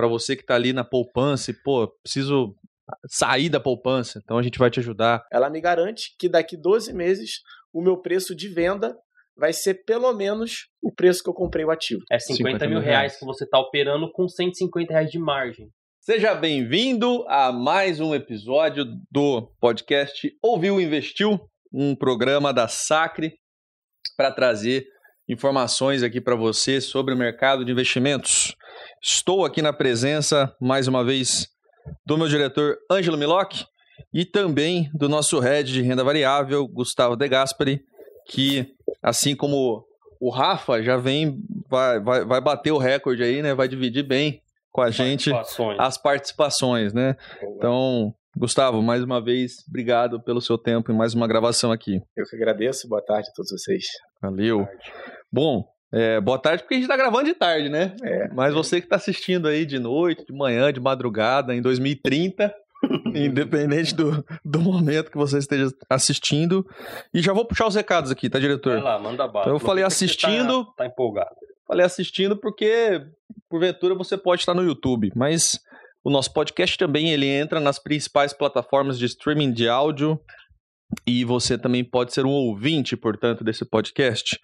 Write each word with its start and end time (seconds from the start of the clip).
para 0.00 0.08
você 0.08 0.34
que 0.34 0.40
está 0.40 0.54
ali 0.54 0.72
na 0.72 0.82
poupança 0.82 1.50
e, 1.50 1.54
pô, 1.54 1.86
preciso 2.02 2.56
sair 3.06 3.50
da 3.50 3.60
poupança. 3.60 4.18
Então 4.24 4.38
a 4.38 4.42
gente 4.42 4.58
vai 4.58 4.70
te 4.70 4.80
ajudar. 4.80 5.22
Ela 5.30 5.50
me 5.50 5.60
garante 5.60 6.16
que 6.18 6.26
daqui 6.26 6.56
12 6.56 6.94
meses 6.94 7.42
o 7.70 7.82
meu 7.82 7.98
preço 7.98 8.34
de 8.34 8.48
venda 8.48 8.96
vai 9.36 9.52
ser 9.52 9.84
pelo 9.84 10.10
menos 10.14 10.68
o 10.82 10.90
preço 10.90 11.22
que 11.22 11.28
eu 11.28 11.34
comprei 11.34 11.66
o 11.66 11.70
ativo. 11.70 12.00
É 12.10 12.18
50, 12.18 12.36
50 12.38 12.68
mil 12.68 12.80
reais 12.80 13.18
que 13.18 13.26
você 13.26 13.44
está 13.44 13.58
operando 13.58 14.10
com 14.10 14.26
150 14.26 14.90
reais 14.90 15.10
de 15.10 15.18
margem. 15.18 15.68
Seja 16.00 16.34
bem-vindo 16.34 17.26
a 17.28 17.52
mais 17.52 18.00
um 18.00 18.14
episódio 18.14 18.86
do 19.10 19.52
podcast 19.60 20.34
Ouviu 20.42 20.80
Investiu, 20.80 21.38
um 21.70 21.94
programa 21.94 22.54
da 22.54 22.68
Sacre 22.68 23.34
para 24.16 24.32
trazer 24.32 24.86
informações 25.30 26.02
aqui 26.02 26.20
para 26.20 26.34
você 26.34 26.80
sobre 26.80 27.14
o 27.14 27.16
mercado 27.16 27.64
de 27.64 27.70
investimentos. 27.70 28.54
Estou 29.02 29.44
aqui 29.44 29.62
na 29.62 29.72
presença, 29.72 30.54
mais 30.60 30.88
uma 30.88 31.04
vez, 31.04 31.48
do 32.04 32.18
meu 32.18 32.28
diretor 32.28 32.76
Ângelo 32.90 33.16
Miloc 33.16 33.52
e 34.12 34.24
também 34.24 34.90
do 34.92 35.08
nosso 35.08 35.38
head 35.38 35.72
de 35.72 35.82
renda 35.82 36.02
variável, 36.02 36.66
Gustavo 36.66 37.14
De 37.16 37.28
Gasperi, 37.28 37.80
que, 38.26 38.66
assim 39.02 39.36
como 39.36 39.84
o 40.20 40.30
Rafa, 40.30 40.82
já 40.82 40.96
vem, 40.96 41.38
vai, 41.68 42.00
vai, 42.00 42.24
vai 42.24 42.40
bater 42.40 42.72
o 42.72 42.78
recorde 42.78 43.22
aí, 43.22 43.40
né? 43.40 43.54
Vai 43.54 43.68
dividir 43.68 44.02
bem 44.02 44.42
com 44.72 44.82
a 44.82 44.90
gente 44.90 45.30
as 45.78 45.96
participações, 45.96 46.92
né? 46.92 47.16
Então, 47.56 48.12
Gustavo, 48.36 48.82
mais 48.82 49.02
uma 49.02 49.22
vez, 49.22 49.64
obrigado 49.68 50.20
pelo 50.22 50.40
seu 50.40 50.58
tempo 50.58 50.90
e 50.90 50.94
mais 50.94 51.14
uma 51.14 51.26
gravação 51.26 51.72
aqui. 51.72 52.00
Eu 52.16 52.24
que 52.24 52.36
agradeço. 52.36 52.88
Boa 52.88 53.02
tarde 53.02 53.28
a 53.30 53.32
todos 53.32 53.50
vocês. 53.50 53.86
Valeu. 54.20 54.66
Bom, 55.32 55.64
é, 55.92 56.20
boa 56.20 56.38
tarde, 56.38 56.62
porque 56.62 56.74
a 56.74 56.76
gente 56.76 56.84
está 56.84 56.96
gravando 56.96 57.24
de 57.24 57.34
tarde, 57.34 57.68
né? 57.68 57.94
É. 58.02 58.28
Mas 58.32 58.54
você 58.54 58.80
que 58.80 58.86
está 58.86 58.96
assistindo 58.96 59.46
aí 59.48 59.64
de 59.64 59.78
noite, 59.78 60.24
de 60.26 60.32
manhã, 60.32 60.72
de 60.72 60.80
madrugada, 60.80 61.54
em 61.54 61.62
2030, 61.62 62.52
independente 63.14 63.94
do, 63.94 64.24
do 64.44 64.60
momento 64.60 65.10
que 65.10 65.16
você 65.16 65.38
esteja 65.38 65.68
assistindo. 65.88 66.66
E 67.12 67.22
já 67.22 67.32
vou 67.32 67.44
puxar 67.44 67.66
os 67.66 67.74
recados 67.74 68.10
aqui, 68.10 68.28
tá, 68.28 68.38
diretor? 68.38 68.74
Vai 68.74 68.82
lá, 68.82 68.98
manda 68.98 69.26
bala. 69.26 69.46
Então 69.46 69.54
eu 69.54 69.60
falei 69.60 69.84
assistindo. 69.84 70.64
Tá, 70.64 70.72
tá 70.78 70.86
empolgado. 70.86 71.34
Falei 71.66 71.86
assistindo 71.86 72.36
porque, 72.36 73.00
porventura, 73.48 73.94
você 73.94 74.16
pode 74.16 74.42
estar 74.42 74.54
no 74.54 74.64
YouTube, 74.64 75.12
mas 75.14 75.60
o 76.02 76.10
nosso 76.10 76.32
podcast 76.32 76.76
também 76.78 77.10
ele 77.12 77.26
entra 77.26 77.60
nas 77.60 77.78
principais 77.78 78.32
plataformas 78.32 78.98
de 78.98 79.06
streaming 79.06 79.52
de 79.52 79.68
áudio, 79.68 80.18
e 81.06 81.24
você 81.24 81.56
também 81.56 81.84
pode 81.84 82.12
ser 82.12 82.24
um 82.24 82.30
ouvinte, 82.30 82.96
portanto, 82.96 83.44
desse 83.44 83.64
podcast. 83.64 84.38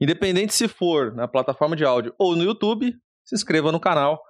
Independente 0.00 0.54
se 0.54 0.68
for 0.68 1.14
na 1.14 1.28
plataforma 1.28 1.76
de 1.76 1.84
áudio 1.84 2.14
ou 2.18 2.34
no 2.34 2.44
YouTube, 2.44 2.94
se 3.24 3.34
inscreva 3.34 3.70
no 3.70 3.80
canal, 3.80 4.20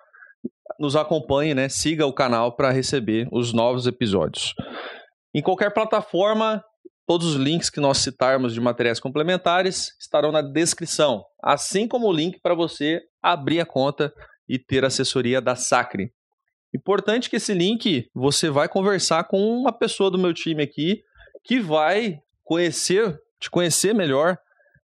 nos 0.78 0.96
acompanhe, 0.96 1.54
né? 1.54 1.68
Siga 1.68 2.06
o 2.06 2.12
canal 2.12 2.56
para 2.56 2.70
receber 2.70 3.28
os 3.32 3.52
novos 3.52 3.86
episódios. 3.86 4.54
Em 5.34 5.42
qualquer 5.42 5.72
plataforma, 5.72 6.62
todos 7.06 7.34
os 7.34 7.36
links 7.36 7.70
que 7.70 7.80
nós 7.80 7.98
citarmos 7.98 8.52
de 8.54 8.60
materiais 8.60 9.00
complementares 9.00 9.96
estarão 10.00 10.32
na 10.32 10.42
descrição, 10.42 11.24
assim 11.42 11.86
como 11.86 12.08
o 12.08 12.12
link 12.12 12.41
para 12.41 12.54
você 12.54 13.00
abrir 13.22 13.60
a 13.60 13.66
conta 13.66 14.12
e 14.48 14.58
ter 14.58 14.84
assessoria 14.84 15.41
da 15.41 15.54
Sacre. 15.54 16.12
Importante 16.74 17.28
que 17.28 17.36
esse 17.36 17.52
link 17.52 18.08
você 18.14 18.48
vai 18.48 18.68
conversar 18.68 19.24
com 19.24 19.38
uma 19.38 19.72
pessoa 19.72 20.10
do 20.10 20.18
meu 20.18 20.32
time 20.32 20.62
aqui 20.62 21.02
que 21.50 21.58
vai 21.58 22.22
conhecer, 22.44 23.20
te 23.40 23.50
conhecer 23.50 23.92
melhor 23.92 24.38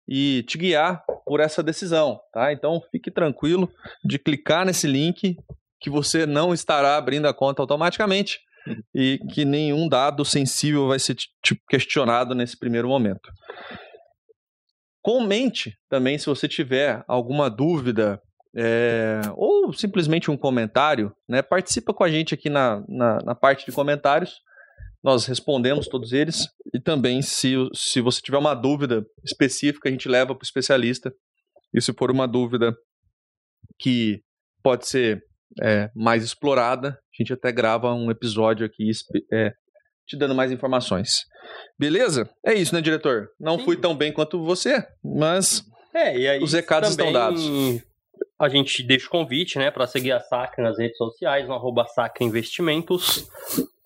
e 0.07 0.43
te 0.43 0.57
guiar 0.57 1.03
por 1.25 1.41
essa 1.41 1.61
decisão, 1.61 2.21
tá? 2.31 2.53
Então 2.53 2.81
fique 2.89 3.11
tranquilo 3.11 3.69
de 4.01 4.17
clicar 4.17 4.65
nesse 4.65 4.87
link 4.87 5.35
que 5.77 5.89
você 5.89 6.25
não 6.25 6.53
estará 6.53 6.95
abrindo 6.95 7.27
a 7.27 7.33
conta 7.33 7.61
automaticamente 7.61 8.39
e 8.95 9.19
que 9.33 9.43
nenhum 9.43 9.89
dado 9.89 10.23
sensível 10.23 10.87
vai 10.87 10.99
ser 10.99 11.17
questionado 11.67 12.33
nesse 12.33 12.57
primeiro 12.57 12.87
momento. 12.87 13.29
Comente 15.01 15.77
também 15.89 16.17
se 16.17 16.27
você 16.27 16.47
tiver 16.47 17.03
alguma 17.09 17.49
dúvida 17.49 18.21
é, 18.55 19.19
ou 19.35 19.73
simplesmente 19.73 20.31
um 20.31 20.37
comentário, 20.37 21.13
né? 21.27 21.41
Participa 21.41 21.93
com 21.93 22.05
a 22.05 22.09
gente 22.09 22.33
aqui 22.33 22.49
na, 22.49 22.81
na, 22.87 23.17
na 23.17 23.35
parte 23.35 23.65
de 23.65 23.73
comentários 23.73 24.39
nós 25.03 25.25
respondemos 25.25 25.87
todos 25.87 26.13
eles. 26.13 26.47
E 26.73 26.79
também, 26.79 27.21
se, 27.21 27.53
se 27.73 27.99
você 27.99 28.21
tiver 28.21 28.37
uma 28.37 28.53
dúvida 28.53 29.03
específica, 29.23 29.89
a 29.89 29.91
gente 29.91 30.07
leva 30.07 30.33
para 30.33 30.43
o 30.43 30.45
especialista. 30.45 31.13
E 31.73 31.81
se 31.81 31.93
for 31.93 32.09
uma 32.09 32.27
dúvida 32.27 32.73
que 33.79 34.21
pode 34.63 34.87
ser 34.87 35.21
é, 35.61 35.89
mais 35.93 36.23
explorada, 36.23 36.89
a 36.89 37.21
gente 37.21 37.33
até 37.33 37.51
grava 37.51 37.93
um 37.93 38.09
episódio 38.09 38.65
aqui 38.65 38.89
é, 39.31 39.51
te 40.07 40.17
dando 40.17 40.33
mais 40.33 40.51
informações. 40.51 41.09
Beleza? 41.77 42.29
É 42.45 42.53
isso, 42.53 42.73
né, 42.73 42.81
diretor? 42.81 43.27
Não 43.39 43.57
Sim. 43.57 43.65
fui 43.65 43.77
tão 43.77 43.95
bem 43.95 44.13
quanto 44.13 44.43
você, 44.43 44.85
mas 45.03 45.63
é, 45.93 46.39
os 46.39 46.53
recados 46.53 46.91
estão 46.91 47.11
dados. 47.11 47.43
A 48.39 48.47
gente 48.47 48.83
deixa 48.83 49.07
o 49.07 49.09
convite, 49.09 49.57
né, 49.57 49.69
para 49.69 49.87
seguir 49.87 50.11
a 50.11 50.19
Sacra 50.19 50.63
nas 50.63 50.77
redes 50.77 50.97
sociais, 50.97 51.47
no 51.47 51.53
arroba 51.53 51.85
Sacra 51.87 52.25
Investimentos. 52.25 53.27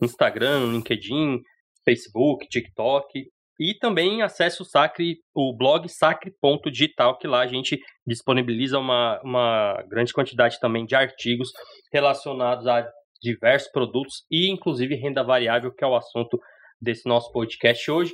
Instagram, 0.02 0.72
LinkedIn, 0.72 1.40
Facebook, 1.84 2.48
TikTok. 2.48 3.26
E 3.60 3.74
também 3.74 4.22
acesse 4.22 4.62
o 4.62 4.66
Sacre, 4.66 5.18
o 5.34 5.56
blog 5.56 5.90
sacre.digital, 5.90 7.18
que 7.18 7.28
lá 7.28 7.42
a 7.42 7.48
gente 7.48 7.80
disponibiliza 8.06 8.78
uma, 8.78 9.20
uma 9.24 9.84
grande 9.90 10.14
quantidade 10.14 10.60
também 10.60 10.86
de 10.86 10.96
artigos 10.96 11.50
relacionados 11.92 12.68
a 12.68 12.88
diversos 13.20 13.72
produtos 13.72 14.26
e 14.30 14.52
inclusive 14.52 14.94
renda 14.96 15.24
variável, 15.24 15.74
que 15.74 15.84
é 15.84 15.88
o 15.88 15.96
assunto 15.96 16.40
desse 16.80 17.08
nosso 17.08 17.32
podcast 17.32 17.90
hoje. 17.90 18.14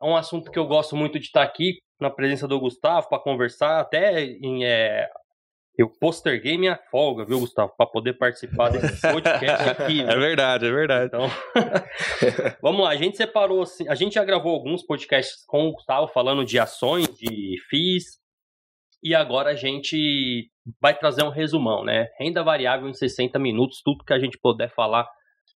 É 0.00 0.04
um 0.04 0.16
assunto 0.16 0.52
que 0.52 0.58
eu 0.58 0.66
gosto 0.66 0.94
muito 0.94 1.18
de 1.18 1.26
estar 1.26 1.42
aqui 1.42 1.78
na 2.00 2.10
presença 2.10 2.46
do 2.46 2.60
Gustavo 2.60 3.08
para 3.08 3.22
conversar, 3.22 3.80
até 3.80 4.22
em 4.22 4.64
é, 4.64 5.08
eu 5.76 5.88
posterguei 5.88 6.58
minha 6.58 6.78
folga, 6.90 7.24
viu, 7.24 7.40
Gustavo, 7.40 7.72
para 7.76 7.86
poder 7.86 8.14
participar 8.14 8.70
desse 8.70 9.00
podcast 9.10 9.70
aqui. 9.70 10.02
É 10.02 10.16
verdade, 10.16 10.66
é 10.66 10.70
verdade. 10.70 11.06
Então, 11.06 11.30
vamos 12.60 12.82
lá, 12.82 12.90
a 12.90 12.96
gente 12.96 13.16
separou 13.16 13.62
assim, 13.62 13.88
a 13.88 13.94
gente 13.94 14.14
já 14.14 14.24
gravou 14.24 14.54
alguns 14.54 14.84
podcasts 14.84 15.44
com 15.46 15.68
o 15.68 15.72
Gustavo 15.72 16.08
falando 16.08 16.44
de 16.44 16.58
ações, 16.58 17.08
de 17.16 17.56
FIIs, 17.70 18.20
e 19.02 19.14
agora 19.14 19.50
a 19.50 19.56
gente 19.56 20.48
vai 20.80 20.96
trazer 20.96 21.24
um 21.24 21.30
resumão, 21.30 21.84
né? 21.84 22.08
Renda 22.20 22.44
variável 22.44 22.88
em 22.88 22.94
60 22.94 23.38
minutos, 23.38 23.80
tudo 23.82 24.04
que 24.04 24.12
a 24.12 24.18
gente 24.18 24.38
puder 24.38 24.72
falar 24.72 25.08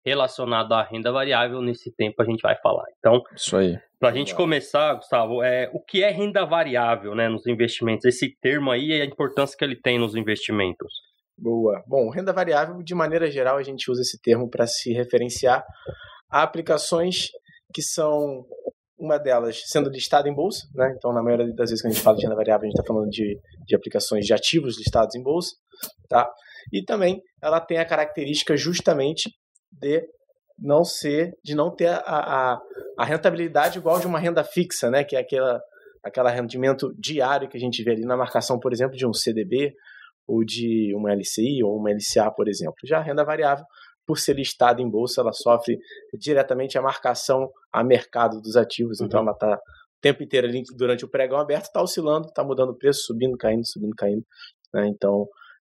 relacionado 0.05 0.73
à 0.73 0.83
renda 0.83 1.11
variável, 1.11 1.61
nesse 1.61 1.91
tempo 1.91 2.21
a 2.21 2.25
gente 2.25 2.41
vai 2.41 2.55
falar. 2.61 2.85
Então, 2.99 3.21
isso 3.35 3.55
aí. 3.55 3.79
Para 3.99 4.09
a 4.09 4.13
gente 4.13 4.35
começar, 4.35 4.95
Gustavo, 4.95 5.41
é, 5.41 5.69
o 5.73 5.79
que 5.79 6.03
é 6.03 6.09
renda 6.09 6.45
variável 6.45 7.15
né, 7.15 7.29
nos 7.29 7.47
investimentos? 7.47 8.05
Esse 8.05 8.35
termo 8.41 8.69
aí 8.69 8.89
e 8.89 9.01
a 9.01 9.05
importância 9.05 9.57
que 9.57 9.63
ele 9.63 9.79
tem 9.79 9.97
nos 9.97 10.15
investimentos. 10.15 10.93
Boa. 11.37 11.81
Bom, 11.87 12.09
renda 12.09 12.33
variável, 12.33 12.83
de 12.83 12.93
maneira 12.93 13.31
geral, 13.31 13.57
a 13.57 13.63
gente 13.63 13.89
usa 13.89 14.01
esse 14.01 14.21
termo 14.21 14.49
para 14.49 14.67
se 14.67 14.91
referenciar 14.91 15.63
a 16.29 16.43
aplicações 16.43 17.29
que 17.73 17.81
são 17.81 18.45
uma 18.97 19.17
delas 19.17 19.61
sendo 19.65 19.89
listada 19.89 20.29
em 20.29 20.33
bolsa, 20.33 20.67
né? 20.75 20.93
Então, 20.97 21.11
na 21.11 21.23
maioria 21.23 21.47
das 21.53 21.69
vezes 21.69 21.81
que 21.81 21.87
a 21.87 21.91
gente 21.91 22.01
fala 22.01 22.17
de 22.17 22.23
renda 22.23 22.35
variável, 22.35 22.65
a 22.65 22.69
gente 22.69 22.79
está 22.79 22.85
falando 22.85 23.09
de, 23.09 23.37
de 23.65 23.75
aplicações 23.75 24.25
de 24.25 24.33
ativos 24.33 24.77
listados 24.77 25.15
em 25.15 25.23
bolsa, 25.23 25.55
tá? 26.07 26.29
E 26.71 26.83
também 26.83 27.21
ela 27.41 27.59
tem 27.59 27.79
a 27.79 27.85
característica 27.85 28.55
justamente 28.55 29.29
de 29.79 30.07
não 30.57 30.83
ser, 30.83 31.33
de 31.43 31.55
não 31.55 31.73
ter 31.75 31.87
a, 31.87 31.99
a, 32.05 32.61
a 32.97 33.05
rentabilidade 33.05 33.79
igual 33.79 33.99
de 33.99 34.07
uma 34.07 34.19
renda 34.19 34.43
fixa, 34.43 34.89
né? 34.89 35.03
Que 35.03 35.15
é 35.15 35.19
aquela, 35.19 35.61
aquela 36.03 36.29
rendimento 36.29 36.93
diário 36.97 37.49
que 37.49 37.57
a 37.57 37.59
gente 37.59 37.83
vê 37.83 37.91
ali 37.91 38.05
na 38.05 38.17
marcação, 38.17 38.59
por 38.59 38.71
exemplo, 38.71 38.95
de 38.95 39.05
um 39.05 39.13
CDB 39.13 39.73
ou 40.27 40.43
de 40.43 40.93
uma 40.95 41.13
LCI 41.13 41.63
ou 41.63 41.77
uma 41.77 41.91
LCA, 41.91 42.31
por 42.31 42.47
exemplo. 42.47 42.75
Já 42.85 42.99
a 42.99 43.01
renda 43.01 43.23
variável, 43.25 43.65
por 44.05 44.17
ser 44.17 44.35
listada 44.35 44.81
em 44.81 44.89
bolsa, 44.89 45.21
ela 45.21 45.33
sofre 45.33 45.77
diretamente 46.17 46.77
a 46.77 46.81
marcação 46.81 47.49
a 47.71 47.83
mercado 47.83 48.41
dos 48.41 48.55
ativos, 48.55 49.01
então 49.01 49.19
uhum. 49.21 49.27
ela 49.27 49.35
está 49.35 49.55
o 49.55 50.01
tempo 50.01 50.23
inteiro 50.23 50.47
ali 50.47 50.63
durante 50.75 51.05
o 51.05 51.09
pregão 51.09 51.39
aberto, 51.39 51.65
está 51.65 51.81
oscilando, 51.81 52.27
está 52.27 52.43
mudando 52.43 52.71
o 52.71 52.77
preço, 52.77 53.03
subindo, 53.05 53.37
caindo, 53.37 53.65
subindo, 53.65 53.95
caindo. 53.95 54.25
Né? 54.73 54.87
Então, 54.87 55.25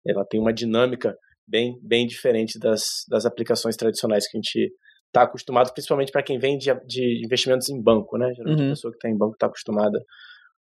ela 0.05 0.25
tem 0.25 0.39
uma 0.39 0.51
dinâmica 0.51 1.15
bem, 1.47 1.77
bem 1.81 2.05
diferente 2.05 2.59
das, 2.59 2.83
das 3.09 3.25
aplicações 3.25 3.75
tradicionais 3.75 4.27
que 4.29 4.37
a 4.37 4.39
gente 4.39 4.71
está 5.07 5.23
acostumado, 5.23 5.71
principalmente 5.71 6.11
para 6.11 6.23
quem 6.23 6.39
vem 6.39 6.57
de, 6.57 6.73
de, 6.85 7.23
investimentos 7.23 7.69
em 7.69 7.81
banco, 7.81 8.17
né? 8.17 8.33
Geralmente 8.33 8.61
uhum. 8.61 8.67
a 8.67 8.71
pessoa 8.71 8.91
que 8.91 8.97
está 8.97 9.09
em 9.09 9.17
banco 9.17 9.33
está 9.33 9.45
acostumada 9.45 9.99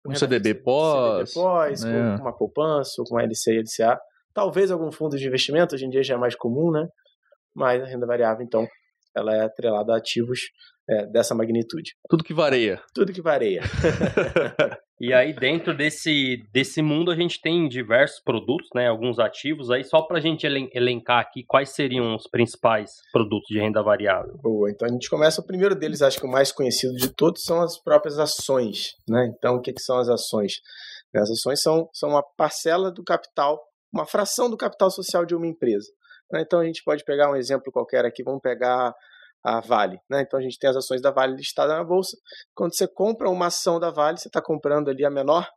com 0.03 0.11
um 0.11 0.15
CDB 0.15 0.53
pós, 0.53 1.31
CDB 1.31 1.45
pós 1.47 1.83
né? 1.83 2.15
com 2.17 2.23
uma 2.23 2.37
poupança, 2.37 2.93
ou 2.99 3.05
com 3.05 3.15
uma 3.15 3.23
LC 3.23 3.53
e 3.53 3.59
LCA. 3.59 3.99
Talvez 4.33 4.69
algum 4.69 4.91
fundo 4.91 5.17
de 5.17 5.25
investimento, 5.25 5.73
hoje 5.73 5.85
em 5.85 5.89
dia 5.89 6.03
já 6.03 6.13
é 6.13 6.17
mais 6.17 6.35
comum, 6.35 6.71
né? 6.71 6.87
Mas 7.55 7.81
a 7.81 7.85
renda 7.85 8.05
variável, 8.05 8.45
então, 8.45 8.67
ela 9.15 9.33
é 9.33 9.45
atrelada 9.45 9.93
a 9.93 9.97
ativos 9.97 10.41
é, 10.89 11.07
dessa 11.07 11.33
magnitude. 11.33 11.95
Tudo 12.09 12.23
que 12.23 12.33
vareia. 12.33 12.81
Tudo 12.93 13.13
que 13.13 13.21
vareia. 13.21 13.61
E 14.99 15.13
aí, 15.13 15.33
dentro 15.33 15.75
desse, 15.75 16.37
desse 16.53 16.81
mundo, 16.81 17.11
a 17.11 17.15
gente 17.15 17.41
tem 17.41 17.67
diversos 17.67 18.21
produtos, 18.21 18.69
né? 18.73 18.87
Alguns 18.87 19.19
ativos. 19.19 19.69
Aí, 19.69 19.83
só 19.83 20.01
para 20.01 20.19
a 20.19 20.21
gente 20.21 20.45
elencar 20.45 21.19
aqui, 21.19 21.43
quais 21.45 21.71
seriam 21.71 22.15
os 22.15 22.27
principais 22.29 22.91
produtos 23.11 23.47
de 23.49 23.59
renda 23.59 23.83
variável? 23.83 24.37
Boa, 24.41 24.71
então 24.71 24.87
a 24.87 24.91
gente 24.91 25.09
começa. 25.09 25.41
O 25.41 25.45
primeiro 25.45 25.75
deles, 25.75 26.01
acho 26.01 26.19
que 26.19 26.25
o 26.25 26.31
mais 26.31 26.51
conhecido 26.51 26.93
de 26.93 27.13
todos, 27.13 27.43
são 27.43 27.61
as 27.61 27.77
próprias 27.81 28.17
ações, 28.17 28.95
né? 29.07 29.29
Então, 29.37 29.55
o 29.55 29.61
que, 29.61 29.73
que 29.73 29.81
são 29.81 29.97
as 29.97 30.07
ações? 30.07 30.53
As 31.13 31.29
ações 31.29 31.61
são, 31.61 31.89
são 31.93 32.09
uma 32.09 32.23
parcela 32.37 32.91
do 32.91 33.03
capital, 33.03 33.61
uma 33.93 34.05
fração 34.05 34.49
do 34.49 34.57
capital 34.57 34.89
social 34.89 35.25
de 35.25 35.35
uma 35.35 35.47
empresa. 35.47 35.87
Né? 36.31 36.41
Então, 36.41 36.59
a 36.59 36.65
gente 36.65 36.83
pode 36.83 37.03
pegar 37.03 37.31
um 37.31 37.35
exemplo 37.35 37.71
qualquer 37.71 38.05
aqui, 38.05 38.23
vamos 38.23 38.41
pegar 38.41 38.93
a 39.45 39.61
Vale. 39.61 39.99
Né? 40.09 40.23
Então 40.23 40.39
a 40.39 40.41
gente 40.41 40.57
tem 40.57 40.69
as 40.69 40.75
ações 40.75 41.01
da 41.01 41.11
Vale 41.11 41.35
listadas 41.35 41.77
na 41.77 41.83
bolsa. 41.83 42.17
Quando 42.55 42.75
você 42.75 42.87
compra 42.87 43.29
uma 43.29 43.47
ação 43.47 43.79
da 43.79 43.91
Vale, 43.91 44.17
você 44.17 44.27
está 44.27 44.41
comprando 44.41 44.89
ali 44.89 45.05
a 45.05 45.11
menor 45.11 45.47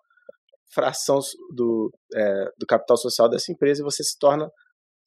fração 0.75 1.19
do, 1.55 1.91
é, 2.15 2.45
do 2.59 2.67
capital 2.67 2.99
social 2.99 3.31
dessa 3.31 3.51
empresa 3.51 3.81
e 3.81 3.85
você 3.85 4.05
se 4.05 4.19
torna 4.19 4.51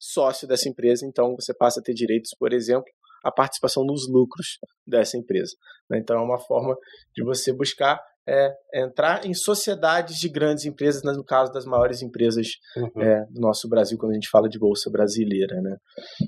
sócio 0.00 0.48
dessa 0.48 0.68
empresa. 0.68 1.06
Então 1.06 1.36
você 1.38 1.54
passa 1.54 1.78
a 1.78 1.82
ter 1.82 1.94
direitos, 1.94 2.32
por 2.36 2.52
exemplo, 2.52 2.90
à 3.24 3.30
participação 3.30 3.84
nos 3.84 4.08
lucros 4.10 4.58
dessa 4.84 5.16
empresa. 5.16 5.52
Né? 5.88 5.98
Então 5.98 6.16
é 6.16 6.20
uma 6.20 6.40
forma 6.40 6.74
de 7.14 7.22
você 7.22 7.52
buscar 7.52 8.00
é, 8.28 8.52
entrar 8.74 9.24
em 9.26 9.34
sociedades 9.34 10.16
de 10.16 10.28
grandes 10.28 10.64
empresas, 10.64 11.02
no 11.02 11.24
caso 11.24 11.52
das 11.52 11.64
maiores 11.64 12.02
empresas 12.02 12.48
uhum. 12.76 13.02
é, 13.02 13.26
do 13.30 13.40
nosso 13.40 13.68
Brasil, 13.68 13.98
quando 13.98 14.12
a 14.12 14.14
gente 14.14 14.28
fala 14.28 14.48
de 14.48 14.58
bolsa 14.58 14.90
brasileira. 14.90 15.60
Né? 15.60 15.76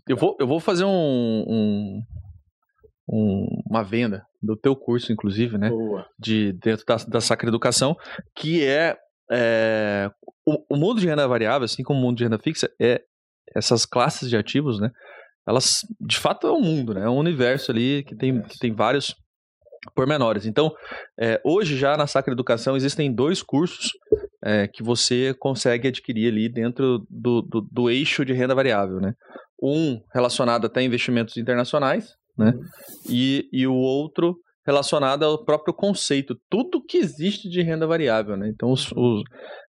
Eu, 0.09 0.17
vou, 0.17 0.37
eu 0.41 0.47
vou 0.47 0.61
fazer 0.61 0.85
um, 0.85 1.45
um, 1.47 2.03
um, 3.09 3.47
uma 3.69 3.83
venda 3.83 4.25
do 4.43 4.56
teu 4.56 4.75
curso, 4.75 5.12
inclusive, 5.12 5.59
né? 5.59 5.71
Boa. 5.71 6.06
De 6.19 6.53
dentro 6.53 6.85
da, 6.87 6.97
da 6.97 7.21
Sacra 7.21 7.49
Educação, 7.49 7.97
que 8.37 8.65
é, 8.65 8.97
é 9.31 10.11
o, 10.47 10.75
o, 10.75 10.77
mundo 10.77 11.01
de 11.01 11.06
renda 11.06 11.27
variável, 11.27 11.65
assim 11.65 11.83
como 11.83 11.99
o 11.99 12.03
mundo 12.03 12.19
de 12.19 12.25
renda 12.25 12.39
fixa, 12.39 12.71
é 12.81 13.03
essas 13.55 13.85
classes 13.87 14.29
de 14.29 14.37
ativos, 14.37 14.81
né? 14.81 14.91
Elas, 15.47 15.81
de 16.01 16.19
fato, 16.19 16.47
é 16.47 16.53
um 16.53 16.61
mundo, 16.61 16.95
né? 16.95 17.05
É 17.05 17.09
um 17.09 17.19
universo 17.19 17.71
ali 17.71 18.03
que 18.05 18.17
tem, 18.17 18.43
que 18.43 18.59
tem 18.59 18.73
vários 18.73 19.15
pormenores. 19.95 20.47
Então, 20.47 20.73
é, 21.19 21.41
hoje 21.45 21.77
já 21.77 21.97
na 21.97 22.07
Sacra 22.07 22.33
Educação 22.33 22.77
existem 22.77 23.12
dois 23.12 23.43
cursos 23.43 23.91
é, 24.43 24.69
que 24.69 24.83
você 24.83 25.35
consegue 25.39 25.89
adquirir 25.89 26.31
ali 26.31 26.49
dentro 26.49 27.05
do, 27.11 27.43
do, 27.43 27.61
do, 27.71 27.91
eixo 27.91 28.25
de 28.25 28.33
renda 28.33 28.55
variável, 28.55 29.00
né? 29.00 29.15
Um 29.62 30.00
relacionado 30.12 30.67
até 30.67 30.81
a 30.81 30.83
investimentos 30.83 31.37
internacionais, 31.37 32.15
né? 32.37 32.53
E, 33.09 33.49
e 33.53 33.67
o 33.67 33.75
outro 33.75 34.37
relacionado 34.67 35.25
ao 35.25 35.45
próprio 35.45 35.75
conceito, 35.75 36.35
tudo 36.51 36.83
que 36.83 36.97
existe 36.97 37.49
de 37.49 37.63
renda 37.63 37.87
variável, 37.87 38.37
né? 38.37 38.49
Então, 38.49 38.71
os, 38.71 38.91
os, 38.93 39.23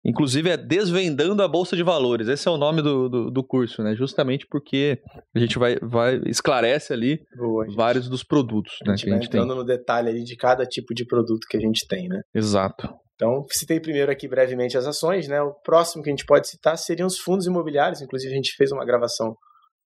inclusive 0.05 0.51
é 0.51 0.57
desvendando 0.57 1.43
a 1.43 1.49
bolsa 1.49 1.75
de 1.75 1.83
valores. 1.83 2.29
Esse 2.29 2.47
é 2.47 2.51
o 2.51 2.59
nome 2.59 2.83
do, 2.83 3.09
do, 3.09 3.31
do 3.31 3.45
curso, 3.45 3.83
né? 3.83 3.95
Justamente 3.95 4.47
porque 4.51 4.99
a 5.35 5.39
gente 5.39 5.59
vai, 5.59 5.77
vai 5.81 6.21
esclarece 6.27 6.93
ali 6.93 7.21
Boa, 7.37 7.65
vários 7.75 8.09
dos 8.09 8.23
produtos, 8.23 8.75
a 8.87 8.91
gente 8.91 9.07
né? 9.07 9.11
Vai 9.11 9.19
a 9.19 9.23
gente 9.23 9.29
entrando 9.29 9.49
tem. 9.49 9.57
no 9.57 9.65
detalhe 9.65 10.11
ali 10.11 10.23
de 10.23 10.37
cada 10.37 10.65
tipo 10.67 10.95
de 10.95 11.07
produto 11.07 11.47
que 11.49 11.57
a 11.57 11.61
gente 11.61 11.87
tem, 11.89 12.07
né? 12.09 12.21
Exato. 12.35 12.89
Então, 13.15 13.45
citei 13.51 13.81
primeiro 13.81 14.11
aqui 14.11 14.29
brevemente 14.29 14.77
as 14.77 14.87
ações, 14.87 15.29
né? 15.29 15.41
O 15.41 15.55
próximo 15.63 16.03
que 16.03 16.11
a 16.11 16.13
gente 16.13 16.27
pode 16.27 16.49
citar 16.49 16.77
seriam 16.77 17.07
os 17.07 17.19
fundos 17.19 17.47
imobiliários. 17.47 18.03
Inclusive, 18.03 18.33
a 18.33 18.37
gente 18.37 18.53
fez 18.57 18.73
uma 18.73 18.85
gravação 18.85 19.37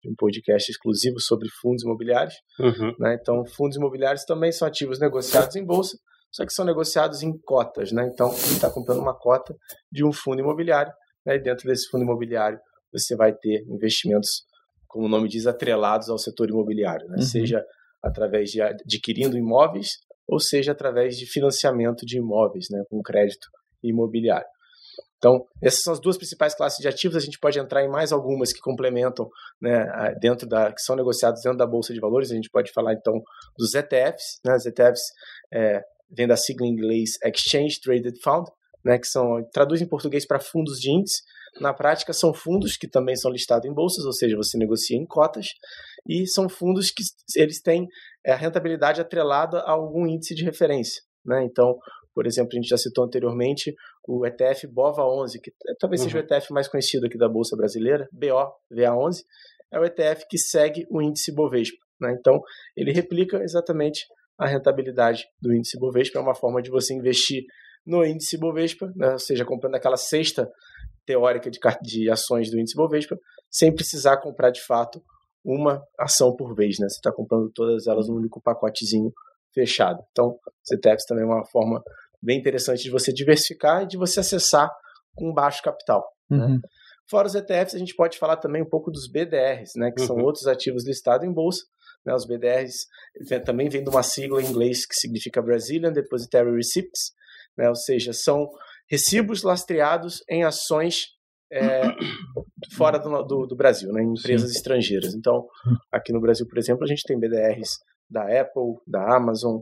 um 0.06 0.14
podcast 0.16 0.70
exclusivo 0.70 1.20
sobre 1.20 1.48
fundos 1.60 1.82
imobiliários. 1.82 2.34
Uhum. 2.58 2.94
Né? 2.98 3.18
Então, 3.20 3.44
fundos 3.44 3.76
imobiliários 3.76 4.24
também 4.24 4.52
são 4.52 4.66
ativos 4.66 4.98
negociados 4.98 5.56
em 5.56 5.64
bolsa, 5.64 5.98
só 6.32 6.44
que 6.44 6.52
são 6.52 6.64
negociados 6.64 7.22
em 7.22 7.36
cotas. 7.38 7.92
Né? 7.92 8.08
Então, 8.12 8.30
você 8.30 8.54
está 8.54 8.70
comprando 8.70 9.00
uma 9.00 9.14
cota 9.14 9.54
de 9.90 10.04
um 10.04 10.12
fundo 10.12 10.40
imobiliário, 10.40 10.92
né? 11.24 11.36
e 11.36 11.40
dentro 11.40 11.68
desse 11.68 11.88
fundo 11.88 12.04
imobiliário 12.04 12.58
você 12.92 13.16
vai 13.16 13.34
ter 13.34 13.64
investimentos, 13.68 14.44
como 14.86 15.06
o 15.06 15.08
nome 15.08 15.28
diz, 15.28 15.46
atrelados 15.46 16.08
ao 16.08 16.18
setor 16.18 16.48
imobiliário, 16.48 17.06
né? 17.08 17.16
uhum. 17.18 17.22
seja 17.22 17.64
através 18.02 18.50
de 18.50 18.62
adquirindo 18.62 19.36
imóveis 19.36 19.98
ou 20.28 20.40
seja 20.40 20.72
através 20.72 21.16
de 21.16 21.26
financiamento 21.26 22.04
de 22.04 22.18
imóveis, 22.18 22.66
né? 22.70 22.82
com 22.88 23.02
crédito 23.02 23.48
imobiliário. 23.82 24.46
Então, 25.18 25.44
essas 25.62 25.82
são 25.82 25.92
as 25.92 26.00
duas 26.00 26.16
principais 26.16 26.54
classes 26.54 26.78
de 26.78 26.88
ativos. 26.88 27.16
A 27.16 27.20
gente 27.20 27.38
pode 27.38 27.58
entrar 27.58 27.82
em 27.82 27.88
mais 27.88 28.12
algumas 28.12 28.52
que 28.52 28.60
complementam, 28.60 29.28
né, 29.60 30.14
dentro 30.20 30.46
da, 30.46 30.72
que 30.72 30.80
são 30.80 30.94
negociados 30.94 31.40
dentro 31.42 31.58
da 31.58 31.66
bolsa 31.66 31.94
de 31.94 32.00
valores. 32.00 32.30
A 32.30 32.34
gente 32.34 32.50
pode 32.50 32.70
falar 32.72 32.92
então 32.92 33.22
dos 33.58 33.74
ETFs. 33.74 34.40
Né? 34.44 34.54
Os 34.54 34.66
ETFs 34.66 35.02
é, 35.52 35.82
vem 36.10 36.26
da 36.26 36.36
sigla 36.36 36.66
em 36.66 36.70
inglês 36.70 37.18
Exchange 37.24 37.80
Traded 37.80 38.18
Fund, 38.22 38.46
né, 38.84 38.98
que 38.98 39.06
são 39.06 39.42
traduz 39.52 39.80
em 39.80 39.88
português 39.88 40.26
para 40.26 40.38
fundos 40.38 40.78
de 40.78 40.90
índice. 40.90 41.22
Na 41.60 41.72
prática, 41.72 42.12
são 42.12 42.34
fundos 42.34 42.76
que 42.76 42.86
também 42.86 43.16
são 43.16 43.30
listados 43.30 43.68
em 43.68 43.72
bolsas, 43.72 44.04
ou 44.04 44.12
seja, 44.12 44.36
você 44.36 44.58
negocia 44.58 44.96
em 44.96 45.06
cotas, 45.06 45.48
e 46.06 46.26
são 46.26 46.48
fundos 46.50 46.90
que 46.90 47.02
eles 47.34 47.62
têm 47.62 47.88
é, 48.24 48.32
a 48.32 48.36
rentabilidade 48.36 49.00
atrelada 49.00 49.60
a 49.60 49.70
algum 49.70 50.06
índice 50.06 50.34
de 50.34 50.44
referência. 50.44 51.02
Né? 51.24 51.44
Então, 51.44 51.78
por 52.14 52.26
exemplo, 52.26 52.50
a 52.52 52.56
gente 52.56 52.68
já 52.68 52.78
citou 52.78 53.04
anteriormente 53.04 53.74
o 54.06 54.24
ETF 54.26 54.66
BOVA11, 54.68 55.40
que 55.42 55.52
talvez 55.78 56.00
uhum. 56.00 56.06
seja 56.08 56.18
o 56.18 56.20
ETF 56.20 56.52
mais 56.52 56.68
conhecido 56.68 57.06
aqui 57.06 57.18
da 57.18 57.28
Bolsa 57.28 57.56
Brasileira, 57.56 58.08
BOVA11, 58.14 59.22
é 59.72 59.80
o 59.80 59.84
ETF 59.84 60.26
que 60.28 60.38
segue 60.38 60.86
o 60.90 61.02
índice 61.02 61.34
Bovespa. 61.34 61.78
Né? 62.00 62.16
Então, 62.18 62.40
ele 62.76 62.92
replica 62.92 63.42
exatamente 63.42 64.06
a 64.38 64.46
rentabilidade 64.46 65.24
do 65.40 65.54
índice 65.54 65.78
Bovespa, 65.78 66.18
é 66.18 66.22
uma 66.22 66.34
forma 66.34 66.62
de 66.62 66.70
você 66.70 66.94
investir 66.94 67.44
no 67.86 68.04
índice 68.04 68.36
Bovespa, 68.38 68.92
né? 68.94 69.12
ou 69.12 69.18
seja, 69.18 69.44
comprando 69.44 69.74
aquela 69.76 69.96
cesta 69.96 70.50
teórica 71.04 71.50
de, 71.50 71.58
de 71.82 72.10
ações 72.10 72.50
do 72.50 72.58
índice 72.58 72.76
Bovespa, 72.76 73.16
sem 73.50 73.74
precisar 73.74 74.18
comprar 74.18 74.50
de 74.50 74.62
fato 74.62 75.02
uma 75.44 75.82
ação 75.98 76.34
por 76.34 76.54
vez. 76.54 76.78
Né? 76.78 76.88
Você 76.88 76.96
está 76.96 77.12
comprando 77.12 77.50
todas 77.54 77.86
elas 77.86 78.08
num 78.08 78.16
único 78.16 78.40
pacotezinho 78.42 79.12
fechado. 79.54 80.02
Então, 80.10 80.38
CETEPs 80.64 81.06
também 81.06 81.24
é 81.24 81.26
uma 81.26 81.46
forma 81.46 81.82
bem 82.22 82.38
interessante 82.38 82.82
de 82.82 82.90
você 82.90 83.12
diversificar 83.12 83.82
e 83.82 83.86
de 83.86 83.96
você 83.96 84.20
acessar 84.20 84.70
com 85.14 85.32
baixo 85.32 85.62
capital. 85.62 86.04
Né? 86.30 86.38
Uhum. 86.38 86.54
Né? 86.54 86.60
Fora 87.08 87.28
os 87.28 87.34
ETFs, 87.34 87.74
a 87.74 87.78
gente 87.78 87.94
pode 87.94 88.18
falar 88.18 88.36
também 88.36 88.62
um 88.62 88.68
pouco 88.68 88.90
dos 88.90 89.08
BDRs, 89.08 89.72
né, 89.76 89.92
que 89.92 90.00
uhum. 90.00 90.06
são 90.08 90.16
outros 90.16 90.46
ativos 90.46 90.84
listados 90.84 91.26
em 91.26 91.32
bolsa. 91.32 91.64
Né, 92.04 92.14
os 92.14 92.26
BDRs 92.26 92.86
também 93.44 93.68
vem 93.68 93.82
de 93.82 93.90
uma 93.90 94.02
sigla 94.02 94.42
em 94.42 94.46
inglês 94.46 94.86
que 94.86 94.94
significa 94.94 95.42
Brazilian 95.42 95.92
Depositary 95.92 96.54
Receipts, 96.54 97.12
né, 97.56 97.68
ou 97.68 97.76
seja, 97.76 98.12
são 98.12 98.48
recibos 98.88 99.42
lastreados 99.42 100.22
em 100.28 100.44
ações 100.44 101.16
é, 101.50 101.82
fora 102.76 102.98
do, 102.98 103.22
do, 103.22 103.46
do, 103.46 103.56
Brasil, 103.56 103.92
né, 103.92 104.02
em 104.02 104.12
empresas 104.12 104.50
Sim. 104.50 104.56
estrangeiras. 104.56 105.14
Então, 105.14 105.46
aqui 105.92 106.12
no 106.12 106.20
Brasil, 106.20 106.46
por 106.48 106.58
exemplo, 106.58 106.84
a 106.84 106.88
gente 106.88 107.02
tem 107.06 107.18
BDRs 107.18 107.78
da 108.10 108.22
Apple, 108.22 108.80
da 108.86 109.16
Amazon, 109.16 109.60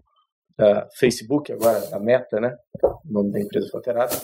da 0.56 0.86
Facebook, 0.98 1.52
agora 1.52 1.80
da 1.90 1.98
Meta, 1.98 2.40
né? 2.40 2.54
O 2.82 3.12
nome 3.12 3.32
da 3.32 3.40
empresa 3.40 3.68
foi 3.70 3.78
alterado. 3.78 4.14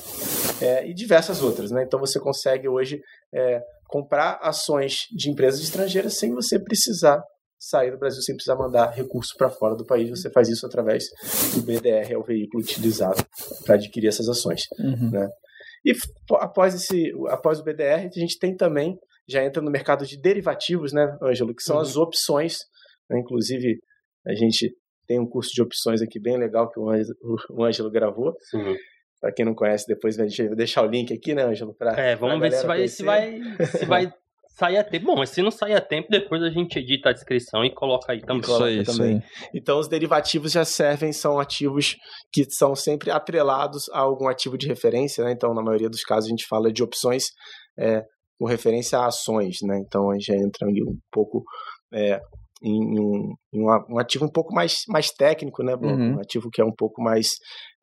É, 0.62 0.88
e 0.88 0.94
diversas 0.94 1.42
outras, 1.42 1.70
né? 1.70 1.82
Então 1.84 1.98
você 1.98 2.20
consegue 2.20 2.68
hoje 2.68 3.00
é, 3.34 3.60
comprar 3.88 4.38
ações 4.42 5.06
de 5.10 5.30
empresas 5.30 5.60
estrangeiras 5.60 6.16
sem 6.18 6.32
você 6.32 6.58
precisar 6.58 7.22
sair 7.58 7.90
do 7.90 7.98
Brasil, 7.98 8.22
sem 8.22 8.34
precisar 8.34 8.56
mandar 8.56 8.90
recurso 8.90 9.34
para 9.36 9.50
fora 9.50 9.74
do 9.74 9.84
país. 9.84 10.08
Você 10.08 10.30
faz 10.30 10.48
isso 10.48 10.64
através 10.66 11.04
do 11.54 11.62
BDR, 11.62 12.12
é 12.12 12.16
o 12.18 12.24
veículo 12.24 12.62
utilizado 12.62 13.22
para 13.64 13.74
adquirir 13.74 14.08
essas 14.08 14.28
ações, 14.28 14.62
uhum. 14.78 15.10
né? 15.10 15.28
E 15.84 15.92
após, 16.34 16.74
esse, 16.74 17.10
após 17.28 17.58
o 17.58 17.64
BDR, 17.64 18.06
a 18.06 18.20
gente 18.20 18.38
tem 18.38 18.54
também, 18.54 18.98
já 19.28 19.44
entra 19.44 19.62
no 19.62 19.70
mercado 19.70 20.04
de 20.04 20.20
derivativos, 20.20 20.92
né, 20.92 21.16
Ângelo, 21.22 21.54
que 21.54 21.62
são 21.62 21.76
uhum. 21.76 21.82
as 21.82 21.96
opções, 21.96 22.58
né? 23.08 23.18
inclusive 23.18 23.78
a 24.26 24.34
gente 24.34 24.74
tem 25.10 25.18
um 25.18 25.26
curso 25.26 25.50
de 25.52 25.60
opções 25.60 26.00
aqui 26.00 26.20
bem 26.20 26.38
legal 26.38 26.70
que 26.70 26.78
o 26.78 27.64
Ângelo 27.64 27.90
gravou. 27.90 28.32
Para 29.20 29.32
quem 29.32 29.44
não 29.44 29.56
conhece, 29.56 29.84
depois 29.88 30.16
vai 30.16 30.28
deixar 30.54 30.84
o 30.84 30.86
link 30.86 31.12
aqui, 31.12 31.34
né, 31.34 31.42
Ângelo? 31.42 31.74
É, 31.96 32.14
vamos 32.14 32.38
ver 32.38 32.52
se 32.52 32.64
vai, 32.64 32.86
se 32.86 33.02
vai, 33.02 33.40
se 33.76 33.86
vai 33.86 34.12
sair 34.56 34.76
a 34.76 34.84
tempo. 34.84 35.06
Bom, 35.06 35.16
mas 35.16 35.30
se 35.30 35.42
não 35.42 35.50
sair 35.50 35.74
a 35.74 35.80
tempo, 35.80 36.06
depois 36.08 36.40
a 36.44 36.48
gente 36.48 36.78
edita 36.78 37.08
a 37.08 37.12
descrição 37.12 37.64
e 37.64 37.74
coloca 37.74 38.12
aí 38.12 38.20
também. 38.20 38.40
Isso 38.40 38.62
aí, 38.62 38.84
também. 38.84 39.22
Então, 39.52 39.80
os 39.80 39.88
derivativos 39.88 40.52
já 40.52 40.64
servem, 40.64 41.12
são 41.12 41.40
ativos 41.40 41.96
que 42.32 42.48
são 42.48 42.76
sempre 42.76 43.10
atrelados 43.10 43.88
a 43.88 43.98
algum 43.98 44.28
ativo 44.28 44.56
de 44.56 44.68
referência, 44.68 45.24
né? 45.24 45.32
Então, 45.32 45.52
na 45.52 45.60
maioria 45.60 45.90
dos 45.90 46.04
casos, 46.04 46.26
a 46.26 46.30
gente 46.30 46.46
fala 46.46 46.72
de 46.72 46.84
opções 46.84 47.24
é, 47.76 48.04
com 48.38 48.46
referência 48.46 48.96
a 48.96 49.08
ações, 49.08 49.56
né? 49.64 49.76
Então, 49.84 50.08
a 50.08 50.14
gente 50.14 50.26
já 50.26 50.36
entra 50.36 50.68
um 50.68 50.96
pouco 51.10 51.42
é, 51.92 52.20
em, 52.62 53.00
um, 53.00 53.34
em 53.52 53.62
um, 53.62 53.98
ativo 53.98 54.24
um 54.24 54.30
pouco 54.30 54.54
mais, 54.54 54.82
mais 54.88 55.10
técnico, 55.10 55.62
né, 55.62 55.74
Uhum. 55.80 56.16
Um 56.16 56.20
ativo 56.20 56.50
que 56.50 56.60
é 56.60 56.64
um 56.64 56.74
pouco 56.74 57.02
mais 57.02 57.30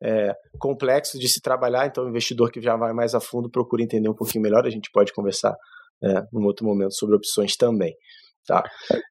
é, 0.02 0.32
complexo 0.58 1.18
de 1.18 1.28
se 1.28 1.40
trabalhar, 1.40 1.86
então 1.86 2.04
o 2.04 2.08
investidor 2.08 2.50
que 2.50 2.60
já 2.60 2.76
vai 2.76 2.92
mais 2.92 3.14
a 3.14 3.20
fundo 3.20 3.50
procura 3.50 3.82
entender 3.82 4.08
um 4.08 4.14
pouquinho 4.14 4.42
melhor, 4.42 4.64
a 4.66 4.70
gente 4.70 4.90
pode 4.92 5.12
conversar 5.12 5.54
é, 6.02 6.22
num 6.32 6.44
outro 6.44 6.64
momento 6.64 6.94
sobre 6.94 7.16
opções 7.16 7.56
também. 7.56 7.94
Tá. 8.48 8.64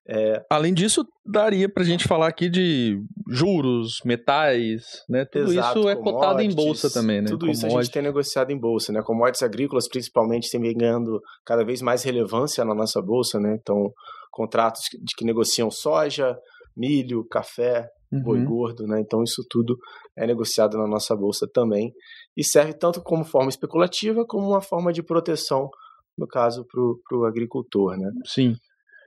É... 0.10 0.42
Além 0.50 0.74
disso, 0.74 1.06
daria 1.24 1.70
para 1.70 1.84
a 1.84 1.86
gente 1.86 2.08
falar 2.08 2.28
aqui 2.28 2.50
de 2.50 3.00
juros, 3.30 4.00
metais, 4.04 4.82
né? 5.08 5.26
Tudo 5.26 5.52
Exato, 5.52 5.80
isso 5.80 5.90
é 5.90 5.96
cotado 5.96 6.42
em 6.42 6.50
bolsa 6.50 6.92
também, 6.92 7.22
né? 7.22 7.28
Tudo 7.28 7.48
isso 7.48 7.68
a 7.68 7.70
gente 7.70 7.92
tem 7.92 8.02
negociado 8.02 8.50
em 8.50 8.58
bolsa, 8.58 8.92
né? 8.92 9.04
Commodities 9.04 9.44
agrícolas, 9.44 9.88
principalmente, 9.88 10.50
têm 10.50 10.60
ganhando 10.76 11.22
cada 11.46 11.64
vez 11.64 11.84
mais 11.84 12.02
relevância 12.02 12.66
na 12.66 12.74
nossa 12.74 13.00
bolsa, 13.00 13.40
né? 13.40 13.56
Então, 13.62 13.94
contratos 14.38 14.84
de 14.94 15.16
que 15.18 15.26
negociam 15.26 15.72
soja, 15.72 16.38
milho, 16.76 17.26
café, 17.26 17.90
uhum. 18.12 18.22
boi 18.22 18.44
gordo, 18.44 18.86
né? 18.86 19.02
Então, 19.02 19.24
isso 19.24 19.44
tudo 19.50 19.76
é 20.16 20.28
negociado 20.28 20.78
na 20.78 20.88
nossa 20.88 21.16
bolsa 21.16 21.50
também 21.52 21.92
e 22.36 22.44
serve 22.44 22.74
tanto 22.74 23.02
como 23.02 23.26
forma 23.26 23.50
especulativa 23.50 24.24
como 24.28 24.48
uma 24.48 24.62
forma 24.62 24.94
de 24.94 25.02
proteção, 25.02 25.70
no 26.16 26.28
caso, 26.28 26.66
para 26.66 27.18
o 27.18 27.26
agricultor, 27.26 27.98
né? 27.98 28.12
Sim. 28.26 28.56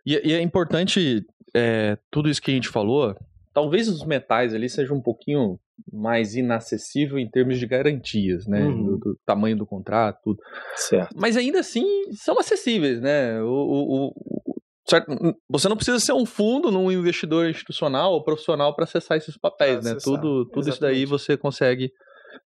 E, 0.04 0.20
e 0.28 0.32
é 0.32 0.42
importante 0.42 1.24
é, 1.54 1.96
tudo 2.10 2.28
isso 2.28 2.42
que 2.42 2.50
a 2.50 2.54
gente 2.54 2.68
falou. 2.68 3.14
Talvez 3.54 3.88
os 3.88 4.04
metais 4.04 4.52
ali 4.52 4.68
sejam 4.68 4.96
um 4.96 5.02
pouquinho 5.02 5.58
mais 5.92 6.34
inacessível 6.34 7.18
em 7.18 7.28
termos 7.28 7.58
de 7.58 7.66
garantias, 7.66 8.46
né? 8.46 8.62
Uhum. 8.62 8.84
Do, 8.84 8.98
do, 8.98 9.18
tamanho 9.24 9.56
do 9.56 9.66
contrato, 9.66 10.18
tudo. 10.22 10.38
Certo. 10.76 11.14
Mas 11.16 11.36
ainda 11.36 11.60
assim 11.60 11.84
são 12.12 12.38
acessíveis, 12.38 13.00
né? 13.00 13.40
O, 13.42 13.48
o, 13.48 14.06
o, 14.08 14.49
certo? 14.90 15.06
Você 15.48 15.68
não 15.68 15.76
precisa 15.76 15.98
ser 16.00 16.12
um 16.12 16.26
fundo, 16.26 16.70
num 16.70 16.90
investidor 16.90 17.48
institucional 17.48 18.12
ou 18.12 18.24
profissional 18.24 18.74
para 18.74 18.84
acessar 18.84 19.16
esses 19.16 19.36
papéis, 19.38 19.84
né? 19.84 19.96
Tudo, 20.02 20.48
tudo 20.50 20.68
isso 20.68 20.80
daí 20.80 21.04
você 21.04 21.36
consegue 21.36 21.90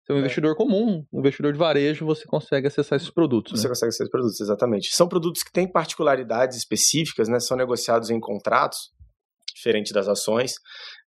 ser 0.05 0.13
um 0.13 0.17
é. 0.17 0.19
investidor 0.19 0.55
comum, 0.55 1.05
um 1.11 1.19
investidor 1.19 1.53
de 1.53 1.59
varejo, 1.59 2.05
você 2.05 2.25
consegue 2.25 2.67
acessar 2.67 2.97
esses 2.97 3.09
produtos. 3.09 3.53
Você 3.53 3.67
né? 3.67 3.69
consegue 3.69 3.89
acessar 3.89 4.05
esses 4.05 4.11
produtos, 4.11 4.41
exatamente. 4.41 4.95
São 4.95 5.07
produtos 5.07 5.43
que 5.43 5.51
têm 5.51 5.71
particularidades 5.71 6.57
específicas, 6.57 7.27
né? 7.29 7.39
São 7.39 7.55
negociados 7.55 8.09
em 8.09 8.19
contratos, 8.19 8.79
diferente 9.55 9.93
das 9.93 10.07
ações, 10.07 10.53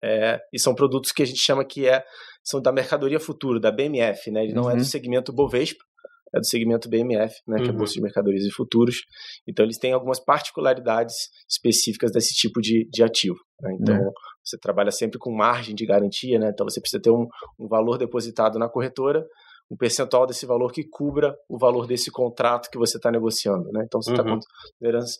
é, 0.04 0.38
e 0.52 0.58
são 0.58 0.74
produtos 0.74 1.12
que 1.12 1.22
a 1.22 1.26
gente 1.26 1.40
chama 1.40 1.64
que 1.64 1.88
é, 1.88 2.04
são 2.44 2.60
da 2.60 2.72
mercadoria 2.72 3.20
futuro, 3.20 3.58
da 3.58 3.70
BMF, 3.70 4.30
né? 4.30 4.44
Ele 4.44 4.52
não 4.52 4.64
uhum. 4.64 4.70
é 4.70 4.74
do 4.74 4.78
uhum. 4.80 4.84
segmento 4.84 5.32
Bovespa, 5.32 5.82
é 6.34 6.38
do 6.38 6.46
segmento 6.46 6.88
BMF, 6.88 7.34
né, 7.46 7.58
que 7.58 7.68
é 7.68 7.70
a 7.70 7.72
Bolsa 7.72 7.94
de 7.94 8.00
Mercadorias 8.00 8.44
e 8.44 8.50
Futuros. 8.50 9.02
Então, 9.46 9.64
eles 9.64 9.78
têm 9.78 9.92
algumas 9.92 10.18
particularidades 10.18 11.14
específicas 11.48 12.10
desse 12.10 12.34
tipo 12.34 12.60
de, 12.60 12.88
de 12.90 13.02
ativo. 13.02 13.38
Né? 13.60 13.76
Então, 13.80 13.96
é. 13.96 14.10
você 14.42 14.58
trabalha 14.58 14.90
sempre 14.90 15.18
com 15.18 15.30
margem 15.30 15.74
de 15.74 15.84
garantia, 15.84 16.38
né? 16.38 16.50
então 16.52 16.66
você 16.68 16.80
precisa 16.80 17.02
ter 17.02 17.10
um, 17.10 17.26
um 17.58 17.68
valor 17.68 17.98
depositado 17.98 18.58
na 18.58 18.68
corretora, 18.68 19.26
um 19.70 19.76
percentual 19.76 20.26
desse 20.26 20.44
valor 20.44 20.72
que 20.72 20.84
cubra 20.84 21.34
o 21.48 21.58
valor 21.58 21.86
desse 21.86 22.10
contrato 22.10 22.70
que 22.70 22.78
você 22.78 22.96
está 22.96 23.10
negociando. 23.10 23.70
Né? 23.72 23.84
Então, 23.86 24.00
você 24.02 24.10
está 24.10 24.22
uhum. 24.22 24.38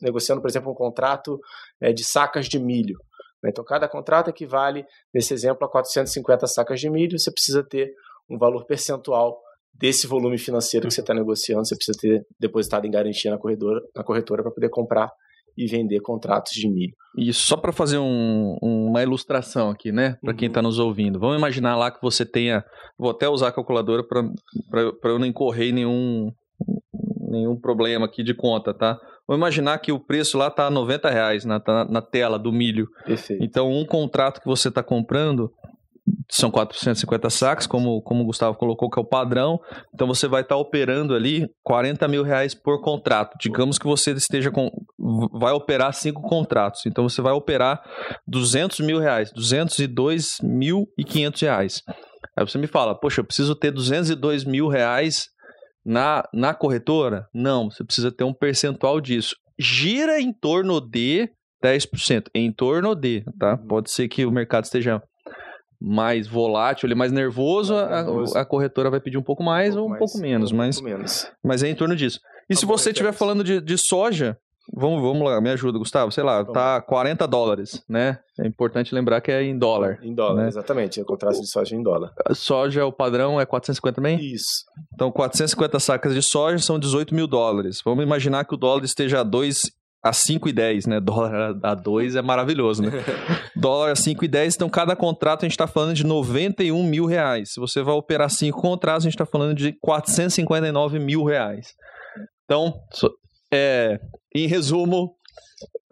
negociando, 0.02 0.40
por 0.40 0.48
exemplo, 0.48 0.72
um 0.72 0.74
contrato 0.74 1.38
é, 1.80 1.92
de 1.92 2.04
sacas 2.04 2.48
de 2.48 2.58
milho. 2.58 2.98
Né? 3.42 3.50
Então, 3.50 3.64
cada 3.64 3.88
contrato 3.88 4.28
equivale, 4.28 4.84
nesse 5.12 5.34
exemplo, 5.34 5.66
a 5.66 5.70
450 5.70 6.46
sacas 6.46 6.80
de 6.80 6.88
milho. 6.90 7.18
Você 7.18 7.30
precisa 7.30 7.62
ter 7.62 7.92
um 8.30 8.38
valor 8.38 8.64
percentual 8.66 9.40
desse 9.74 10.06
volume 10.06 10.38
financeiro 10.38 10.86
que 10.86 10.94
você 10.94 11.00
está 11.00 11.14
negociando, 11.14 11.66
você 11.66 11.74
precisa 11.74 11.98
ter 12.00 12.26
depositado 12.38 12.86
em 12.86 12.90
garantia 12.90 13.30
na 13.30 13.38
corretora, 13.38 13.80
na 13.94 14.04
corretora 14.04 14.42
para 14.42 14.52
poder 14.52 14.68
comprar 14.68 15.10
e 15.56 15.66
vender 15.66 16.00
contratos 16.00 16.52
de 16.52 16.68
milho. 16.68 16.94
E 17.16 17.32
só 17.32 17.56
para 17.56 17.72
fazer 17.72 17.98
um, 17.98 18.56
uma 18.62 19.02
ilustração 19.02 19.70
aqui, 19.70 19.92
né, 19.92 20.16
para 20.22 20.30
uhum. 20.30 20.36
quem 20.36 20.48
está 20.48 20.62
nos 20.62 20.78
ouvindo. 20.78 21.18
Vamos 21.18 21.36
imaginar 21.36 21.76
lá 21.76 21.90
que 21.90 22.00
você 22.00 22.24
tenha, 22.24 22.64
vou 22.98 23.10
até 23.10 23.28
usar 23.28 23.48
a 23.48 23.52
calculadora 23.52 24.02
para 24.02 25.10
eu 25.10 25.18
não 25.18 25.26
incorrer 25.26 25.68
em 25.68 25.72
nenhum 25.72 26.32
nenhum 27.32 27.58
problema 27.58 28.04
aqui 28.04 28.22
de 28.22 28.34
conta, 28.34 28.74
tá? 28.74 28.98
Vamos 29.26 29.40
imaginar 29.40 29.78
que 29.78 29.90
o 29.90 29.98
preço 29.98 30.36
lá 30.36 30.48
está 30.48 30.70
90 30.70 31.08
reais 31.08 31.44
na, 31.44 31.58
tá 31.58 31.84
na 31.86 32.02
tela 32.02 32.38
do 32.38 32.52
milho. 32.52 32.86
Perfeito. 33.06 33.42
Então, 33.42 33.72
um 33.72 33.86
contrato 33.86 34.40
que 34.40 34.46
você 34.46 34.68
está 34.68 34.82
comprando, 34.82 35.50
são 36.34 36.50
450 36.50 37.28
sacos, 37.28 37.66
como, 37.66 38.00
como 38.00 38.22
o 38.22 38.26
Gustavo 38.26 38.56
colocou, 38.56 38.88
que 38.88 38.98
é 38.98 39.02
o 39.02 39.06
padrão. 39.06 39.60
Então 39.92 40.06
você 40.06 40.26
vai 40.26 40.40
estar 40.40 40.54
tá 40.54 40.60
operando 40.60 41.14
ali 41.14 41.46
40 41.62 42.08
mil 42.08 42.22
reais 42.22 42.54
por 42.54 42.80
contrato. 42.80 43.36
Digamos 43.38 43.78
que 43.78 43.84
você 43.84 44.12
esteja 44.12 44.50
com. 44.50 44.70
vai 45.30 45.52
operar 45.52 45.92
cinco 45.92 46.22
contratos. 46.22 46.86
Então 46.86 47.06
você 47.06 47.20
vai 47.20 47.34
operar 47.34 47.82
200 48.26 48.80
mil 48.80 48.98
reais, 48.98 49.30
202 49.34 50.38
mil 50.42 50.86
e 50.96 51.04
500 51.04 51.42
reais. 51.42 51.82
Aí 52.34 52.46
você 52.46 52.56
me 52.56 52.66
fala, 52.66 52.98
poxa, 52.98 53.20
eu 53.20 53.24
preciso 53.26 53.54
ter 53.54 53.70
202 53.70 54.46
mil 54.46 54.68
reais 54.68 55.26
na, 55.84 56.26
na 56.32 56.54
corretora? 56.54 57.26
Não, 57.34 57.70
você 57.70 57.84
precisa 57.84 58.10
ter 58.10 58.24
um 58.24 58.32
percentual 58.32 59.02
disso. 59.02 59.36
Gira 59.58 60.18
em 60.18 60.32
torno 60.32 60.80
de 60.80 61.28
10%. 61.62 62.28
Em 62.34 62.50
torno 62.50 62.94
de, 62.94 63.22
tá? 63.38 63.58
Pode 63.58 63.90
ser 63.90 64.08
que 64.08 64.24
o 64.24 64.32
mercado 64.32 64.64
esteja 64.64 65.02
mais 65.84 66.28
volátil, 66.28 66.86
ele 66.86 66.94
é 66.94 66.96
mais 66.96 67.10
nervoso, 67.10 67.74
mais 67.74 68.06
nervoso. 68.06 68.38
A, 68.38 68.42
a, 68.42 68.44
corretora 68.44 68.88
vai 68.88 69.00
pedir 69.00 69.18
um 69.18 69.22
pouco 69.22 69.42
mais 69.42 69.74
um 69.74 69.78
pouco 69.78 69.80
ou 69.80 69.86
um 69.86 69.90
mais, 69.90 69.98
pouco 69.98 70.18
menos, 70.18 70.52
um 70.52 70.56
mas, 70.56 70.76
pouco 70.76 70.88
menos. 70.88 71.30
mas 71.42 71.62
é 71.62 71.68
em 71.68 71.74
torno 71.74 71.96
disso. 71.96 72.20
E 72.48 72.54
tá 72.54 72.60
se 72.60 72.66
você 72.66 72.90
estiver 72.90 73.12
falando 73.12 73.42
de, 73.42 73.60
de 73.60 73.76
soja, 73.76 74.38
Vamos, 74.74 75.02
vamos 75.02 75.22
lá, 75.22 75.40
me 75.40 75.50
ajuda, 75.50 75.78
Gustavo. 75.78 76.12
Sei 76.12 76.22
lá, 76.22 76.38
vamos. 76.38 76.54
tá 76.54 76.80
40 76.80 77.26
dólares, 77.26 77.84
né? 77.88 78.20
É 78.38 78.46
importante 78.46 78.94
lembrar 78.94 79.20
que 79.20 79.30
é 79.30 79.42
em 79.42 79.58
dólar. 79.58 79.98
Em 80.02 80.14
dólar, 80.14 80.42
né? 80.42 80.48
exatamente. 80.48 81.00
É 81.00 81.02
o 81.02 81.06
contrato 81.06 81.40
de 81.40 81.50
soja 81.50 81.74
em 81.74 81.82
dólar. 81.82 82.12
A 82.24 82.34
soja, 82.34 82.86
o 82.86 82.92
padrão 82.92 83.40
é 83.40 83.44
450 83.44 83.96
também? 83.96 84.24
Isso. 84.24 84.64
Então, 84.94 85.10
450 85.10 85.80
sacas 85.80 86.14
de 86.14 86.22
soja 86.22 86.58
são 86.58 86.78
18 86.78 87.14
mil 87.14 87.26
dólares. 87.26 87.82
Vamos 87.84 88.04
imaginar 88.04 88.44
que 88.44 88.54
o 88.54 88.56
dólar 88.56 88.84
esteja 88.84 89.20
a 89.20 89.22
2 89.24 89.70
a 90.02 90.10
5,10, 90.10 90.88
né? 90.88 91.00
Dólar 91.00 91.56
a 91.62 91.74
2 91.74 92.16
é 92.16 92.22
maravilhoso, 92.22 92.82
né? 92.82 92.90
Dólar 93.54 93.92
a 93.92 93.94
5,10, 93.94 94.56
então 94.56 94.68
cada 94.68 94.96
contrato 94.96 95.44
a 95.44 95.44
gente 95.44 95.52
está 95.52 95.68
falando 95.68 95.94
de 95.94 96.04
91 96.04 96.82
mil 96.82 97.06
reais. 97.06 97.52
Se 97.52 97.60
você 97.60 97.82
vai 97.82 97.94
operar 97.94 98.28
cinco 98.28 98.60
contratos, 98.60 99.04
a 99.04 99.08
gente 99.08 99.14
está 99.14 99.26
falando 99.26 99.54
de 99.54 99.72
459 99.80 100.98
mil 100.98 101.22
reais. 101.22 101.68
Então, 102.44 102.74
é, 103.52 104.00
em 104.34 104.48
resumo, 104.48 105.14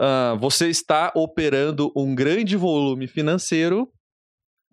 uh, 0.00 0.36
você 0.40 0.68
está 0.68 1.12
operando 1.14 1.92
um 1.96 2.12
grande 2.12 2.56
volume 2.56 3.06
financeiro 3.06 3.88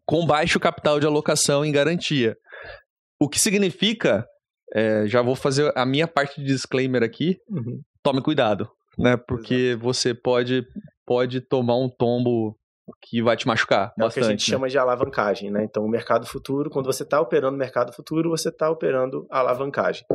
com 0.03 0.25
baixo 0.25 0.59
capital 0.59 0.99
de 0.99 1.05
alocação 1.05 1.63
em 1.63 1.71
garantia. 1.71 2.35
O 3.19 3.29
que 3.29 3.39
significa, 3.39 4.25
é, 4.73 5.05
já 5.05 5.21
vou 5.21 5.35
fazer 5.35 5.71
a 5.75 5.85
minha 5.85 6.07
parte 6.07 6.41
de 6.41 6.47
disclaimer 6.47 7.03
aqui, 7.03 7.37
uhum. 7.49 7.81
tome 8.01 8.21
cuidado 8.21 8.67
né? 8.97 9.17
Porque 9.17 9.53
Exato. 9.53 9.83
você 9.83 10.13
pode, 10.13 10.65
pode 11.05 11.41
tomar 11.41 11.77
um 11.77 11.89
tombo 11.89 12.57
que 13.01 13.21
vai 13.21 13.35
te 13.35 13.45
machucar 13.45 13.93
é 13.97 14.01
bastante. 14.01 14.07
o 14.07 14.13
que 14.13 14.19
a 14.19 14.31
gente 14.31 14.49
né? 14.49 14.55
chama 14.55 14.69
de 14.69 14.77
alavancagem, 14.77 15.51
né? 15.51 15.63
Então, 15.63 15.83
o 15.83 15.89
mercado 15.89 16.25
futuro, 16.25 16.69
quando 16.69 16.85
você 16.85 17.03
está 17.03 17.19
operando 17.19 17.51
no 17.53 17.57
mercado 17.57 17.93
futuro, 17.93 18.29
você 18.29 18.49
está 18.49 18.69
operando 18.69 19.27
alavancagem, 19.29 20.05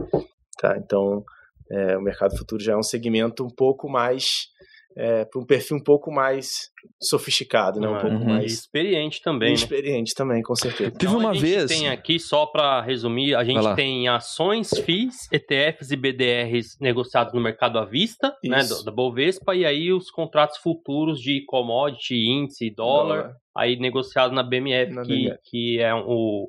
tá? 0.59 0.77
Então, 0.79 1.25
é, 1.71 1.97
o 1.97 2.03
mercado 2.03 2.37
futuro 2.37 2.63
já 2.63 2.73
é 2.73 2.77
um 2.77 2.83
segmento 2.83 3.45
um 3.45 3.51
pouco 3.51 3.89
mais 3.89 4.49
é, 4.97 5.25
para 5.25 5.41
um 5.41 5.45
perfil 5.45 5.77
um 5.77 5.83
pouco 5.83 6.11
mais 6.11 6.71
sofisticado, 7.01 7.81
né? 7.81 7.89
Um 7.89 7.93
uhum. 7.93 8.01
pouco 8.01 8.25
mais 8.25 8.53
experiente 8.53 9.21
também. 9.23 9.49
E 9.49 9.53
né? 9.53 9.55
experiente 9.55 10.15
também, 10.15 10.43
com 10.43 10.55
certeza. 10.55 10.91
Teve 10.91 11.07
então, 11.07 11.19
uma 11.19 11.31
a 11.31 11.35
gente 11.35 11.43
vez. 11.43 11.67
Tem 11.67 11.89
aqui 11.89 12.19
só 12.19 12.47
para 12.47 12.81
resumir, 12.83 13.35
a 13.35 13.45
gente 13.45 13.75
tem 13.75 14.09
ações, 14.09 14.71
FIIs, 14.71 15.29
ETFs 15.33 15.91
e 15.91 15.97
BDRs 15.97 16.77
negociados 16.81 17.33
no 17.33 17.41
mercado 17.41 17.79
à 17.79 17.85
vista, 17.85 18.35
né, 18.45 18.61
Isso. 18.61 18.79
né, 18.79 18.85
da 18.85 18.91
Bovespa, 18.91 19.55
e 19.55 19.65
aí 19.65 19.93
os 19.93 20.11
contratos 20.11 20.59
futuros 20.59 21.21
de 21.21 21.45
commodity, 21.47 22.15
índice, 22.15 22.71
dólar, 22.71 23.23
dólar. 23.23 23.37
aí 23.57 23.79
negociado 23.79 24.35
na 24.35 24.43
BMF, 24.43 24.93
na 24.93 25.03
que, 25.03 25.09
BMF. 25.09 25.41
que 25.45 25.81
é 25.81 25.95
o 25.95 26.49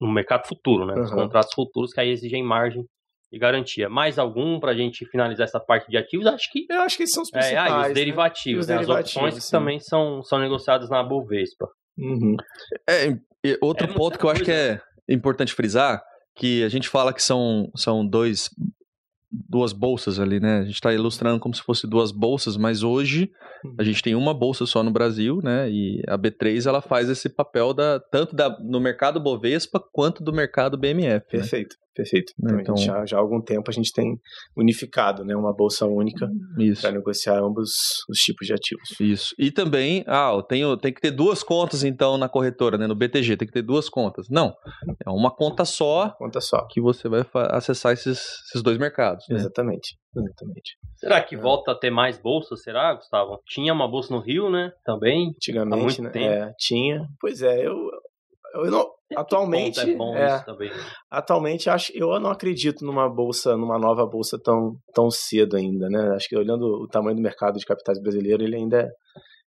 no 0.00 0.12
mercado 0.12 0.46
futuro, 0.46 0.84
né? 0.84 0.94
Uhum. 0.94 1.02
Os 1.02 1.10
contratos 1.10 1.54
futuros 1.54 1.92
que 1.92 2.00
aí 2.00 2.10
exigem 2.10 2.42
margem 2.42 2.84
de 3.30 3.38
garantia. 3.38 3.88
Mais 3.88 4.18
algum 4.18 4.58
para 4.58 4.72
a 4.72 4.74
gente 4.74 5.06
finalizar 5.06 5.46
essa 5.46 5.60
parte 5.60 5.90
de 5.90 5.96
ativos? 5.96 6.26
Acho 6.26 6.50
que. 6.50 6.66
Eu 6.70 6.80
acho 6.82 6.96
que 6.96 7.06
são 7.06 7.22
os 7.22 7.30
principais. 7.30 7.70
É, 7.70 7.72
ah, 7.72 7.86
e 7.86 7.88
os 7.88 7.94
derivativos, 7.94 8.66
né? 8.66 8.74
Os 8.74 8.80
né? 8.80 8.86
derivativos, 8.86 9.16
as 9.16 9.22
opções 9.22 9.34
sim. 9.34 9.40
que 9.40 9.50
também 9.50 9.80
são, 9.80 10.22
são 10.22 10.38
negociadas 10.38 10.88
na 10.88 11.02
Bovespa. 11.02 11.68
Uhum. 11.98 12.36
É, 12.88 13.18
outro 13.60 13.90
é 13.90 13.92
ponto 13.92 14.18
que 14.18 14.24
eu 14.24 14.30
acho 14.30 14.44
que 14.44 14.52
é 14.52 14.80
importante 15.08 15.52
frisar, 15.52 16.02
que 16.36 16.62
a 16.62 16.68
gente 16.68 16.88
fala 16.88 17.12
que 17.12 17.22
são, 17.22 17.70
são 17.74 18.06
dois 18.06 18.48
duas 19.30 19.72
bolsas 19.72 20.18
ali, 20.18 20.40
né? 20.40 20.60
A 20.60 20.64
gente 20.64 20.74
está 20.74 20.92
ilustrando 20.92 21.38
como 21.38 21.54
se 21.54 21.62
fosse 21.62 21.86
duas 21.86 22.10
bolsas, 22.10 22.56
mas 22.56 22.82
hoje 22.82 23.30
a 23.62 23.68
uhum. 23.68 23.84
gente 23.84 24.02
tem 24.02 24.14
uma 24.14 24.32
bolsa 24.32 24.64
só 24.64 24.82
no 24.82 24.90
Brasil, 24.90 25.40
né? 25.42 25.70
E 25.70 26.02
a 26.08 26.16
B3 26.16 26.66
ela 26.66 26.80
faz 26.80 27.08
esse 27.10 27.28
papel 27.28 27.74
da 27.74 28.00
tanto 28.00 28.34
da, 28.34 28.58
no 28.60 28.80
mercado 28.80 29.20
Bovespa 29.20 29.82
quanto 29.92 30.22
do 30.22 30.32
mercado 30.32 30.78
BMF. 30.78 31.26
Perfeito. 31.28 31.76
Né? 31.78 31.87
Perfeito. 31.98 32.32
Então, 32.40 32.60
Então- 32.60 32.76
já, 32.76 33.04
já 33.04 33.16
há 33.16 33.20
algum 33.20 33.40
tempo 33.40 33.68
a 33.68 33.72
gente 33.72 33.92
tem 33.92 34.16
unificado 34.56 35.24
né, 35.24 35.34
uma 35.34 35.52
bolsa 35.52 35.84
única 35.84 36.28
Isso. 36.56 36.80
para 36.82 36.92
negociar 36.92 37.40
ambos 37.42 37.72
os 38.08 38.18
tipos 38.20 38.46
de 38.46 38.52
ativos. 38.54 38.88
Isso. 39.00 39.34
E 39.36 39.50
também, 39.50 40.04
ah, 40.06 40.30
eu 40.32 40.42
tenho, 40.44 40.76
tem 40.76 40.92
que 40.92 41.00
ter 41.00 41.10
duas 41.10 41.42
contas 41.42 41.82
então 41.82 42.16
na 42.16 42.28
corretora, 42.28 42.78
né? 42.78 42.86
No 42.86 42.94
BTG, 42.94 43.36
tem 43.36 43.48
que 43.48 43.52
ter 43.54 43.62
duas 43.62 43.88
contas. 43.88 44.28
Não. 44.30 44.54
É 45.04 45.10
uma 45.10 45.34
conta 45.34 45.64
só 45.64 46.10
Conta 46.10 46.40
só. 46.40 46.66
que 46.70 46.80
você 46.80 47.08
vai 47.08 47.24
acessar 47.50 47.92
esses, 47.92 48.20
esses 48.46 48.62
dois 48.62 48.78
mercados. 48.78 49.24
né? 49.28 49.34
Exatamente. 49.36 49.96
Exatamente. 50.16 50.76
Será 50.98 51.20
que 51.20 51.36
volta 51.36 51.72
a 51.72 51.74
ter 51.74 51.90
mais 51.90 52.16
bolsas, 52.16 52.62
será, 52.62 52.94
Gustavo? 52.94 53.40
Tinha 53.44 53.72
uma 53.72 53.88
bolsa 53.88 54.14
no 54.14 54.20
Rio, 54.20 54.48
né? 54.50 54.70
Também. 54.84 55.30
Antigamente, 55.30 55.82
muito 55.82 56.02
né? 56.02 56.10
tempo. 56.10 56.26
É, 56.32 56.52
tinha. 56.58 57.06
Pois 57.20 57.42
é, 57.42 57.66
eu, 57.66 57.74
eu 58.54 58.70
não. 58.70 58.86
Atualmente, 59.16 59.80
é 59.80 59.94
bom 59.94 60.14
é, 60.14 60.38
também. 60.44 60.70
atualmente 61.10 61.70
acho, 61.70 61.92
eu 61.94 62.20
não 62.20 62.30
acredito 62.30 62.84
numa 62.84 63.08
bolsa, 63.08 63.56
numa 63.56 63.78
nova 63.78 64.06
bolsa 64.06 64.38
tão, 64.38 64.76
tão 64.92 65.10
cedo 65.10 65.56
ainda, 65.56 65.88
né? 65.88 66.14
Acho 66.14 66.28
que 66.28 66.36
olhando 66.36 66.64
o 66.82 66.86
tamanho 66.86 67.16
do 67.16 67.22
mercado 67.22 67.58
de 67.58 67.64
capitais 67.64 68.00
brasileiro, 68.00 68.42
ele 68.42 68.56
ainda 68.56 68.80
é, 68.80 68.88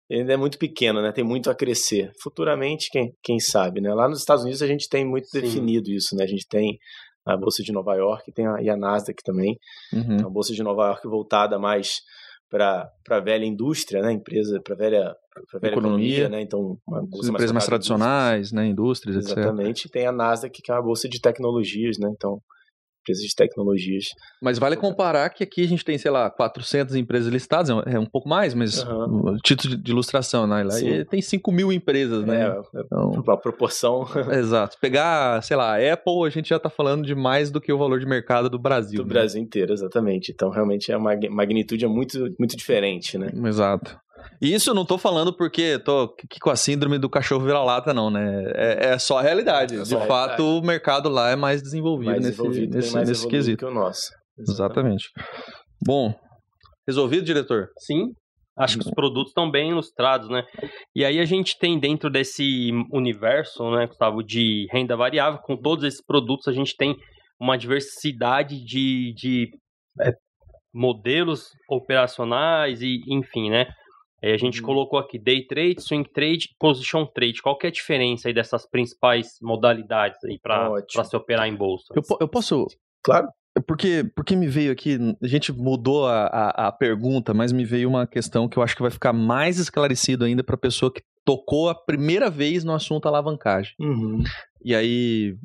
ele 0.10 0.22
ainda 0.22 0.34
é 0.34 0.38
muito 0.38 0.58
pequeno, 0.58 1.02
né? 1.02 1.12
Tem 1.12 1.24
muito 1.24 1.50
a 1.50 1.56
crescer. 1.56 2.12
Futuramente, 2.22 2.90
quem, 2.92 3.14
quem 3.24 3.40
sabe, 3.40 3.82
né? 3.82 3.94
Lá 3.94 4.10
nos 4.10 4.20
Estados 4.20 4.44
Unidos 4.44 4.62
a 4.62 4.68
gente 4.68 4.90
tem 4.90 5.06
muito 5.06 5.28
Sim. 5.28 5.42
definido 5.42 5.92
isso, 5.92 6.16
né? 6.16 6.24
A 6.24 6.28
gente 6.28 6.48
tem 6.48 6.78
a 7.26 7.38
bolsa 7.38 7.64
de 7.64 7.72
Nova 7.72 7.96
York 7.96 8.32
tem 8.32 8.48
a, 8.48 8.62
e 8.62 8.70
a 8.70 8.76
Nasdaq 8.76 9.22
também. 9.24 9.58
Uhum. 9.94 10.16
Então, 10.16 10.28
a 10.28 10.32
bolsa 10.32 10.54
de 10.54 10.64
Nova 10.64 10.88
York 10.88 11.08
voltada 11.08 11.60
mais 11.60 12.00
para 12.52 12.92
a 13.10 13.20
velha 13.22 13.46
indústria, 13.46 14.02
né? 14.02 14.12
Empresa 14.12 14.60
para 14.62 14.76
velha, 14.76 15.16
pra 15.50 15.60
velha 15.60 15.72
Economia. 15.72 16.18
economia, 16.18 16.30
né? 16.30 16.42
Então, 16.42 16.78
empresas 17.24 17.52
mais 17.54 17.64
em 17.64 17.68
tradicionais, 17.68 18.52
né? 18.52 18.68
Indústrias, 18.68 19.16
indústria. 19.16 19.42
etc. 19.42 19.54
Exatamente. 19.54 19.90
Tem 19.90 20.06
a 20.06 20.12
Nasdaq, 20.12 20.62
que 20.62 20.70
é 20.70 20.76
uma 20.76 20.84
bolsa 20.84 21.08
de 21.08 21.22
tecnologias, 21.22 21.98
né? 21.98 22.10
Então, 22.14 22.42
empresas 23.02 23.24
de 23.24 23.36
tecnologias. 23.36 24.06
Mas 24.42 24.58
vale 24.60 24.76
comparar 24.76 25.30
que 25.30 25.44
aqui 25.44 25.64
a 25.64 25.68
gente 25.68 25.84
tem, 25.84 25.98
sei 25.98 26.12
lá, 26.12 26.30
400 26.30 26.96
empresas 26.96 27.32
listadas, 27.32 27.70
é 27.70 27.74
um- 27.74 27.82
é 27.82 28.00
um 28.00 28.06
pouco 28.06 28.30
mais, 28.30 28.54
mas 28.54 28.84
o 28.84 29.38
título 29.44 29.76
de 29.76 29.92
ilustração, 29.92 30.46
né? 30.48 30.64
Lá 30.64 30.76
tem 31.10 31.22
5 31.22 31.52
mil 31.52 31.72
empresas, 31.72 32.24
né? 32.26 32.48
É, 32.48 32.80
Então, 32.80 33.24
a 33.28 33.38
proporção 33.38 34.06
exato. 34.32 34.78
Pegar, 34.80 35.42
sei 35.44 35.58
lá, 35.58 35.76
a 35.78 35.94
Apple, 35.94 36.26
a 36.26 36.30
gente 36.30 36.50
já 36.50 36.60
tá 36.60 36.70
falando 36.70 37.06
de 37.06 37.16
mais 37.16 37.50
do 37.52 37.60
que 37.60 37.72
o 37.74 37.78
valor 37.78 38.00
de 38.00 38.06
mercado 38.06 38.50
do 38.50 38.60
Brasil. 38.60 39.02
do 39.02 39.08
né? 39.08 39.14
Brasil 39.14 39.42
inteiro, 39.42 39.74
exatamente. 39.74 40.32
Então, 40.32 40.50
realmente, 40.50 40.92
a 40.92 41.00
mag- 41.00 41.30
magnitude 41.30 41.84
é 41.86 41.88
muito, 41.88 42.34
muito 42.40 42.56
diferente, 42.56 43.18
né? 43.18 43.32
Exato. 43.46 44.00
E 44.42 44.54
isso 44.54 44.70
eu 44.70 44.74
não 44.74 44.86
tô 44.86 44.98
falando 44.98 45.34
porque 45.34 45.80
tô 45.80 46.14
aqui 46.20 46.40
com 46.40 46.50
a 46.50 46.56
síndrome 46.56 46.98
do 46.98 47.10
cachorro 47.10 47.46
vira-lata, 47.46 47.94
não, 47.94 48.10
né? 48.10 48.44
É, 48.56 48.94
é 48.94 49.00
só 49.00 49.20
a 49.20 49.22
realidade. 49.22 49.76
É 49.76 49.82
De 49.82 49.88
só 49.88 50.02
a 50.02 50.06
fato, 50.06 50.44
o 50.44 50.62
mercado 50.62 51.10
lá 51.10 51.30
é 51.30 51.36
mais 51.36 51.62
desenvolvido 51.62 52.12
Mais 52.12 52.24
nesse, 52.24 52.38
desenvolvido, 52.38 52.76
nesse, 52.76 52.94
mais 52.94 53.10
nesse 53.10 53.28
quesito. 53.28 53.58
que 53.58 53.66
o 53.66 53.74
nosso. 53.74 54.12
Exatamente. 54.40 55.10
Bom, 55.86 56.14
resolvido, 56.88 57.26
diretor? 57.26 57.68
Sim. 57.80 58.08
Acho 58.58 58.78
que 58.78 58.86
os 58.86 58.92
produtos 58.92 59.32
estão 59.32 59.50
bem 59.50 59.72
ilustrados, 59.72 60.30
né? 60.30 60.44
E 60.96 61.06
aí 61.06 61.20
a 61.20 61.26
gente 61.26 61.58
tem 61.58 61.80
dentro 61.80 62.10
desse 62.10 62.70
universo, 62.92 63.72
né, 63.72 63.88
Gustavo, 63.88 64.22
de 64.22 64.68
renda 64.72 64.96
variável, 64.96 65.40
com 65.42 65.56
todos 65.56 65.86
esses 65.86 66.04
produtos, 66.06 66.48
a 66.48 66.52
gente 66.52 66.76
tem 66.76 66.96
uma 67.40 67.58
diversidade 67.58 68.64
de, 68.64 69.14
de 69.16 69.50
é, 70.02 70.12
modelos 70.74 71.48
operacionais 71.70 72.82
e, 72.82 73.00
enfim, 73.08 73.50
né? 73.50 73.66
Aí 74.24 74.32
a 74.32 74.38
gente 74.38 74.60
Uhum. 74.60 74.66
colocou 74.66 75.00
aqui 75.00 75.18
day 75.18 75.46
trade, 75.46 75.82
swing 75.82 76.08
trade, 76.10 76.50
position 76.60 77.06
trade. 77.06 77.42
Qual 77.42 77.58
que 77.58 77.66
é 77.66 77.70
a 77.70 77.74
diferença 77.74 78.28
aí 78.28 78.34
dessas 78.34 78.70
principais 78.70 79.38
modalidades 79.42 80.24
aí 80.24 80.40
para 80.40 81.04
se 81.04 81.16
operar 81.16 81.48
em 81.48 81.56
bolsa? 81.56 81.94
Eu, 81.96 82.04
eu 82.20 82.28
posso. 82.28 82.68
Claro. 83.04 83.28
Porque, 83.68 84.10
porque 84.16 84.34
me 84.34 84.48
veio 84.48 84.72
aqui, 84.72 84.98
a 85.22 85.28
gente 85.28 85.52
mudou 85.52 86.08
a, 86.08 86.26
a, 86.28 86.68
a 86.68 86.72
pergunta, 86.72 87.34
mas 87.34 87.52
me 87.52 87.66
veio 87.66 87.90
uma 87.90 88.08
questão 88.08 88.48
que 88.48 88.58
eu 88.58 88.64
acho 88.64 88.76
que 88.76 88.82
vai 88.82 88.92
ficar 88.92 89.12
mais 89.12 89.60
esclarecido 89.60 90.24
ainda 90.24 90.42
para 90.42 90.56
a 90.56 90.60
pessoa 90.60 90.92
que 90.92 91.02
tocou 91.26 91.68
a 91.70 91.76
primeira 91.76 92.30
vez 92.30 92.64
no 92.64 92.74
assunto 92.74 93.08
alavancagem. 93.08 93.74
Uhum. 93.78 94.24
E 94.64 94.74
aí, 94.74 95.36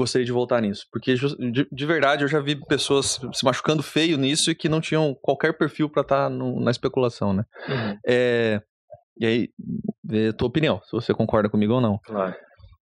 gostaria 0.00 0.24
de 0.24 0.32
voltar 0.32 0.60
nisso. 0.60 0.86
Porque, 0.90 1.14
de, 1.14 1.68
de 1.70 1.86
verdade, 1.86 2.24
eu 2.24 2.28
já 2.28 2.40
vi 2.40 2.56
pessoas 2.66 3.20
se 3.32 3.44
machucando 3.44 3.82
feio 3.82 4.16
nisso 4.16 4.50
e 4.50 4.54
que 4.54 4.68
não 4.68 4.80
tinham 4.80 5.14
qualquer 5.20 5.56
perfil 5.56 5.88
para 5.88 6.02
estar 6.02 6.30
na 6.30 6.70
especulação, 6.70 7.32
né? 7.32 7.44
Uhum. 7.68 7.98
É, 8.06 8.62
e 9.18 9.26
aí, 9.26 9.48
é 10.10 10.28
a 10.28 10.32
tua 10.32 10.48
opinião, 10.48 10.80
se 10.84 10.92
você 10.92 11.12
concorda 11.12 11.48
comigo 11.48 11.74
ou 11.74 11.80
não. 11.80 11.98
Claro. 12.04 12.34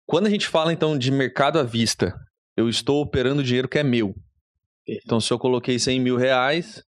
Quando 0.06 0.26
a 0.26 0.30
gente 0.30 0.48
fala, 0.48 0.72
então, 0.72 0.96
de 0.96 1.10
mercado 1.10 1.58
à 1.58 1.62
vista, 1.62 2.14
eu 2.56 2.68
estou 2.68 3.02
operando 3.02 3.42
dinheiro 3.42 3.68
que 3.68 3.78
é 3.78 3.82
meu. 3.82 4.14
Então, 4.86 5.20
se 5.20 5.30
eu 5.32 5.38
coloquei 5.38 5.78
100 5.78 6.00
mil 6.00 6.16
reais, 6.16 6.82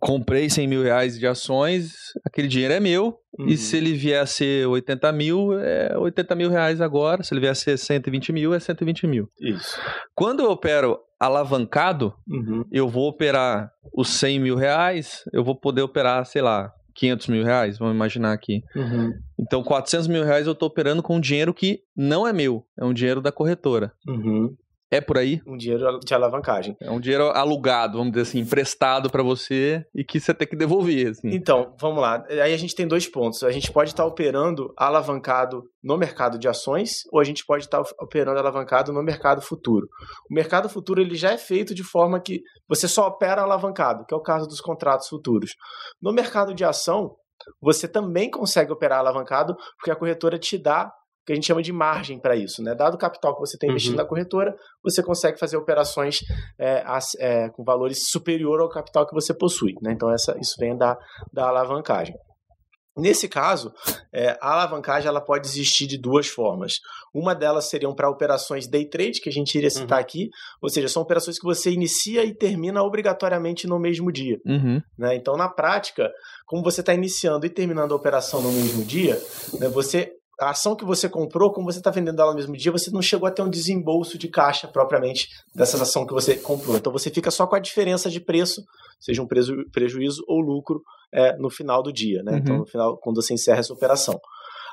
comprei 0.00 0.48
100 0.48 0.66
mil 0.66 0.82
reais 0.82 1.18
de 1.18 1.26
ações, 1.26 1.92
aquele 2.24 2.48
dinheiro 2.48 2.74
é 2.74 2.80
meu. 2.80 3.18
Uhum. 3.38 3.46
E 3.46 3.56
se 3.56 3.76
ele 3.76 3.92
vier 3.92 4.20
a 4.20 4.26
ser 4.26 4.66
80 4.66 5.12
mil, 5.12 5.52
é 5.60 5.96
80 5.96 6.34
mil 6.34 6.50
reais 6.50 6.80
agora. 6.80 7.22
Se 7.22 7.32
ele 7.32 7.40
vier 7.40 7.52
a 7.52 7.54
ser 7.54 7.76
120 7.78 8.32
mil, 8.32 8.54
é 8.54 8.58
120 8.58 9.06
mil. 9.06 9.28
Isso. 9.40 9.78
Quando 10.14 10.40
eu 10.40 10.50
opero 10.50 10.98
alavancado, 11.18 12.14
Uhum. 12.28 12.64
eu 12.72 12.88
vou 12.88 13.08
operar 13.08 13.70
os 13.94 14.08
100 14.08 14.40
mil 14.40 14.56
reais, 14.56 15.22
eu 15.32 15.44
vou 15.44 15.54
poder 15.54 15.82
operar, 15.82 16.24
sei 16.24 16.40
lá, 16.42 16.72
500 16.94 17.28
mil 17.28 17.44
reais, 17.44 17.78
vamos 17.78 17.94
imaginar 17.94 18.32
aqui. 18.32 18.62
Uhum. 18.74 19.12
Então, 19.38 19.62
400 19.62 20.08
mil 20.08 20.24
reais 20.24 20.46
eu 20.46 20.52
estou 20.52 20.68
operando 20.68 21.02
com 21.02 21.20
dinheiro 21.20 21.54
que 21.54 21.80
não 21.96 22.26
é 22.26 22.32
meu, 22.32 22.64
é 22.78 22.84
um 22.84 22.92
dinheiro 22.92 23.20
da 23.20 23.30
corretora. 23.30 23.92
Uhum. 24.08 24.54
É 24.90 25.00
por 25.00 25.16
aí? 25.18 25.40
Um 25.46 25.56
dinheiro 25.56 26.00
de 26.00 26.12
alavancagem. 26.12 26.76
É 26.80 26.90
um 26.90 26.98
dinheiro 26.98 27.30
alugado, 27.30 27.98
vamos 27.98 28.12
dizer 28.12 28.22
assim, 28.22 28.40
emprestado 28.40 29.08
para 29.08 29.22
você 29.22 29.86
e 29.94 30.02
que 30.02 30.18
você 30.18 30.34
tem 30.34 30.48
que 30.48 30.56
devolver, 30.56 31.10
assim. 31.10 31.28
Então, 31.28 31.76
vamos 31.80 32.02
lá. 32.02 32.24
Aí 32.28 32.52
a 32.52 32.56
gente 32.56 32.74
tem 32.74 32.88
dois 32.88 33.06
pontos. 33.06 33.44
A 33.44 33.52
gente 33.52 33.70
pode 33.72 33.90
estar 33.90 34.04
operando 34.04 34.72
alavancado 34.76 35.62
no 35.82 35.96
mercado 35.96 36.38
de 36.38 36.48
ações 36.48 37.04
ou 37.12 37.20
a 37.20 37.24
gente 37.24 37.46
pode 37.46 37.64
estar 37.64 37.80
operando 38.00 38.40
alavancado 38.40 38.92
no 38.92 39.02
mercado 39.02 39.40
futuro. 39.40 39.88
O 40.28 40.34
mercado 40.34 40.68
futuro 40.68 41.00
ele 41.00 41.14
já 41.14 41.30
é 41.30 41.38
feito 41.38 41.72
de 41.72 41.84
forma 41.84 42.18
que 42.18 42.42
você 42.68 42.88
só 42.88 43.06
opera 43.06 43.42
alavancado, 43.42 44.04
que 44.06 44.12
é 44.12 44.16
o 44.16 44.22
caso 44.22 44.48
dos 44.48 44.60
contratos 44.60 45.06
futuros. 45.06 45.54
No 46.02 46.12
mercado 46.12 46.52
de 46.52 46.64
ação, 46.64 47.14
você 47.60 47.86
também 47.86 48.30
consegue 48.30 48.72
operar 48.72 48.98
alavancado 48.98 49.56
porque 49.76 49.90
a 49.90 49.96
corretora 49.96 50.38
te 50.38 50.58
dá 50.58 50.92
que 51.30 51.32
a 51.32 51.36
gente 51.36 51.46
chama 51.46 51.62
de 51.62 51.72
margem 51.72 52.18
para 52.18 52.34
isso, 52.34 52.60
né? 52.60 52.74
Dado 52.74 52.94
o 52.94 52.98
capital 52.98 53.34
que 53.34 53.40
você 53.40 53.56
tem 53.56 53.70
investido 53.70 53.96
Uhum. 53.96 54.02
na 54.02 54.08
corretora, 54.08 54.56
você 54.82 55.00
consegue 55.00 55.38
fazer 55.38 55.56
operações 55.56 56.18
é, 56.58 56.84
é, 57.20 57.48
com 57.50 57.62
valores 57.62 58.10
superior 58.10 58.60
ao 58.60 58.68
capital 58.68 59.06
que 59.06 59.14
você 59.14 59.32
possui, 59.32 59.74
né? 59.80 59.92
Então 59.92 60.12
essa, 60.12 60.36
isso 60.40 60.56
vem 60.58 60.76
da, 60.76 60.98
da 61.32 61.46
alavancagem. 61.46 62.16
Nesse 62.98 63.28
caso, 63.28 63.72
é, 64.12 64.36
a 64.42 64.52
alavancagem 64.52 65.08
ela 65.08 65.20
pode 65.20 65.46
existir 65.46 65.86
de 65.86 65.96
duas 65.96 66.26
formas. 66.26 66.74
Uma 67.14 67.32
delas 67.32 67.70
seriam 67.70 67.94
para 67.94 68.10
operações 68.10 68.66
day 68.66 68.88
trade, 68.88 69.20
que 69.20 69.28
a 69.28 69.32
gente 69.32 69.54
iria 69.56 69.70
citar 69.70 70.00
aqui, 70.00 70.28
ou 70.60 70.68
seja, 70.68 70.88
são 70.88 71.00
operações 71.00 71.38
que 71.38 71.44
você 71.44 71.70
inicia 71.70 72.24
e 72.24 72.34
termina 72.34 72.82
obrigatoriamente 72.82 73.68
no 73.68 73.78
mesmo 73.78 74.10
dia. 74.10 74.38
Uhum. 74.44 74.82
né? 74.98 75.14
Então, 75.14 75.36
na 75.36 75.48
prática, 75.48 76.10
como 76.44 76.64
você 76.64 76.80
está 76.80 76.92
iniciando 76.92 77.46
e 77.46 77.50
terminando 77.50 77.92
a 77.92 77.96
operação 77.96 78.42
no 78.42 78.50
mesmo 78.50 78.84
dia, 78.84 79.14
né, 79.60 79.68
você 79.68 80.12
a 80.40 80.50
ação 80.50 80.74
que 80.74 80.84
você 80.84 81.08
comprou, 81.08 81.52
como 81.52 81.70
você 81.70 81.78
está 81.78 81.90
vendendo 81.90 82.20
ela 82.20 82.30
no 82.30 82.36
mesmo 82.36 82.56
dia, 82.56 82.72
você 82.72 82.90
não 82.90 83.02
chegou 83.02 83.28
a 83.28 83.30
ter 83.30 83.42
um 83.42 83.50
desembolso 83.50 84.16
de 84.16 84.26
caixa 84.28 84.66
propriamente 84.66 85.28
dessa 85.54 85.80
ação 85.82 86.06
que 86.06 86.12
você 86.14 86.34
comprou. 86.36 86.76
Então 86.76 86.90
você 86.92 87.10
fica 87.10 87.30
só 87.30 87.46
com 87.46 87.56
a 87.56 87.58
diferença 87.58 88.08
de 88.08 88.20
preço, 88.20 88.62
seja 88.98 89.20
um 89.22 89.26
preju- 89.26 89.68
prejuízo 89.70 90.22
ou 90.26 90.40
lucro 90.40 90.82
é, 91.12 91.36
no 91.36 91.50
final 91.50 91.82
do 91.82 91.92
dia. 91.92 92.22
Né? 92.22 92.38
Então, 92.38 92.54
Uhum. 92.54 92.60
no 92.62 92.66
final, 92.66 92.96
quando 92.98 93.22
você 93.22 93.34
encerra 93.34 93.58
essa 93.60 93.72
operação. 93.72 94.18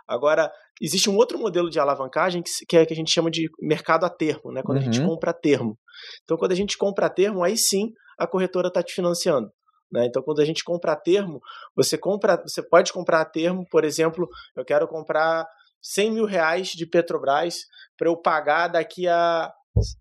Agora, 0.08 0.50
existe 0.82 1.10
um 1.10 1.16
outro 1.18 1.38
modelo 1.38 1.70
de 1.70 1.80
alavancagem 1.80 2.42
que, 2.42 2.50
que 2.68 2.78
é 2.78 2.86
que 2.86 2.94
a 2.94 2.96
gente 2.96 3.12
chama 3.12 3.30
de 3.30 3.50
mercado 3.60 4.06
a 4.06 4.10
termo, 4.10 4.52
né? 4.54 4.62
quando 4.64 4.78
a 4.78 4.82
gente 4.82 5.02
Uhum. 5.02 5.08
compra 5.08 5.32
a 5.32 5.34
termo. 5.34 5.78
Então, 6.24 6.38
quando 6.38 6.52
a 6.54 6.56
gente 6.56 6.78
compra 6.78 7.08
a 7.08 7.10
termo, 7.10 7.44
aí 7.44 7.58
sim 7.58 7.92
a 8.18 8.26
corretora 8.26 8.70
está 8.70 8.82
te 8.82 8.94
financiando. 8.94 9.50
né? 9.92 10.06
Então, 10.06 10.22
quando 10.22 10.42
a 10.42 10.46
gente 10.46 10.64
compra 10.66 10.92
a 10.92 10.96
termo, 10.98 11.40
você 11.74 11.98
compra, 11.98 12.36
você 12.46 12.62
pode 12.62 12.92
comprar 12.92 13.22
a 13.22 13.26
termo, 13.26 13.66
por 13.72 13.86
exemplo, 13.86 14.28
eu 14.56 14.66
quero 14.66 14.86
comprar 14.86 15.46
100 15.94 16.12
mil 16.12 16.26
reais 16.26 16.70
de 16.70 16.86
Petrobras 16.86 17.60
para 17.98 18.10
eu 18.10 18.18
pagar 18.18 18.68
daqui 18.68 19.08
a 19.08 19.52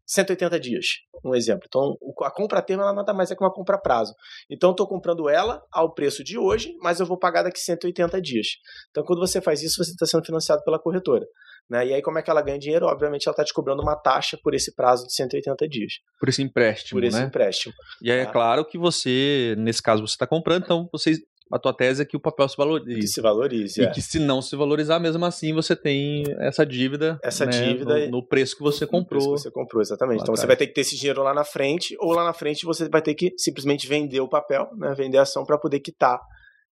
180 0.06 0.58
dias, 0.58 0.86
um 1.24 1.34
exemplo. 1.34 1.64
Então, 1.68 1.96
a 2.22 2.30
compra 2.30 2.62
termo 2.62 2.82
ela 2.82 2.92
nada 2.94 3.12
mais 3.12 3.30
é 3.30 3.36
que 3.36 3.42
uma 3.44 3.52
compra 3.52 3.78
prazo. 3.78 4.14
Então, 4.50 4.70
estou 4.70 4.88
comprando 4.88 5.28
ela 5.28 5.62
ao 5.70 5.92
preço 5.92 6.24
de 6.24 6.38
hoje, 6.38 6.74
mas 6.80 6.98
eu 6.98 7.06
vou 7.06 7.18
pagar 7.18 7.42
daqui 7.42 7.60
180 7.60 8.20
dias. 8.22 8.46
Então, 8.90 9.04
quando 9.04 9.18
você 9.20 9.40
faz 9.40 9.62
isso, 9.62 9.82
você 9.84 9.90
está 9.90 10.06
sendo 10.06 10.24
financiado 10.24 10.62
pela 10.64 10.78
corretora. 10.78 11.26
Né? 11.68 11.88
E 11.88 11.94
aí, 11.94 12.02
como 12.02 12.18
é 12.18 12.22
que 12.22 12.30
ela 12.30 12.42
ganha 12.42 12.58
dinheiro? 12.58 12.86
Obviamente, 12.86 13.26
ela 13.28 13.32
está 13.34 13.44
te 13.44 13.52
cobrando 13.52 13.82
uma 13.82 13.96
taxa 13.96 14.38
por 14.42 14.54
esse 14.54 14.74
prazo 14.74 15.06
de 15.06 15.12
180 15.14 15.68
dias, 15.68 15.92
Por 16.18 16.28
esse 16.28 16.42
empréstimo, 16.42 17.00
por 17.00 17.04
esse 17.04 17.18
né? 17.18 17.26
empréstimo. 17.26 17.74
E 18.00 18.10
aí 18.10 18.20
é 18.20 18.24
Tá. 18.24 18.32
claro 18.32 18.64
que 18.64 18.78
você, 18.78 19.54
nesse 19.58 19.82
caso, 19.82 20.06
você 20.06 20.14
está 20.14 20.26
comprando, 20.26 20.62
então 20.64 20.88
você 20.92 21.16
a 21.52 21.58
tua 21.58 21.72
tese 21.72 22.02
é 22.02 22.04
que 22.04 22.16
o 22.16 22.20
papel 22.20 22.48
se 22.48 22.56
valorize. 22.56 23.00
Que 23.00 23.06
se 23.06 23.20
valorize, 23.20 23.80
E 23.80 23.84
é. 23.84 23.90
que 23.90 24.00
se 24.02 24.18
não 24.18 24.42
se 24.42 24.56
valorizar, 24.56 24.98
mesmo 24.98 25.24
assim, 25.24 25.52
você 25.54 25.76
tem 25.76 26.24
essa 26.40 26.66
dívida. 26.66 27.18
Essa 27.22 27.44
né, 27.46 27.52
dívida 27.52 28.06
no, 28.06 28.10
no 28.20 28.26
preço 28.26 28.56
que 28.56 28.62
você 28.62 28.84
No 28.84 28.90
preço 28.90 29.04
comprou. 29.04 29.34
que 29.34 29.40
você 29.42 29.50
comprou, 29.50 29.82
exatamente. 29.82 30.22
Então 30.22 30.34
você 30.34 30.42
atrás. 30.44 30.48
vai 30.48 30.56
ter 30.56 30.66
que 30.66 30.74
ter 30.74 30.80
esse 30.82 30.96
dinheiro 30.96 31.22
lá 31.22 31.32
na 31.32 31.44
frente, 31.44 31.96
ou 32.00 32.12
lá 32.12 32.24
na 32.24 32.32
frente 32.32 32.64
você 32.66 32.88
vai 32.88 33.00
ter 33.02 33.14
que 33.14 33.32
simplesmente 33.38 33.86
vender 33.86 34.20
o 34.20 34.28
papel, 34.28 34.68
né, 34.76 34.94
vender 34.96 35.18
a 35.18 35.22
ação 35.22 35.44
para 35.44 35.56
poder 35.58 35.80
quitar 35.80 36.18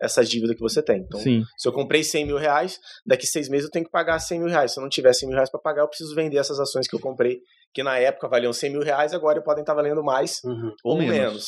essa 0.03 0.25
dívida 0.25 0.55
que 0.55 0.61
você 0.61 0.83
tem. 0.83 1.03
Então, 1.03 1.21
Sim, 1.21 1.43
se 1.57 1.69
eu 1.69 1.73
comprei 1.73 2.03
100 2.03 2.27
mil 2.27 2.37
reais, 2.37 2.79
daqui 3.07 3.27
seis 3.27 3.49
meses 3.49 3.67
eu 3.67 3.71
tenho 3.71 3.85
que 3.85 3.91
pagar 3.93 4.19
100 4.19 4.41
mil 4.41 4.49
reais. 4.49 4.73
Se 4.75 4.81
eu 4.81 4.83
não 4.83 4.89
tiver 4.89 5.13
100 5.13 5.29
mil 5.29 5.37
reais 5.37 5.49
para 5.51 5.61
pagar, 5.61 5.83
eu 5.83 5.89
preciso 5.89 6.15
vender 6.17 6.37
essas 6.37 6.59
ações 6.59 6.89
que 6.89 6.97
eu 6.97 7.01
comprei, 7.01 7.39
que 7.73 7.83
na 7.83 7.97
época 7.99 8.29
valiam 8.29 8.53
100 8.53 8.71
mil 8.73 8.83
reais, 8.83 9.15
agora 9.15 9.41
podem 9.41 9.63
estar 9.63 9.73
valendo 9.73 10.03
mais 10.03 10.41
Uhum. 10.45 10.73
ou 10.85 10.93
Ou 10.95 10.99
menos. 10.99 11.15
menos. 11.17 11.47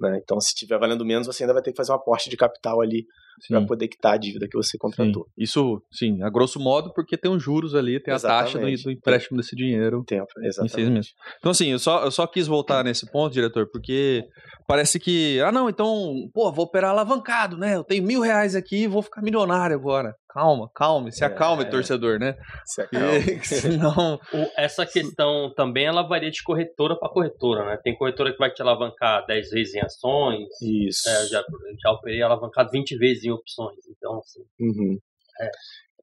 Né? 0.00 0.20
Então, 0.22 0.40
se 0.40 0.48
estiver 0.48 0.78
valendo 0.78 1.04
menos, 1.04 1.26
você 1.26 1.44
ainda 1.44 1.54
vai 1.54 1.62
ter 1.62 1.72
que 1.72 1.76
fazer 1.76 1.92
um 1.92 1.96
aporte 1.96 2.30
de 2.30 2.36
capital 2.36 2.80
ali 2.80 3.06
para 3.48 3.60
sim. 3.60 3.66
poder 3.66 3.88
quitar 3.88 4.14
a 4.14 4.16
dívida 4.16 4.46
que 4.48 4.56
você 4.56 4.70
sim. 4.72 4.78
contratou. 4.78 5.26
Isso, 5.36 5.82
sim, 5.92 6.22
a 6.22 6.30
grosso 6.30 6.58
modo, 6.60 6.92
porque 6.94 7.16
tem 7.16 7.30
os 7.30 7.42
juros 7.42 7.74
ali, 7.74 8.00
tem 8.02 8.12
a 8.14 8.18
taxa 8.18 8.58
do, 8.58 8.66
Exatamente. 8.68 8.84
do 8.84 8.90
empréstimo 8.90 9.36
desse 9.36 9.54
dinheiro. 9.56 10.04
Tempo, 10.06 10.26
Em 10.38 10.42
seis 10.52 10.58
exatamente. 10.58 10.90
meses. 10.92 11.10
Então, 11.38 11.50
assim, 11.50 11.68
eu 11.68 11.78
só, 11.78 12.04
eu 12.04 12.10
só 12.10 12.26
quis 12.26 12.46
voltar 12.46 12.82
nesse 12.84 13.10
ponto, 13.10 13.32
diretor, 13.32 13.68
porque 13.70 14.24
parece 14.66 14.98
que, 14.98 15.40
ah, 15.40 15.52
não, 15.52 15.68
então, 15.68 16.14
pô, 16.32 16.50
vou 16.52 16.64
operar 16.64 16.90
alavancado, 16.90 17.56
né? 17.56 17.76
Eu 17.76 17.84
tenho 17.84 18.02
mil 18.04 18.20
reais 18.20 18.54
aqui 18.56 18.84
e 18.84 18.86
vou 18.88 19.02
ficar 19.02 19.22
milionário 19.22 19.76
agora. 19.76 20.14
Calma, 20.28 20.68
calma, 20.74 21.10
se 21.10 21.24
acalme, 21.24 21.62
É. 21.62 21.66
torcedor, 21.66 22.18
né? 22.18 22.34
Se 22.66 22.82
acalma. 22.82 23.08
Porque 23.24 23.40
senão. 23.80 24.20
O- 24.34 24.50
essa 24.58 24.84
questão 24.84 25.50
também 25.56 25.86
ela 25.86 26.02
varia 26.02 26.30
de 26.30 26.42
corretora 26.42 26.94
para 26.94 27.08
corretora, 27.08 27.64
né? 27.64 27.78
Tem 27.82 27.96
corretora 27.96 28.32
que 28.32 28.38
vai 28.38 28.50
te 28.50 28.60
alavancar 28.60 29.24
10 29.26 29.48
vezes 29.48 29.74
em 29.74 29.80
ações. 29.80 30.46
Isso. 30.60 31.08
É, 31.08 31.22
eu 31.22 31.28
já, 31.28 31.42
já 31.82 31.90
operei 31.90 32.20
alavancado 32.20 32.70
20 32.70 32.98
vezes 32.98 33.24
opções. 33.30 33.78
Então, 33.88 34.18
assim, 34.18 34.40
Uhum. 34.60 34.98
É. 35.40 35.50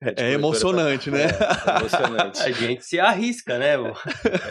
É 0.01 0.09
corretora 0.11 0.31
emocionante, 0.33 1.09
pra- 1.09 1.19
né? 1.19 1.25
É, 1.77 1.79
emocionante. 1.79 2.41
a 2.41 2.51
gente 2.51 2.83
se 2.85 2.99
arrisca, 2.99 3.57
né? 3.57 3.75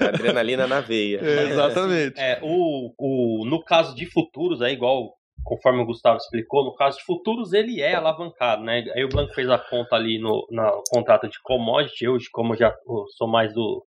É 0.01 0.05
adrenalina 0.07 0.67
na 0.67 0.81
veia. 0.81 1.19
É, 1.23 1.45
exatamente. 1.51 2.19
É, 2.19 2.41
o, 2.43 2.93
o, 2.99 3.45
no 3.47 3.63
caso 3.63 3.95
de 3.95 4.07
futuros, 4.07 4.63
é 4.63 4.73
igual 4.73 5.13
conforme 5.45 5.83
o 5.83 5.87
Gustavo 5.87 6.17
explicou, 6.17 6.65
no 6.65 6.75
caso 6.75 6.99
de 6.99 7.05
futuros 7.05 7.53
ele 7.53 7.81
é 7.81 7.95
alavancado, 7.95 8.63
né? 8.63 8.85
Aí 8.95 9.05
o 9.05 9.09
Blanco 9.09 9.35
fez 9.35 9.51
a 9.51 9.59
conta 9.59 9.97
ali 9.97 10.19
no, 10.19 10.47
no 10.51 10.83
contrato 10.89 11.29
de 11.29 11.37
commodity, 11.43 12.05
eu, 12.05 12.17
como 12.33 12.55
eu 12.55 12.59
já 12.59 12.73
sou 13.17 13.27
mais 13.29 13.53
do, 13.53 13.85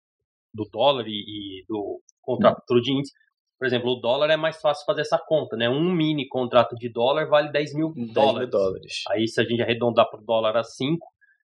do 0.54 0.68
dólar 0.70 1.04
e, 1.08 1.10
e 1.10 1.64
do 1.66 1.98
contrato 2.20 2.60
futuro 2.60 2.82
de 2.82 2.92
índice, 2.92 3.12
por 3.58 3.66
exemplo, 3.66 3.90
o 3.92 4.00
dólar 4.00 4.30
é 4.30 4.36
mais 4.36 4.60
fácil 4.60 4.84
fazer 4.84 5.00
essa 5.02 5.18
conta, 5.18 5.56
né? 5.56 5.68
Um 5.68 5.90
mini 5.92 6.26
contrato 6.28 6.74
de 6.76 6.88
dólar 6.90 7.26
vale 7.28 7.50
10 7.50 7.74
mil 7.74 7.92
10 7.94 8.12
dólares. 8.12 8.40
mil 8.40 8.50
dólares. 8.50 9.02
Aí 9.10 9.26
se 9.26 9.40
a 9.40 9.44
gente 9.44 9.62
arredondar 9.62 10.08
para 10.10 10.20
o 10.20 10.24
dólar 10.24 10.56
a 10.56 10.62
5, 10.64 11.06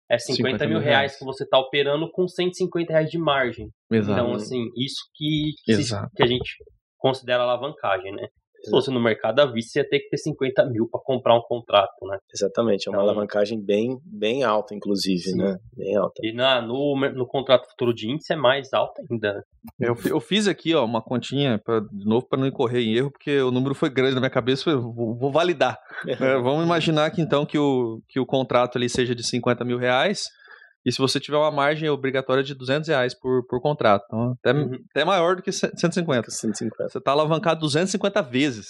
é 0.09 0.19
50, 0.19 0.37
50 0.51 0.67
mil 0.69 0.79
reais 0.79 0.85
reais. 0.99 1.19
que 1.19 1.25
você 1.25 1.43
está 1.45 1.59
operando 1.59 2.09
com 2.13 2.29
150 2.29 2.93
reais 2.93 3.11
de 3.11 3.19
margem. 3.19 3.69
Exato. 3.91 4.13
Então, 4.21 4.35
assim, 4.35 4.65
isso 4.77 5.03
que, 5.15 5.53
se- 5.75 5.83
que 6.15 6.23
a 6.23 6.27
gente 6.27 6.55
considera 6.97 7.43
alavancagem, 7.43 8.13
né? 8.13 8.29
Se 8.67 8.71
fosse 8.71 8.91
no 8.91 9.01
mercado 9.01 9.41
à 9.41 9.47
vista, 9.47 9.73
você 9.73 9.79
ia 9.81 9.89
ter 9.89 10.01
que 10.01 10.09
ter 10.11 10.19
50 10.19 10.67
mil 10.67 10.89
para 10.91 11.01
comprar 11.03 11.37
um 11.37 11.43
contrato, 11.43 11.93
né? 12.07 12.19
Exatamente, 12.35 12.89
é 12.89 12.91
uma 12.91 12.97
Então- 12.99 13.09
alavancagem 13.09 13.61
bem, 13.65 13.99
bem 14.05 14.43
alta, 14.45 14.75
inclusive, 14.75 15.21
Sim. 15.31 15.37
né? 15.39 15.57
Bem 15.77 15.97
alta. 15.97 16.15
E 16.23 16.33
na, 16.33 16.61
no, 16.61 16.97
no 17.15 17.27
contrato 17.27 17.69
futuro 17.71 17.95
de 17.95 18.11
índice 18.11 18.33
é 18.33 18.37
mais 18.37 18.73
alta 18.73 19.03
ainda. 19.11 19.35
né? 19.35 19.43
Eu, 19.81 19.97
eu 20.09 20.21
fiz 20.21 20.47
aqui, 20.47 20.75
ó, 20.75 20.85
uma 20.85 21.03
continha, 21.03 21.59
pra, 21.65 21.81
de 21.81 22.05
novo, 22.05 22.27
para 22.29 22.39
não 22.39 22.47
incorrer 22.47 22.83
em 22.83 22.95
erro, 22.95 23.11
porque 23.11 23.41
o 23.41 23.51
número 23.51 23.75
foi 23.75 23.91
grande 23.91 24.15
na 24.15 24.21
minha 24.21 24.31
cabeça, 24.31 24.71
eu 24.71 24.81
vou, 24.93 25.17
vou 25.17 25.31
validar. 25.33 25.79
É, 26.21 26.39
vamos 26.39 26.65
imaginar 26.65 27.11
que 27.11 27.21
então 27.21 27.45
que 27.47 27.59
o, 27.59 28.01
que 28.09 28.21
o 28.21 28.27
contrato 28.27 28.77
ali 28.79 28.89
seja 28.89 29.15
de 29.15 29.27
50 29.27 29.65
mil 29.65 29.79
reais, 29.79 30.25
e 30.87 30.93
se 30.93 30.99
você 30.99 31.19
tiver 31.21 31.37
uma 31.37 31.51
margem 31.51 31.89
obrigatória 31.91 32.43
de 32.45 32.55
200 32.55 32.89
reais 32.89 33.13
por, 33.13 33.45
por 33.47 33.61
contrato, 33.61 34.05
então, 34.07 34.37
até, 34.41 34.53
Uhum. 34.53 34.79
até 34.91 35.05
maior 35.05 35.37
do 35.37 35.43
que 35.43 35.51
150. 35.53 36.31
150. 36.31 36.89
Você 36.89 36.99
está 36.99 37.11
alavancado 37.11 37.61
250 37.61 38.23
vezes 38.23 38.69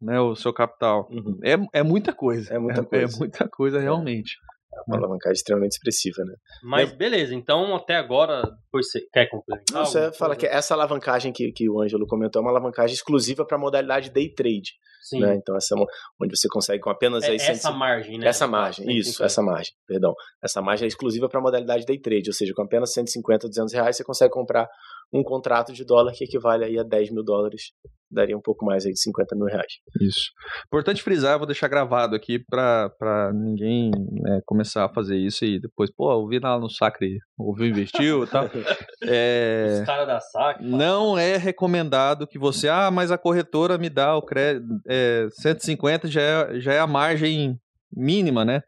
né, 0.00 0.20
o 0.20 0.36
seu 0.36 0.52
capital. 0.52 1.08
Uhum. 1.10 1.38
É, 1.42 1.80
é 1.80 1.82
muita 1.82 2.12
coisa. 2.12 2.52
É 2.52 2.58
muita 2.58 2.84
coisa. 2.84 3.16
É 3.16 3.18
muita 3.18 3.48
coisa, 3.48 3.80
realmente. 3.80 4.36
É 4.86 4.90
uma 4.90 4.98
alavancagem 4.98 5.34
extremamente 5.34 5.72
expressiva, 5.72 6.24
né? 6.24 6.34
Mas 6.62 6.92
beleza, 6.92 7.34
então 7.34 7.74
até 7.74 7.96
agora, 7.96 8.42
depois 8.42 8.90
você 8.90 9.00
quer 9.12 9.28
complementar? 9.28 9.78
Não, 9.78 9.84
você 9.84 10.12
fala 10.12 10.36
que 10.36 10.46
essa 10.46 10.74
alavancagem 10.74 11.32
que, 11.32 11.52
que 11.52 11.68
o 11.68 11.80
Ângelo 11.80 12.06
comentou 12.06 12.40
é 12.40 12.44
uma 12.44 12.50
alavancagem 12.50 12.94
exclusiva 12.94 13.44
para 13.46 13.56
a 13.56 13.60
modalidade 13.60 14.10
day 14.10 14.32
trade, 14.32 14.72
Sim, 15.02 15.20
né? 15.20 15.34
Então 15.36 15.56
essa 15.56 15.74
é 15.74 15.78
onde 16.20 16.36
você 16.36 16.48
consegue 16.48 16.80
com 16.80 16.90
apenas 16.90 17.24
é 17.24 17.30
aí 17.30 17.36
essa 17.36 17.46
150 17.46 17.78
margem, 17.78 18.18
né? 18.18 18.26
Essa 18.26 18.46
margem, 18.46 18.96
isso, 18.96 19.22
essa 19.22 19.42
margem, 19.42 19.72
perdão. 19.86 20.14
Essa 20.42 20.62
margem 20.62 20.86
é 20.86 20.88
exclusiva 20.88 21.28
para 21.28 21.38
a 21.38 21.42
modalidade 21.42 21.84
day 21.84 22.00
trade, 22.00 22.28
ou 22.28 22.34
seja, 22.34 22.52
com 22.54 22.62
apenas 22.62 22.92
150, 22.92 23.48
200 23.48 23.72
reais 23.74 23.96
você 23.96 24.04
consegue 24.04 24.32
comprar 24.32 24.68
um 25.14 25.22
contrato 25.22 25.72
de 25.72 25.84
dólar 25.84 26.12
que 26.12 26.24
equivale 26.24 26.64
aí 26.64 26.76
a 26.78 26.82
10 26.82 27.10
mil 27.12 27.22
dólares, 27.22 27.72
daria 28.10 28.36
um 28.36 28.40
pouco 28.40 28.64
mais 28.66 28.84
aí 28.84 28.92
de 28.92 29.00
50 29.00 29.36
mil 29.36 29.46
reais. 29.46 29.74
Isso. 30.00 30.30
Importante 30.66 31.02
frisar, 31.02 31.34
eu 31.34 31.38
vou 31.38 31.46
deixar 31.46 31.68
gravado 31.68 32.16
aqui 32.16 32.38
pra, 32.38 32.90
pra 32.98 33.32
ninguém 33.32 33.90
né, 33.90 34.40
começar 34.44 34.84
a 34.84 34.92
fazer 34.92 35.16
isso 35.16 35.44
e 35.44 35.60
depois, 35.60 35.90
pô, 35.94 36.12
ouvi 36.12 36.38
lá 36.40 36.58
no 36.58 36.68
Sacre, 36.68 37.18
ouviu, 37.38 37.66
investiu 37.66 38.24
e 38.24 38.26
tal. 38.26 38.44
É, 39.06 39.78
Os 39.80 39.86
caras 39.86 40.06
da 40.06 40.20
SAC. 40.20 40.62
não 40.62 41.18
é 41.18 41.36
recomendado 41.36 42.26
que 42.26 42.38
você, 42.38 42.68
ah, 42.68 42.90
mas 42.90 43.10
a 43.10 43.18
corretora 43.18 43.76
me 43.76 43.90
dá 43.90 44.16
o 44.16 44.22
crédito, 44.22 44.66
é, 44.88 45.28
150 45.30 46.08
já 46.08 46.22
é, 46.22 46.60
já 46.60 46.72
é 46.72 46.78
a 46.78 46.86
margem 46.86 47.54
mínima, 47.94 48.44
né? 48.44 48.62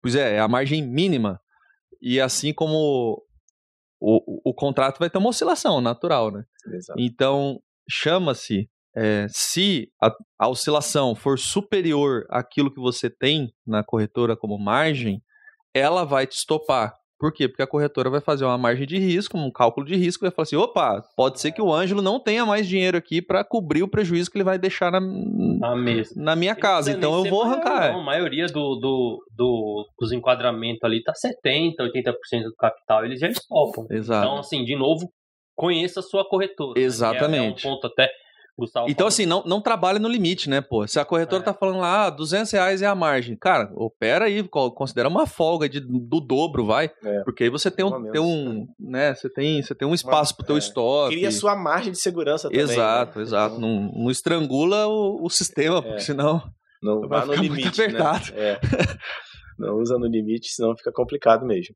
Pois 0.00 0.14
é, 0.14 0.36
é 0.36 0.38
a 0.40 0.46
margem 0.48 0.86
mínima. 0.86 1.40
E 2.00 2.20
assim 2.20 2.52
como 2.54 3.20
o, 4.00 4.50
o, 4.50 4.54
contrato 4.54 4.98
vai 4.98 5.08
ter 5.08 5.18
uma 5.18 5.30
oscilação 5.30 5.80
natural, 5.80 6.30
né? 6.30 6.44
Exato. 6.72 7.00
Então, 7.00 7.60
chama-se, 7.88 8.68
é, 8.96 9.26
se 9.28 9.90
a, 10.02 10.10
a 10.38 10.48
oscilação 10.48 11.14
for 11.14 11.38
superior 11.38 12.26
àquilo 12.30 12.72
que 12.72 12.80
você 12.80 13.08
tem 13.10 13.52
na 13.66 13.82
corretora 13.82 14.36
como 14.36 14.58
margem, 14.58 15.22
ela 15.72 16.04
vai 16.04 16.26
te 16.26 16.36
estopar. 16.36 16.94
Por 17.24 17.32
quê? 17.32 17.48
Porque 17.48 17.62
a 17.62 17.66
corretora 17.66 18.10
vai 18.10 18.20
fazer 18.20 18.44
uma 18.44 18.58
margem 18.58 18.86
de 18.86 18.98
risco, 18.98 19.38
um 19.38 19.50
cálculo 19.50 19.86
de 19.86 19.96
risco, 19.96 20.22
e 20.22 20.28
vai 20.28 20.30
falar 20.30 20.42
assim: 20.42 20.56
opa, 20.56 21.02
pode 21.16 21.40
ser 21.40 21.52
que 21.52 21.62
o 21.62 21.72
Ângelo 21.72 22.02
não 22.02 22.20
tenha 22.20 22.44
mais 22.44 22.68
dinheiro 22.68 22.98
aqui 22.98 23.22
para 23.22 23.42
cobrir 23.42 23.82
o 23.82 23.88
prejuízo 23.88 24.30
que 24.30 24.36
ele 24.36 24.44
vai 24.44 24.58
deixar 24.58 24.92
na, 24.92 25.00
na 25.00 26.36
minha 26.36 26.54
casa, 26.54 26.90
precisa 26.92 26.98
então 26.98 27.24
eu 27.24 27.30
vou 27.30 27.42
arrancar. 27.42 27.92
Não, 27.94 28.00
a 28.00 28.04
maioria 28.04 28.46
do, 28.48 28.74
do, 28.76 29.24
do- 29.34 29.88
dos 29.98 30.12
enquadramentos 30.12 30.82
ali 30.84 31.02
tá 31.02 31.14
70%, 31.14 31.76
80% 31.80 32.42
do 32.42 32.54
capital, 32.56 33.06
eles 33.06 33.18
já 33.20 33.28
estopam. 33.28 33.86
Exato. 33.90 34.26
Então, 34.26 34.38
assim, 34.38 34.62
de 34.62 34.76
novo, 34.76 35.08
conheça 35.56 36.00
a 36.00 36.02
sua 36.02 36.28
corretora. 36.28 36.78
né? 36.78 36.84
Exatamente. 36.84 37.62
Que 37.62 37.66
É, 37.66 37.70
é 37.70 37.72
um 37.72 37.74
ponto 37.74 37.86
até. 37.86 38.10
Então, 38.56 38.84
falou. 38.94 39.08
assim, 39.08 39.26
não, 39.26 39.42
não 39.44 39.60
trabalhe 39.60 39.98
no 39.98 40.08
limite, 40.08 40.48
né, 40.48 40.60
pô? 40.60 40.86
Se 40.86 41.00
a 41.00 41.04
corretora 41.04 41.42
É. 41.42 41.44
tá 41.44 41.52
falando 41.52 41.78
lá, 41.80 42.06
ah, 42.06 42.10
200 42.10 42.52
reais 42.52 42.82
é 42.82 42.86
a 42.86 42.94
margem. 42.94 43.36
Cara, 43.36 43.68
opera 43.74 44.26
aí, 44.26 44.46
co- 44.46 44.70
considera 44.70 45.08
uma 45.08 45.26
folga 45.26 45.68
de, 45.68 45.80
do 45.80 46.20
dobro, 46.20 46.64
vai. 46.64 46.90
É. 47.04 47.22
Porque 47.24 47.44
aí 47.44 47.50
você 47.50 47.68
tem 47.70 47.84
um, 47.84 48.10
tem 48.12 48.20
um 48.20 48.66
né, 48.78 49.12
você 49.14 49.28
tem, 49.28 49.60
você 49.60 49.74
tem 49.74 49.88
um 49.88 49.94
espaço 49.94 50.36
pro 50.36 50.46
teu 50.46 50.54
é. 50.54 50.58
estoque. 50.60 51.16
Cria 51.16 51.32
sua 51.32 51.56
margem 51.56 51.90
de 51.90 51.98
segurança 52.00 52.48
também. 52.48 52.62
Exato, 52.62 53.18
né? 53.18 53.22
exato. 53.24 53.56
Então, 53.56 53.68
Não, 53.68 53.92
não 54.04 54.10
estrangula 54.10 54.86
o, 54.86 55.24
o 55.24 55.28
sistema, 55.30 55.78
É. 55.78 55.82
porque 55.82 56.00
senão... 56.00 56.40
Não 56.80 57.08
Vai 57.08 57.20
no 57.26 57.32
ficar 57.32 57.42
muito 57.42 57.54
limite, 57.56 57.78
né? 57.78 57.84
apertado. 57.86 58.32
É. 58.36 58.60
Não 59.58 59.76
usa 59.78 59.98
no 59.98 60.06
limite, 60.06 60.48
senão 60.48 60.76
fica 60.76 60.92
complicado 60.92 61.46
mesmo. 61.46 61.74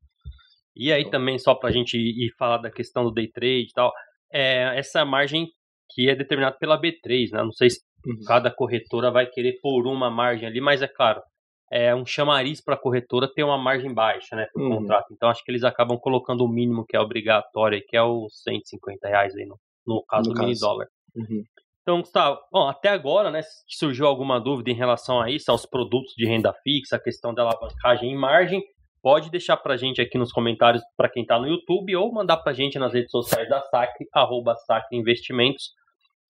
E 0.75 0.91
aí 0.93 1.09
também, 1.09 1.37
só 1.39 1.55
pra 1.55 1.71
gente 1.71 1.97
ir 1.97 2.25
ir 2.27 2.31
falar 2.37 2.57
da 2.59 2.69
questão 2.71 3.03
do 3.03 3.11
day 3.11 3.27
trade 3.29 3.67
e 3.69 3.73
tal, 3.73 3.91
é 4.31 4.77
essa 4.77 5.03
margem 5.03 5.47
que 5.89 6.09
é 6.09 6.15
determinada 6.15 6.55
pela 6.57 6.79
B3, 6.79 7.31
né? 7.31 7.43
Não 7.43 7.51
sei 7.51 7.69
se 7.69 7.79
Uhum. 8.05 8.15
cada 8.25 8.49
corretora 8.49 9.11
vai 9.11 9.25
querer 9.25 9.59
pôr 9.61 9.85
uma 9.85 10.09
margem 10.09 10.47
ali, 10.47 10.61
mas 10.61 10.81
é 10.81 10.87
claro, 10.87 11.21
é 11.69 11.93
um 11.93 12.05
chamariz 12.05 12.63
para 12.63 12.75
a 12.75 12.77
corretora 12.77 13.27
ter 13.27 13.43
uma 13.43 13.57
margem 13.57 13.93
baixa, 13.93 14.37
né, 14.37 14.47
por 14.53 14.61
Uhum. 14.61 14.77
contrato. 14.77 15.07
Então 15.11 15.27
acho 15.29 15.43
que 15.43 15.51
eles 15.51 15.65
acabam 15.65 15.97
colocando 15.99 16.45
o 16.45 16.47
mínimo 16.47 16.85
que 16.87 16.95
é 16.95 16.99
obrigatório, 16.99 17.83
que 17.85 17.97
é 17.97 18.01
os 18.01 18.41
150 18.43 19.05
reais 19.07 19.35
aí 19.35 19.45
no, 19.45 19.57
no 19.85 20.01
caso 20.05 20.29
No 20.29 20.33
do 20.33 20.39
mini 20.39 20.53
caso. 20.53 20.61
dólar. 20.61 20.87
Uhum. 21.15 21.43
Então, 21.81 21.99
Gustavo, 22.01 22.39
bom, 22.51 22.67
até 22.69 22.87
agora, 22.89 23.31
né, 23.31 23.41
se 23.41 23.63
surgiu 23.67 24.05
alguma 24.07 24.39
dúvida 24.39 24.69
em 24.69 24.75
relação 24.75 25.19
a 25.19 25.29
isso, 25.29 25.51
aos 25.51 25.65
produtos 25.65 26.13
de 26.15 26.25
renda 26.25 26.53
fixa, 26.63 26.95
a 26.95 26.99
questão 27.03 27.33
da 27.33 27.41
alavancagem 27.41 28.11
em 28.11 28.15
margem, 28.17 28.63
pode 29.01 29.29
deixar 29.29 29.57
pra 29.57 29.75
gente 29.75 29.99
aqui 30.01 30.17
nos 30.17 30.31
comentários 30.31 30.83
para 30.95 31.09
quem 31.09 31.25
tá 31.25 31.37
no 31.39 31.47
YouTube 31.47 31.93
ou 31.97 32.13
mandar 32.13 32.37
pra 32.37 32.53
gente 32.53 32.77
nas 32.79 32.93
redes 32.93 33.11
sociais 33.11 33.49
da 33.49 33.61
Sacre, 33.63 34.07
arroba 34.13 34.55
Sacre 34.55 34.97
Investimentos. 34.97 35.71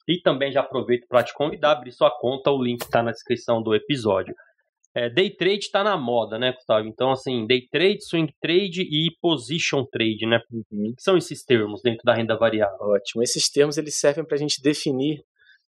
E 0.10 0.20
também 0.22 0.52
já 0.52 0.62
aproveito 0.62 1.06
para 1.08 1.24
te 1.24 1.34
convidar, 1.34 1.74
abrir 1.74 1.92
sua 1.92 2.10
conta, 2.10 2.50
o 2.50 2.62
link 2.62 2.82
está 2.82 3.04
na 3.04 3.12
descrição 3.12 3.62
do 3.62 3.76
episódio. 3.76 4.34
É, 4.96 5.08
day 5.08 5.30
trade 5.30 5.60
está 5.60 5.84
na 5.84 5.96
moda, 5.96 6.40
né, 6.40 6.52
Gustavo? 6.52 6.88
Então, 6.88 7.12
assim, 7.12 7.46
day 7.46 7.68
trade, 7.72 8.04
swing 8.04 8.34
trade 8.42 8.82
e 8.82 9.12
position 9.22 9.86
trade, 9.86 10.26
né? 10.26 10.42
Uhum. 10.52 10.90
O 10.90 10.96
que 10.96 11.04
são 11.04 11.16
esses 11.16 11.46
termos 11.46 11.82
dentro 11.84 12.02
da 12.04 12.16
renda 12.16 12.36
variável? 12.36 12.88
Ótimo. 12.88 13.22
Esses 13.22 13.52
termos 13.52 13.78
eles 13.78 14.00
servem 14.00 14.26
para 14.26 14.36
a 14.36 14.40
gente 14.40 14.60
definir 14.64 15.24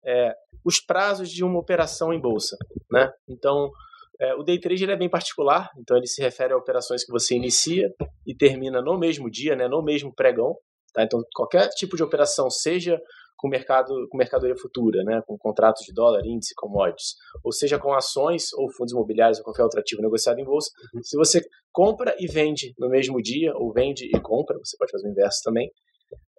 é, 0.05 0.33
os 0.63 0.79
prazos 0.79 1.31
de 1.31 1.43
uma 1.43 1.59
operação 1.59 2.13
em 2.13 2.21
bolsa, 2.21 2.55
né? 2.91 3.11
Então, 3.27 3.71
É, 4.19 4.33
o 4.33 4.41
day 4.41 4.59
trade 4.59 4.83
ele 4.83 4.91
é 4.93 4.97
bem 4.97 5.09
particular, 5.09 5.69
então 5.77 5.95
ele 5.95 6.07
se 6.07 6.19
refere 6.23 6.51
a 6.51 6.57
operações 6.57 7.05
que 7.05 7.11
você 7.11 7.35
inicia 7.35 7.87
e 8.25 8.35
termina 8.35 8.81
no 8.81 8.97
mesmo 8.97 9.29
dia, 9.29 9.55
né, 9.55 9.67
no 9.67 9.83
mesmo 9.83 10.11
pregão. 10.11 10.55
Tá? 10.91 11.03
Então, 11.03 11.21
qualquer 11.35 11.69
tipo 11.69 11.95
de 11.95 12.01
operação, 12.01 12.49
seja 12.49 12.99
com 13.37 13.47
mercado 13.47 14.07
com 14.09 14.17
mercadoria 14.17 14.55
futura, 14.57 15.03
né, 15.03 15.21
com 15.25 15.37
contratos 15.37 15.83
de 15.85 15.93
dólar, 15.93 16.25
índice, 16.25 16.55
commodities, 16.55 17.15
ou 17.43 17.51
seja 17.51 17.77
com 17.77 17.93
ações 17.93 18.51
ou 18.53 18.69
fundos 18.71 18.93
imobiliários 18.93 19.37
ou 19.37 19.43
qualquer 19.43 19.63
outro 19.63 19.79
ativo 19.79 20.01
negociado 20.01 20.39
em 20.39 20.43
bolsa, 20.43 20.69
uhum. 20.93 21.03
se 21.03 21.15
você 21.15 21.41
compra 21.71 22.15
e 22.19 22.27
vende 22.27 22.73
no 22.77 22.89
mesmo 22.89 23.21
dia, 23.21 23.53
ou 23.55 23.71
vende 23.71 24.05
e 24.05 24.19
compra, 24.19 24.57
você 24.57 24.75
pode 24.77 24.91
fazer 24.91 25.07
o 25.07 25.11
inverso 25.11 25.39
também, 25.43 25.71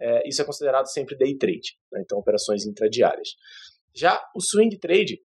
é, 0.00 0.28
isso 0.28 0.42
é 0.42 0.44
considerado 0.44 0.86
sempre 0.86 1.16
day 1.16 1.36
trade, 1.36 1.78
né, 1.92 2.02
então 2.04 2.18
operações 2.18 2.66
intradiárias. 2.66 3.28
Já 3.94 4.20
o 4.34 4.40
swing 4.40 4.78
trade, 4.78 5.20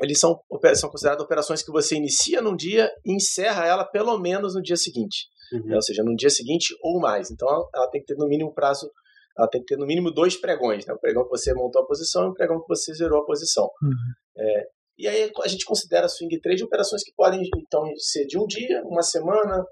eles 0.00 0.18
são, 0.18 0.38
são 0.74 0.90
consideradas 0.90 1.24
operações 1.24 1.62
que 1.62 1.70
você 1.70 1.96
inicia 1.96 2.40
num 2.40 2.54
dia 2.54 2.90
e 3.04 3.14
encerra 3.14 3.66
ela 3.66 3.84
pelo 3.84 4.18
menos 4.18 4.54
no 4.54 4.62
dia 4.62 4.76
seguinte. 4.76 5.28
Uhum. 5.52 5.66
Né? 5.66 5.76
Ou 5.76 5.82
seja, 5.82 6.02
no 6.02 6.14
dia 6.14 6.30
seguinte 6.30 6.74
ou 6.82 7.00
mais. 7.00 7.30
Então 7.30 7.48
ela 7.74 7.88
tem 7.90 8.00
que 8.00 8.06
ter 8.06 8.16
no 8.16 8.28
mínimo 8.28 8.52
prazo, 8.52 8.90
ela 9.38 9.48
tem 9.48 9.60
que 9.60 9.66
ter 9.66 9.76
no 9.76 9.86
mínimo 9.86 10.10
dois 10.10 10.36
pregões. 10.36 10.86
Né? 10.86 10.94
O 10.94 10.98
pregão 10.98 11.24
que 11.24 11.30
você 11.30 11.52
montou 11.52 11.82
a 11.82 11.86
posição 11.86 12.26
e 12.26 12.30
o 12.30 12.34
pregão 12.34 12.60
que 12.60 12.68
você 12.68 12.94
zerou 12.94 13.20
a 13.20 13.26
posição. 13.26 13.64
Uhum. 13.82 13.92
É, 14.38 14.66
e 14.98 15.08
aí 15.08 15.30
a 15.42 15.48
gente 15.48 15.66
considera 15.66 16.08
swing 16.08 16.40
trade 16.40 16.64
operações 16.64 17.02
que 17.02 17.12
podem 17.14 17.42
então 17.56 17.84
ser 17.98 18.26
de 18.26 18.38
um 18.38 18.46
dia, 18.46 18.82
uma 18.84 19.02
semana, 19.02 19.64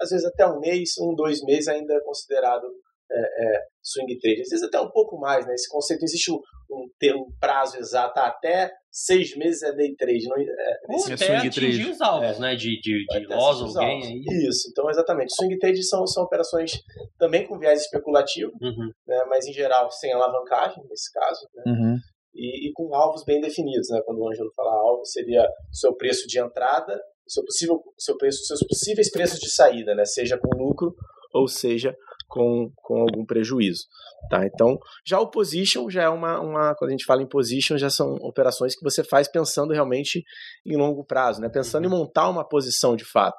às 0.00 0.10
vezes 0.10 0.26
até 0.26 0.46
um 0.46 0.58
mês, 0.58 0.90
um, 0.98 1.14
dois 1.14 1.40
meses 1.44 1.68
ainda 1.68 1.94
é 1.94 2.00
considerado 2.00 2.66
é, 3.10 3.20
é, 3.20 3.60
swing 3.82 4.18
trade. 4.18 4.42
Às 4.42 4.48
vezes 4.48 4.64
até 4.64 4.80
um 4.80 4.90
pouco 4.90 5.18
mais, 5.18 5.46
né? 5.46 5.54
Esse 5.54 5.68
conceito 5.68 6.02
existe 6.02 6.30
um, 6.30 6.38
um, 6.70 6.88
um 7.16 7.32
prazo 7.38 7.78
exato, 7.78 8.18
até 8.20 8.70
seis 8.90 9.36
meses 9.36 9.62
é 9.62 9.72
day 9.72 9.94
trade. 9.96 10.28
Não, 10.28 10.36
é, 10.38 10.78
Ou 10.88 11.04
até 11.04 11.16
swing 11.16 11.48
atingir 11.48 11.76
trade. 11.76 11.90
os 11.90 12.00
alvos, 12.00 12.36
é. 12.36 12.40
né? 12.40 12.56
De, 12.56 12.80
de, 12.80 13.04
de 13.04 13.26
loss 13.26 13.60
ou 13.60 13.72
gain. 13.72 14.20
Isso, 14.48 14.68
então 14.70 14.88
exatamente. 14.90 15.34
Swing 15.34 15.58
trade 15.58 15.82
são, 15.82 16.06
são 16.06 16.24
operações 16.24 16.72
também 17.18 17.46
com 17.46 17.58
viés 17.58 17.82
especulativo, 17.82 18.52
uhum. 18.60 18.90
né? 19.06 19.24
mas 19.28 19.46
em 19.46 19.52
geral 19.52 19.90
sem 19.90 20.12
alavancagem, 20.12 20.82
nesse 20.88 21.12
caso. 21.12 21.40
Né? 21.54 21.62
Uhum. 21.66 21.96
E, 22.34 22.68
e, 22.68 22.72
com 22.72 22.94
alvos 22.94 23.24
bem 23.24 23.40
definidos, 23.40 23.90
né? 23.90 24.00
Quando 24.06 24.18
o 24.20 24.28
Ângelo 24.28 24.50
fala 24.56 24.72
alvo, 24.72 25.04
seria 25.04 25.42
o 25.42 25.76
seu 25.76 25.94
preço 25.94 26.26
de 26.26 26.40
entrada, 26.40 26.98
seu 27.28 27.44
possível, 27.44 27.82
seu 27.98 28.16
preço, 28.16 28.44
seus 28.46 28.66
possíveis 28.66 29.10
preços 29.10 29.38
de 29.38 29.50
saída, 29.50 29.94
né? 29.94 30.06
Seja 30.06 30.38
com 30.38 30.56
lucro 30.56 30.94
ou 31.34 31.46
seja 31.46 31.94
com, 32.32 32.72
com 32.76 33.02
algum 33.02 33.26
prejuízo. 33.26 33.84
Tá? 34.30 34.46
Então, 34.46 34.78
já 35.06 35.20
o 35.20 35.30
position 35.30 35.90
já 35.90 36.04
é 36.04 36.08
uma, 36.08 36.40
uma. 36.40 36.74
Quando 36.74 36.88
a 36.88 36.92
gente 36.92 37.04
fala 37.04 37.22
em 37.22 37.28
position, 37.28 37.76
já 37.76 37.90
são 37.90 38.14
operações 38.22 38.74
que 38.74 38.82
você 38.82 39.04
faz 39.04 39.28
pensando 39.28 39.74
realmente 39.74 40.24
em 40.64 40.74
longo 40.74 41.04
prazo, 41.04 41.42
né? 41.42 41.50
pensando 41.50 41.86
uhum. 41.86 41.94
em 41.94 41.98
montar 41.98 42.30
uma 42.30 42.48
posição 42.48 42.96
de 42.96 43.04
fato. 43.04 43.36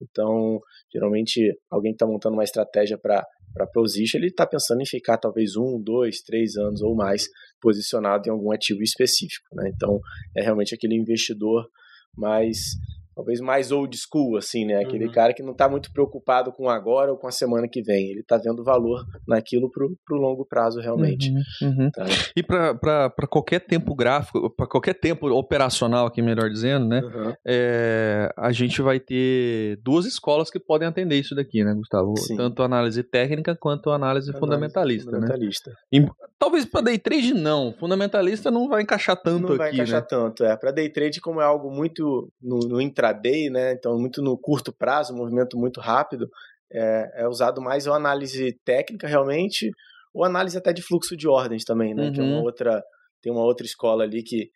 Então, 0.00 0.58
geralmente, 0.90 1.54
alguém 1.70 1.92
que 1.92 1.96
está 1.96 2.06
montando 2.06 2.34
uma 2.34 2.44
estratégia 2.44 2.96
para 2.96 3.22
para 3.52 3.66
position, 3.66 4.18
ele 4.18 4.28
está 4.28 4.46
pensando 4.46 4.80
em 4.80 4.86
ficar 4.86 5.18
talvez 5.18 5.56
um, 5.56 5.82
dois, 5.82 6.20
três 6.20 6.54
anos 6.54 6.82
ou 6.82 6.94
mais 6.94 7.26
posicionado 7.60 8.28
em 8.28 8.30
algum 8.30 8.52
ativo 8.52 8.80
específico. 8.80 9.44
Né? 9.56 9.72
Então, 9.74 9.98
é 10.36 10.40
realmente 10.40 10.72
aquele 10.72 10.94
investidor 10.94 11.68
mais 12.16 12.76
talvez 13.20 13.40
mais 13.40 13.70
old 13.70 13.96
school, 13.96 14.36
assim, 14.36 14.64
né? 14.64 14.82
Aquele 14.82 15.06
uhum. 15.06 15.12
cara 15.12 15.34
que 15.34 15.42
não 15.42 15.52
está 15.52 15.68
muito 15.68 15.92
preocupado 15.92 16.52
com 16.52 16.68
agora 16.68 17.12
ou 17.12 17.18
com 17.18 17.28
a 17.28 17.30
semana 17.30 17.68
que 17.68 17.82
vem. 17.82 18.10
Ele 18.10 18.20
está 18.20 18.38
vendo 18.38 18.64
valor 18.64 19.04
naquilo 19.28 19.70
para 19.70 19.84
o 19.84 20.20
longo 20.20 20.44
prazo, 20.44 20.80
realmente. 20.80 21.30
Uhum. 21.62 21.68
Uhum. 21.68 21.90
Tá? 21.90 22.06
E 22.34 22.42
para 22.42 23.26
qualquer 23.28 23.60
tempo 23.60 23.94
gráfico, 23.94 24.50
para 24.50 24.66
qualquer 24.66 24.94
tempo 24.94 25.28
operacional, 25.28 26.06
aqui 26.06 26.22
melhor 26.22 26.48
dizendo, 26.48 26.86
né? 26.86 27.02
É, 27.46 28.32
a 28.36 28.52
gente 28.52 28.80
vai 28.80 28.98
ter 28.98 29.78
duas 29.82 30.06
escolas 30.06 30.50
que 30.50 30.58
podem 30.58 30.88
atender 30.88 31.16
isso 31.16 31.34
daqui, 31.34 31.62
né, 31.62 31.74
Gustavo? 31.74 32.16
Sim. 32.16 32.36
Tanto 32.36 32.62
análise 32.62 33.02
técnica 33.02 33.54
quanto 33.54 33.90
análise, 33.90 34.30
análise 34.30 34.32
fundamentalista. 34.32 35.10
Né? 35.10 35.18
fundamentalista. 35.18 35.70
Né? 35.92 36.08
Talvez 36.38 36.64
para 36.64 36.80
day 36.80 36.98
trade 36.98 37.34
não. 37.34 37.74
Fundamentalista 37.78 38.50
não 38.50 38.68
vai 38.68 38.82
encaixar 38.82 39.16
tanto 39.16 39.40
não 39.42 39.48
aqui. 39.48 39.50
Não 39.50 39.58
vai 39.58 39.72
encaixar 39.74 40.00
né? 40.00 40.06
tanto, 40.08 40.44
é. 40.44 40.56
Para 40.56 40.70
day 40.70 40.88
trade, 40.88 41.20
como 41.20 41.40
é 41.40 41.44
algo 41.44 41.70
muito 41.70 42.32
no, 42.40 42.58
no, 42.60 42.80
intraday, 43.10 43.50
né? 43.50 43.72
Então, 43.72 43.98
muito 43.98 44.22
no 44.22 44.38
curto 44.38 44.72
prazo, 44.72 45.14
movimento 45.14 45.56
muito 45.56 45.80
rápido, 45.80 46.28
é, 46.72 47.22
é 47.22 47.28
usado 47.28 47.60
mais 47.60 47.86
a 47.86 47.94
análise 47.94 48.58
técnica 48.64 49.06
realmente, 49.06 49.70
ou 50.14 50.24
análise 50.24 50.56
até 50.56 50.72
de 50.72 50.82
fluxo 50.82 51.16
de 51.16 51.28
ordens 51.28 51.64
também, 51.64 51.94
né? 51.94 52.06
Uhum. 52.06 52.12
Que 52.12 52.20
é 52.20 52.22
uma 52.22 52.36
uhum. 52.38 52.44
outra. 52.44 52.82
Tem 53.22 53.30
uma 53.30 53.44
outra 53.44 53.66
escola 53.66 54.04
ali 54.04 54.22
que 54.22 54.50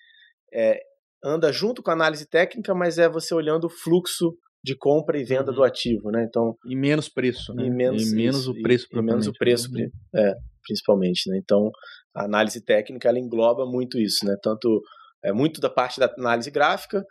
é, 0.53 0.81
anda 1.23 1.53
junto 1.53 1.83
com 1.83 1.90
a 1.90 1.95
análise 1.95 2.27
técnica, 2.27 2.75
mas 2.75 2.99
é 2.99 3.09
você 3.09 3.35
olhando 3.35 3.64
o 3.64 3.71
fluxo 3.71 4.35
de 4.64 4.75
compra 4.75 5.19
e 5.19 5.25
venda 5.25 5.51
uhum. 5.51 5.57
do 5.57 5.64
ativo, 5.64 6.11
né? 6.11 6.25
Então 6.27 6.57
e 6.64 6.75
menos 6.75 7.09
preço, 7.09 7.53
né? 7.53 7.67
E 7.67 7.71
menos, 7.71 8.11
e 8.11 8.14
menos 8.14 8.40
isso, 8.40 8.53
o 8.53 8.62
preço, 8.62 8.87
e, 8.90 8.99
e 8.99 9.03
menos 9.03 9.27
o 9.27 9.33
preço, 9.35 9.71
né? 9.71 9.88
é, 10.14 10.35
principalmente, 10.62 11.29
né? 11.29 11.38
Então 11.43 11.71
a 12.14 12.25
análise 12.25 12.64
técnica 12.64 13.09
ela 13.09 13.19
engloba 13.19 13.67
muito 13.67 13.99
isso, 13.99 14.25
né? 14.25 14.35
Tanto 14.43 14.83
é 15.23 15.33
muito 15.33 15.61
da 15.61 15.69
parte 15.69 16.01
da 16.01 16.07
análise 16.19 16.51
gráfica, 16.51 17.05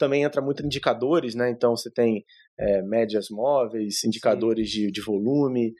também 0.00 0.22
entra 0.22 0.40
muito 0.40 0.64
indicadores, 0.64 1.34
né? 1.34 1.50
Então 1.50 1.76
você 1.76 1.90
tem 1.90 2.24
é, 2.58 2.80
médias 2.80 3.26
móveis, 3.30 4.02
indicadores 4.02 4.70
de, 4.70 4.90
de 4.90 5.00
volume 5.02 5.74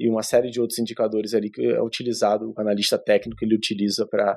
e 0.00 0.08
uma 0.08 0.22
série 0.22 0.50
de 0.50 0.58
outros 0.58 0.78
indicadores 0.78 1.34
ali 1.34 1.50
que 1.50 1.62
é 1.62 1.82
utilizado 1.82 2.50
o 2.50 2.60
analista 2.60 2.98
técnico 2.98 3.44
ele 3.44 3.54
utiliza 3.54 4.06
para 4.06 4.34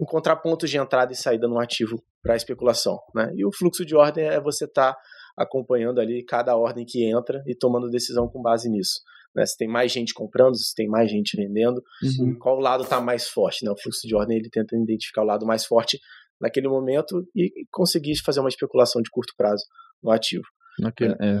encontrar 0.00 0.36
pontos 0.36 0.68
de 0.68 0.76
entrada 0.76 1.12
e 1.12 1.16
saída 1.16 1.46
no 1.46 1.60
ativo 1.60 2.02
para 2.20 2.34
especulação. 2.34 2.98
Né? 3.14 3.32
E 3.36 3.44
o 3.46 3.52
fluxo 3.52 3.86
de 3.86 3.94
ordem 3.94 4.24
é 4.24 4.40
você 4.40 4.64
estar 4.64 4.92
tá 4.92 5.00
acompanhando 5.38 6.00
ali 6.00 6.24
cada 6.24 6.56
ordem 6.56 6.84
que 6.84 7.04
entra 7.04 7.42
e 7.46 7.54
tomando 7.54 7.88
decisão 7.88 8.28
com 8.28 8.42
base 8.42 8.68
nisso. 8.68 9.00
Né? 9.36 9.46
Se 9.46 9.56
tem 9.56 9.68
mais 9.68 9.92
gente 9.92 10.12
comprando, 10.12 10.56
se 10.56 10.74
tem 10.74 10.88
mais 10.88 11.10
gente 11.10 11.36
vendendo, 11.36 11.80
uhum. 12.02 12.36
qual 12.38 12.58
lado 12.58 12.82
está 12.82 13.00
mais 13.00 13.28
forte. 13.28 13.64
Né? 13.64 13.70
O 13.70 13.76
fluxo 13.76 14.06
de 14.06 14.16
ordem 14.16 14.38
ele 14.38 14.50
tenta 14.50 14.76
identificar 14.76 15.22
o 15.22 15.26
lado 15.26 15.46
mais 15.46 15.64
forte 15.64 16.00
naquele 16.40 16.68
momento 16.68 17.26
e 17.34 17.50
conseguir 17.70 18.16
fazer 18.24 18.40
uma 18.40 18.48
especulação 18.48 19.00
de 19.02 19.10
curto 19.10 19.32
prazo 19.36 19.64
no 20.02 20.10
ativo. 20.10 20.44
Naquele, 20.78 21.14
é. 21.20 21.36
É. 21.36 21.40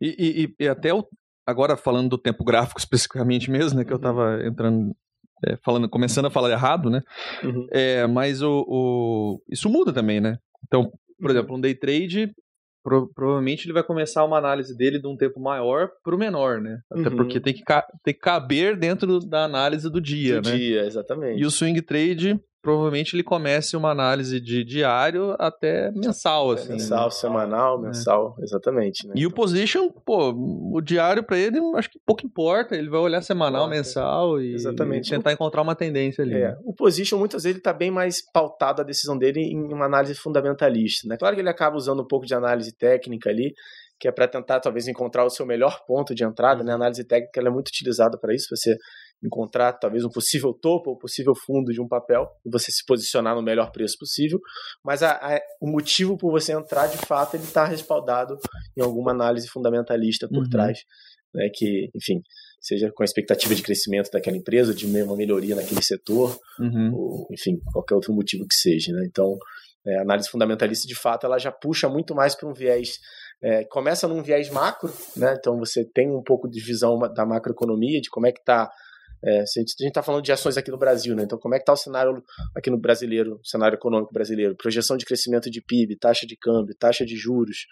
E, 0.00 0.46
e, 0.58 0.64
e, 0.64 0.68
até 0.68 0.92
o, 0.92 1.06
agora 1.46 1.76
falando 1.76 2.10
do 2.10 2.18
tempo 2.18 2.44
gráfico 2.44 2.78
especificamente 2.80 3.50
mesmo, 3.50 3.78
né, 3.78 3.84
que 3.84 3.90
uhum. 3.90 3.96
eu 3.96 4.10
estava 4.10 4.46
entrando 4.46 4.94
é, 5.44 5.56
falando, 5.64 5.88
começando 5.88 6.26
a 6.26 6.30
falar 6.30 6.50
errado, 6.50 6.88
né? 6.88 7.02
Uhum. 7.44 7.66
É, 7.70 8.06
mas 8.06 8.40
o, 8.40 8.64
o, 8.66 9.42
isso 9.50 9.68
muda 9.68 9.92
também, 9.92 10.20
né? 10.20 10.38
Então, 10.66 10.90
por 11.18 11.30
uhum. 11.30 11.36
exemplo, 11.36 11.56
um 11.56 11.60
day 11.60 11.74
trade, 11.74 12.32
pro, 12.82 13.12
provavelmente 13.12 13.66
ele 13.66 13.74
vai 13.74 13.82
começar 13.82 14.24
uma 14.24 14.38
análise 14.38 14.74
dele 14.76 14.98
de 14.98 15.06
um 15.06 15.16
tempo 15.16 15.38
maior 15.38 15.90
para 16.02 16.14
o 16.14 16.18
menor, 16.18 16.60
né? 16.60 16.78
Até 16.90 17.08
uhum. 17.08 17.16
porque 17.16 17.38
tem 17.38 17.52
que, 17.52 17.62
tem 18.02 18.14
que 18.14 18.20
caber 18.20 18.78
dentro 18.78 19.20
da 19.20 19.44
análise 19.44 19.90
do 19.90 20.00
dia, 20.00 20.40
do 20.40 20.48
né? 20.48 20.56
dia, 20.56 20.86
exatamente. 20.86 21.40
E 21.40 21.44
o 21.44 21.50
swing 21.50 21.82
trade 21.82 22.40
provavelmente 22.66 23.14
ele 23.14 23.22
comece 23.22 23.76
uma 23.76 23.92
análise 23.92 24.40
de 24.40 24.64
diário 24.64 25.36
até 25.38 25.92
mensal, 25.92 26.50
assim. 26.50 26.72
Mensal, 26.72 27.04
né? 27.04 27.10
semanal, 27.12 27.78
é. 27.78 27.82
mensal, 27.86 28.34
é. 28.40 28.42
exatamente. 28.42 29.06
Né? 29.06 29.14
E 29.16 29.24
o 29.24 29.30
position, 29.30 29.88
pô, 29.88 30.32
o 30.32 30.80
diário 30.80 31.22
para 31.22 31.38
ele 31.38 31.60
acho 31.76 31.88
que 31.88 32.00
pouco 32.04 32.26
importa, 32.26 32.74
ele 32.74 32.90
vai 32.90 32.98
olhar 32.98 33.22
semanal, 33.22 33.68
mensal 33.68 34.40
e, 34.40 34.52
exatamente. 34.52 35.10
Tentar 35.10 35.32
encontrar 35.32 35.62
uma 35.62 35.76
tendência 35.76 36.24
ali. 36.24 36.34
É. 36.34 36.48
Né? 36.48 36.58
O 36.64 36.74
position 36.74 37.20
muitas 37.20 37.44
vezes 37.44 37.54
ele 37.54 37.62
tá 37.62 37.72
bem 37.72 37.92
mais 37.92 38.20
pautado 38.32 38.82
a 38.82 38.84
decisão 38.84 39.16
dele 39.16 39.42
em 39.42 39.72
uma 39.72 39.86
análise 39.86 40.16
fundamentalista, 40.16 41.06
né? 41.06 41.16
Claro 41.16 41.36
que 41.36 41.42
ele 41.42 41.48
acaba 41.48 41.76
usando 41.76 42.02
um 42.02 42.06
pouco 42.06 42.26
de 42.26 42.34
análise 42.34 42.76
técnica 42.76 43.30
ali, 43.30 43.54
que 43.96 44.08
é 44.08 44.10
para 44.10 44.26
tentar 44.26 44.58
talvez 44.58 44.88
encontrar 44.88 45.24
o 45.24 45.30
seu 45.30 45.46
melhor 45.46 45.84
ponto 45.86 46.16
de 46.16 46.24
entrada, 46.24 46.64
né? 46.64 46.72
A 46.72 46.74
análise 46.74 47.04
técnica 47.04 47.40
é 47.40 47.48
muito 47.48 47.68
utilizada 47.68 48.18
para 48.18 48.34
isso, 48.34 48.48
você 48.50 48.76
encontrar 49.22 49.72
talvez 49.72 50.04
um 50.04 50.10
possível 50.10 50.52
topo 50.52 50.90
ou 50.90 50.98
possível 50.98 51.34
fundo 51.34 51.72
de 51.72 51.80
um 51.80 51.88
papel 51.88 52.28
e 52.44 52.50
você 52.50 52.70
se 52.70 52.84
posicionar 52.86 53.34
no 53.34 53.42
melhor 53.42 53.70
preço 53.72 53.96
possível, 53.98 54.38
mas 54.84 55.02
a, 55.02 55.12
a, 55.12 55.40
o 55.60 55.70
motivo 55.70 56.16
por 56.16 56.30
você 56.30 56.52
entrar 56.52 56.86
de 56.86 56.98
fato 56.98 57.34
ele 57.34 57.44
está 57.44 57.64
respaldado 57.64 58.38
em 58.76 58.82
alguma 58.82 59.12
análise 59.12 59.48
fundamentalista 59.48 60.28
por 60.28 60.44
uhum. 60.44 60.50
trás, 60.50 60.80
né, 61.34 61.48
que 61.52 61.90
enfim 61.94 62.22
seja 62.60 62.90
com 62.92 63.02
a 63.02 63.06
expectativa 63.06 63.54
de 63.54 63.62
crescimento 63.62 64.10
daquela 64.10 64.36
empresa, 64.36 64.74
de 64.74 64.86
uma 64.86 65.16
melhoria 65.16 65.54
naquele 65.54 65.82
setor, 65.82 66.36
uhum. 66.58 66.92
ou 66.94 67.26
enfim 67.30 67.58
qualquer 67.72 67.94
outro 67.94 68.12
motivo 68.12 68.46
que 68.46 68.54
seja, 68.54 68.92
né? 68.92 69.06
então 69.06 69.36
é, 69.86 69.98
a 69.98 70.02
análise 70.02 70.28
fundamentalista 70.28 70.86
de 70.86 70.94
fato 70.94 71.26
ela 71.26 71.38
já 71.38 71.52
puxa 71.52 71.88
muito 71.88 72.14
mais 72.14 72.34
para 72.34 72.48
um 72.48 72.52
viés 72.52 72.98
é, 73.42 73.64
começa 73.64 74.08
num 74.08 74.22
viés 74.22 74.48
macro, 74.48 74.90
né? 75.16 75.36
Então 75.38 75.58
você 75.58 75.84
tem 75.84 76.10
um 76.10 76.22
pouco 76.22 76.48
de 76.48 76.58
visão 76.58 76.98
da 76.98 77.26
macroeconomia, 77.26 78.00
de 78.00 78.08
como 78.08 78.26
é 78.26 78.32
que 78.32 78.40
está 78.40 78.70
é, 79.24 79.40
a 79.40 79.44
gente 79.58 79.74
está 79.80 80.02
falando 80.02 80.22
de 80.22 80.32
ações 80.32 80.56
aqui 80.56 80.70
no 80.70 80.78
Brasil, 80.78 81.14
né? 81.14 81.22
Então, 81.24 81.38
como 81.38 81.54
é 81.54 81.58
que 81.58 81.62
está 81.62 81.72
o 81.72 81.76
cenário 81.76 82.22
aqui 82.54 82.70
no 82.70 82.78
brasileiro, 82.78 83.40
cenário 83.42 83.76
econômico 83.76 84.12
brasileiro? 84.12 84.56
Projeção 84.56 84.96
de 84.96 85.04
crescimento 85.04 85.50
de 85.50 85.62
PIB, 85.62 85.96
taxa 85.98 86.26
de 86.26 86.36
câmbio, 86.36 86.74
taxa 86.78 87.04
de 87.04 87.16
juros. 87.16 87.66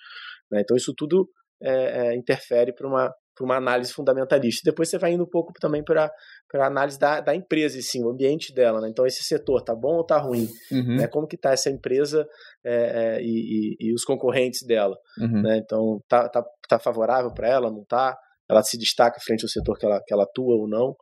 Né? 0.50 0.60
Então, 0.62 0.76
isso 0.76 0.92
tudo 0.96 1.28
é, 1.62 2.08
é, 2.08 2.16
interfere 2.16 2.72
para 2.72 2.86
uma, 2.86 3.12
para 3.34 3.44
uma 3.44 3.56
análise 3.56 3.92
fundamentalista. 3.92 4.62
Depois 4.64 4.88
você 4.88 4.98
vai 4.98 5.12
indo 5.12 5.24
um 5.24 5.28
pouco 5.28 5.52
também 5.60 5.84
para 5.84 6.10
a 6.54 6.66
análise 6.66 6.98
da, 6.98 7.20
da 7.20 7.34
empresa, 7.34 7.80
sim, 7.80 8.02
o 8.04 8.10
ambiente 8.10 8.52
dela. 8.54 8.80
Né? 8.80 8.88
Então, 8.88 9.06
esse 9.06 9.22
setor 9.22 9.62
tá 9.62 9.74
bom 9.74 9.96
ou 9.96 10.04
tá 10.04 10.18
ruim? 10.18 10.48
Uhum. 10.72 10.96
Né? 10.96 11.06
Como 11.08 11.26
que 11.26 11.36
tá 11.36 11.52
essa 11.52 11.70
empresa 11.70 12.26
é, 12.64 12.74
é, 12.74 13.22
e, 13.22 13.76
e, 13.80 13.88
e, 13.88 13.94
os 13.94 14.04
concorrentes 14.04 14.66
dela? 14.66 14.96
Uhum. 15.18 15.42
Né? 15.42 15.58
Então, 15.58 16.00
tá, 16.08 16.28
tá, 16.28 16.44
tá 16.68 16.78
favorável 16.78 17.32
para 17.32 17.48
ela, 17.48 17.70
não 17.70 17.84
tá? 17.84 18.16
Ela 18.48 18.62
se 18.62 18.78
destaca 18.78 19.20
frente 19.20 19.42
ao 19.42 19.48
setor 19.48 19.78
que 19.78 19.86
ela, 19.86 20.00
que 20.04 20.12
ela 20.12 20.24
atua 20.24 20.54
ou 20.56 20.68
não? 20.68 20.94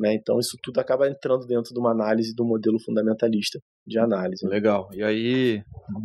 Né? 0.00 0.14
Então, 0.14 0.38
isso 0.38 0.56
tudo 0.62 0.80
acaba 0.80 1.06
entrando 1.06 1.46
dentro 1.46 1.74
de 1.74 1.78
uma 1.78 1.90
análise 1.90 2.34
do 2.34 2.42
modelo 2.42 2.80
fundamentalista 2.80 3.60
de 3.86 3.98
análise. 3.98 4.46
Legal. 4.46 4.88
E 4.94 5.02
aí, 5.02 5.62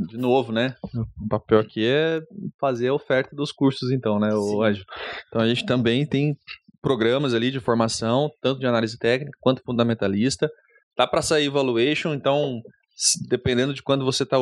de 0.10 0.17
novo, 0.17 0.51
né? 0.51 0.75
O 0.84 1.27
papel 1.29 1.60
aqui 1.60 1.86
é 1.86 2.19
fazer 2.60 2.89
a 2.89 2.93
oferta 2.93 3.34
dos 3.34 3.53
cursos, 3.53 3.91
então, 3.91 4.19
né, 4.19 4.34
o? 4.34 4.67
Então, 4.67 5.41
a 5.41 5.47
gente 5.47 5.65
também 5.65 6.05
tem 6.05 6.36
programas 6.81 7.34
ali 7.34 7.51
de 7.51 7.62
formação, 7.62 8.29
tanto 8.41 8.60
de 8.60 8.67
análise 8.67 8.97
técnica 8.97 9.31
quanto 9.39 9.63
fundamentalista. 9.63 10.49
Tá 10.93 11.08
para 11.08 11.21
sair 11.21 11.45
evaluation, 11.45 12.13
então, 12.13 12.60
dependendo 13.29 13.73
de 13.73 13.81
quando 13.81 14.03
você 14.03 14.25
tá 14.25 14.38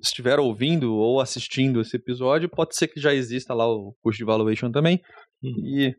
estiver 0.00 0.38
ouvindo 0.38 0.94
ou 0.94 1.20
assistindo 1.20 1.80
esse 1.80 1.96
episódio, 1.96 2.48
pode 2.48 2.76
ser 2.76 2.86
que 2.86 3.00
já 3.00 3.12
exista 3.12 3.52
lá 3.52 3.66
o 3.66 3.94
curso 4.00 4.18
de 4.18 4.24
evaluation 4.24 4.70
também. 4.70 5.00
E 5.42 5.92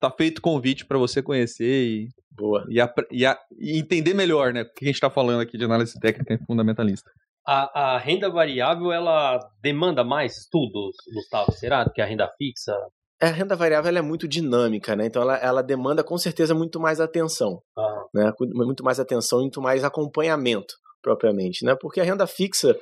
tá 0.00 0.10
feito 0.10 0.42
convite 0.42 0.84
para 0.84 0.98
você 0.98 1.22
conhecer 1.22 1.84
e, 1.84 2.08
Boa. 2.36 2.66
E, 2.68 2.80
a, 2.80 2.94
e, 3.10 3.24
a, 3.24 3.38
e, 3.58 3.78
entender 3.78 4.12
melhor, 4.12 4.52
né? 4.52 4.62
O 4.62 4.64
que 4.66 4.84
a 4.84 4.88
gente 4.88 4.96
está 4.96 5.08
falando 5.08 5.40
aqui 5.40 5.56
de 5.56 5.64
análise 5.64 5.98
técnica 5.98 6.34
e 6.34 6.46
fundamentalista. 6.46 7.10
A, 7.46 7.94
a, 7.94 7.98
renda 7.98 8.28
variável, 8.28 8.92
ela 8.92 9.38
demanda 9.62 10.04
mais 10.04 10.36
estudos, 10.36 10.96
Gustavo, 11.14 11.52
será, 11.52 11.84
do 11.84 11.92
que 11.92 12.02
a 12.02 12.06
renda 12.06 12.30
fixa? 12.36 12.74
A 13.22 13.26
renda 13.28 13.56
variável 13.56 13.88
ela 13.88 14.00
é 14.00 14.02
muito 14.02 14.28
dinâmica, 14.28 14.94
né? 14.94 15.06
Então 15.06 15.22
ela, 15.22 15.36
ela 15.36 15.62
demanda 15.62 16.04
com 16.04 16.18
certeza 16.18 16.54
muito 16.54 16.78
mais 16.78 17.00
atenção, 17.00 17.62
ah. 17.78 18.04
né? 18.12 18.32
Muito 18.38 18.84
mais 18.84 19.00
atenção, 19.00 19.40
muito 19.40 19.62
mais 19.62 19.84
acompanhamento 19.84 20.74
propriamente, 21.00 21.64
né? 21.64 21.74
Porque 21.80 22.00
a 22.00 22.04
renda 22.04 22.26
fixa, 22.26 22.76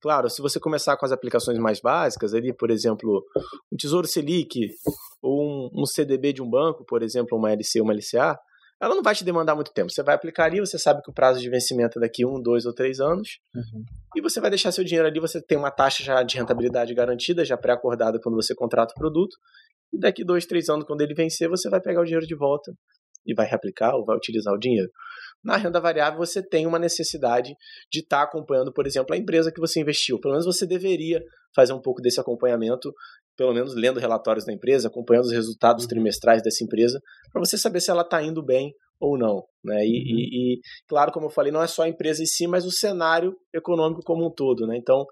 claro, 0.00 0.28
se 0.28 0.40
você 0.40 0.58
começar 0.60 0.96
com 0.96 1.04
as 1.04 1.12
aplicações 1.12 1.58
mais 1.58 1.80
básicas, 1.80 2.34
ali, 2.34 2.52
por 2.52 2.70
exemplo, 2.70 3.24
um 3.72 3.76
Tesouro 3.76 4.06
Selic 4.06 4.68
ou 5.22 5.42
um, 5.42 5.82
um 5.82 5.86
CDB 5.86 6.32
de 6.32 6.42
um 6.42 6.48
banco, 6.48 6.84
por 6.84 7.02
exemplo, 7.02 7.36
uma 7.36 7.52
LC, 7.52 7.80
uma 7.80 7.92
LCA, 7.92 8.38
ela 8.80 8.94
não 8.94 9.02
vai 9.02 9.14
te 9.14 9.24
demandar 9.24 9.54
muito 9.56 9.72
tempo. 9.72 9.90
Você 9.90 10.02
vai 10.02 10.14
aplicar 10.14 10.44
ali, 10.44 10.60
você 10.60 10.78
sabe 10.78 11.02
que 11.02 11.10
o 11.10 11.12
prazo 11.12 11.40
de 11.40 11.50
vencimento 11.50 11.98
é 11.98 12.00
daqui 12.00 12.24
um, 12.24 12.40
dois 12.40 12.64
ou 12.64 12.72
três 12.72 13.00
anos, 13.00 13.40
uhum. 13.54 13.84
e 14.16 14.20
você 14.20 14.40
vai 14.40 14.50
deixar 14.50 14.70
seu 14.70 14.84
dinheiro 14.84 15.08
ali, 15.08 15.18
você 15.18 15.42
tem 15.42 15.58
uma 15.58 15.70
taxa 15.70 16.04
já 16.04 16.22
de 16.22 16.36
rentabilidade 16.36 16.94
garantida, 16.94 17.44
já 17.44 17.56
pré-acordada 17.56 18.20
quando 18.22 18.36
você 18.36 18.54
contrata 18.54 18.94
o 18.96 18.98
produto, 18.98 19.36
e 19.92 19.98
daqui 19.98 20.24
dois, 20.24 20.46
três 20.46 20.68
anos, 20.68 20.84
quando 20.84 21.00
ele 21.00 21.14
vencer, 21.14 21.48
você 21.48 21.68
vai 21.68 21.80
pegar 21.80 22.02
o 22.02 22.04
dinheiro 22.04 22.26
de 22.26 22.36
volta 22.36 22.72
e 23.26 23.34
vai 23.34 23.46
reaplicar 23.46 23.94
ou 23.94 24.04
vai 24.04 24.16
utilizar 24.16 24.54
o 24.54 24.58
dinheiro. 24.58 24.90
Na 25.48 25.56
renda 25.56 25.80
variável, 25.80 26.18
você 26.18 26.42
tem 26.42 26.66
uma 26.66 26.78
necessidade 26.78 27.56
de 27.90 28.00
estar 28.00 28.18
tá 28.18 28.24
acompanhando, 28.24 28.70
por 28.70 28.86
exemplo, 28.86 29.14
a 29.14 29.16
empresa 29.16 29.50
que 29.50 29.58
você 29.58 29.80
investiu. 29.80 30.20
Pelo 30.20 30.34
menos 30.34 30.44
você 30.44 30.66
deveria 30.66 31.22
fazer 31.56 31.72
um 31.72 31.80
pouco 31.80 32.02
desse 32.02 32.20
acompanhamento, 32.20 32.92
pelo 33.34 33.54
menos 33.54 33.74
lendo 33.74 33.98
relatórios 33.98 34.44
da 34.44 34.52
empresa, 34.52 34.88
acompanhando 34.88 35.24
os 35.24 35.32
resultados 35.32 35.84
uhum. 35.84 35.88
trimestrais 35.88 36.42
dessa 36.42 36.62
empresa, 36.62 37.00
para 37.32 37.40
você 37.40 37.56
saber 37.56 37.80
se 37.80 37.90
ela 37.90 38.02
está 38.02 38.22
indo 38.22 38.44
bem 38.44 38.74
ou 39.00 39.16
não. 39.16 39.42
Né? 39.64 39.86
E, 39.86 39.88
uhum. 39.88 40.18
e, 40.18 40.54
e, 40.56 40.60
claro, 40.86 41.10
como 41.12 41.24
eu 41.24 41.30
falei, 41.30 41.50
não 41.50 41.62
é 41.62 41.66
só 41.66 41.84
a 41.84 41.88
empresa 41.88 42.22
em 42.22 42.26
si, 42.26 42.46
mas 42.46 42.66
o 42.66 42.70
cenário 42.70 43.34
econômico 43.54 44.02
como 44.04 44.26
um 44.26 44.30
todo. 44.30 44.66
Né? 44.66 44.76
Então, 44.76 45.06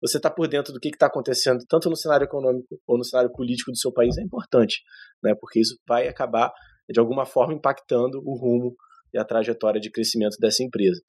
você 0.00 0.18
está 0.18 0.30
por 0.30 0.46
dentro 0.46 0.72
do 0.72 0.78
que 0.78 0.90
está 0.90 1.06
acontecendo, 1.06 1.64
tanto 1.68 1.90
no 1.90 1.96
cenário 1.96 2.26
econômico 2.26 2.78
ou 2.86 2.96
no 2.96 3.04
cenário 3.04 3.32
político 3.32 3.72
do 3.72 3.76
seu 3.76 3.92
país, 3.92 4.16
é 4.16 4.22
importante, 4.22 4.82
né? 5.20 5.34
porque 5.34 5.58
isso 5.58 5.74
vai 5.84 6.06
acabar, 6.06 6.52
de 6.88 7.00
alguma 7.00 7.26
forma, 7.26 7.54
impactando 7.54 8.22
o 8.24 8.38
rumo 8.38 8.76
e 9.12 9.18
a 9.18 9.24
trajetória 9.24 9.80
de 9.80 9.90
crescimento 9.90 10.36
dessa 10.40 10.62
empresa. 10.62 11.00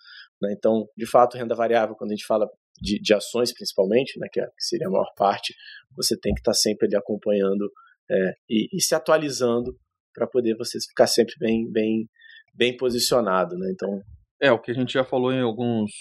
Né? 0.42 0.54
Então, 0.58 0.88
de 0.98 1.06
fato, 1.06 1.38
renda 1.38 1.56
variável, 1.56 1.96
quando 1.96 2.12
a 2.12 2.16
gente 2.16 2.26
fala 2.26 2.50
de, 2.82 3.00
de 3.00 3.14
ações 3.14 3.54
principalmente, 3.54 4.20
né, 4.20 4.28
que, 4.32 4.42
é, 4.42 4.48
seria 4.58 4.88
a 4.88 4.92
maior 4.92 5.12
parte, 5.16 5.54
você 5.96 6.18
tem 6.20 6.34
que 6.34 6.42
estar 6.42 6.52
tá 6.52 6.58
sempre 6.58 6.88
ali 6.88 6.96
acompanhando 6.96 7.72
é, 8.10 8.34
e, 8.50 8.68
e, 8.76 8.82
se 8.82 8.96
atualizando 8.96 9.76
para 10.14 10.28
poder 10.28 10.56
você 10.58 10.78
ficar 10.90 11.08
sempre 11.08 11.36
bem, 11.40 11.72
bem, 11.72 12.10
bem 12.54 12.76
posicionado. 12.76 13.56
Né? 13.58 13.72
Então, 13.72 14.02
é 14.42 14.52
o 14.52 14.60
que 14.60 14.72
a 14.72 14.74
gente 14.74 14.94
já 14.94 15.04
falou 15.04 15.32
em 15.32 15.42
alguns 15.42 15.92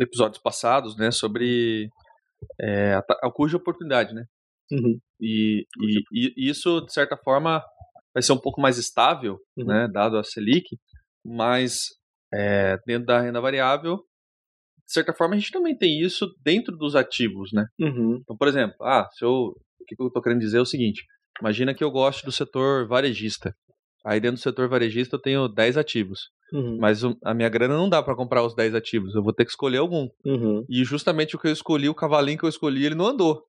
episódios 0.00 0.42
passados, 0.42 0.96
né, 0.96 1.10
sobre 1.10 1.88
é, 2.60 2.94
a, 2.94 3.02
a 3.22 3.46
de 3.46 3.56
oportunidade, 3.56 4.14
né? 4.14 4.24
Uhum. 4.70 4.98
E, 5.20 5.64
e, 5.80 6.02
e, 6.12 6.50
isso, 6.50 6.80
de 6.82 6.92
certa 6.92 7.16
forma, 7.16 7.62
vai 8.12 8.22
ser 8.22 8.32
um 8.32 8.38
pouco 8.38 8.60
mais 8.60 8.78
estável, 8.78 9.38
uhum. 9.56 9.66
né, 9.66 9.88
dado 9.90 10.18
a 10.18 10.24
Selic, 10.24 10.76
mas 11.26 11.78
é, 12.32 12.78
dentro 12.86 13.06
da 13.06 13.20
renda 13.20 13.40
variável, 13.40 13.96
de 14.86 14.92
certa 14.92 15.12
forma, 15.12 15.34
a 15.34 15.38
gente 15.38 15.50
também 15.50 15.76
tem 15.76 16.00
isso 16.00 16.32
dentro 16.44 16.76
dos 16.76 16.94
ativos, 16.94 17.50
né? 17.52 17.66
Uhum. 17.80 18.18
Então, 18.22 18.36
por 18.36 18.46
exemplo, 18.46 18.76
ah, 18.82 19.08
se 19.12 19.24
eu, 19.24 19.30
o 19.30 19.84
que 19.86 20.00
eu 20.00 20.06
estou 20.06 20.22
querendo 20.22 20.40
dizer 20.40 20.58
é 20.58 20.60
o 20.60 20.66
seguinte: 20.66 21.02
imagina 21.40 21.74
que 21.74 21.82
eu 21.82 21.90
gosto 21.90 22.24
do 22.24 22.32
setor 22.32 22.86
varejista. 22.86 23.52
Aí 24.04 24.20
dentro 24.20 24.36
do 24.36 24.42
setor 24.42 24.68
varejista 24.68 25.16
eu 25.16 25.20
tenho 25.20 25.48
10 25.48 25.76
ativos. 25.76 26.30
Uhum. 26.52 26.78
Mas 26.80 27.02
a 27.24 27.34
minha 27.34 27.48
grana 27.48 27.76
não 27.76 27.88
dá 27.88 28.00
para 28.00 28.14
comprar 28.14 28.44
os 28.44 28.54
10 28.54 28.76
ativos. 28.76 29.12
Eu 29.16 29.22
vou 29.22 29.32
ter 29.32 29.44
que 29.44 29.50
escolher 29.50 29.78
algum. 29.78 30.08
Uhum. 30.24 30.64
E 30.70 30.84
justamente 30.84 31.34
o 31.34 31.38
que 31.40 31.48
eu 31.48 31.52
escolhi, 31.52 31.88
o 31.88 31.94
cavalinho 31.94 32.38
que 32.38 32.44
eu 32.44 32.48
escolhi, 32.48 32.86
ele 32.86 32.94
não 32.94 33.08
andou 33.08 33.42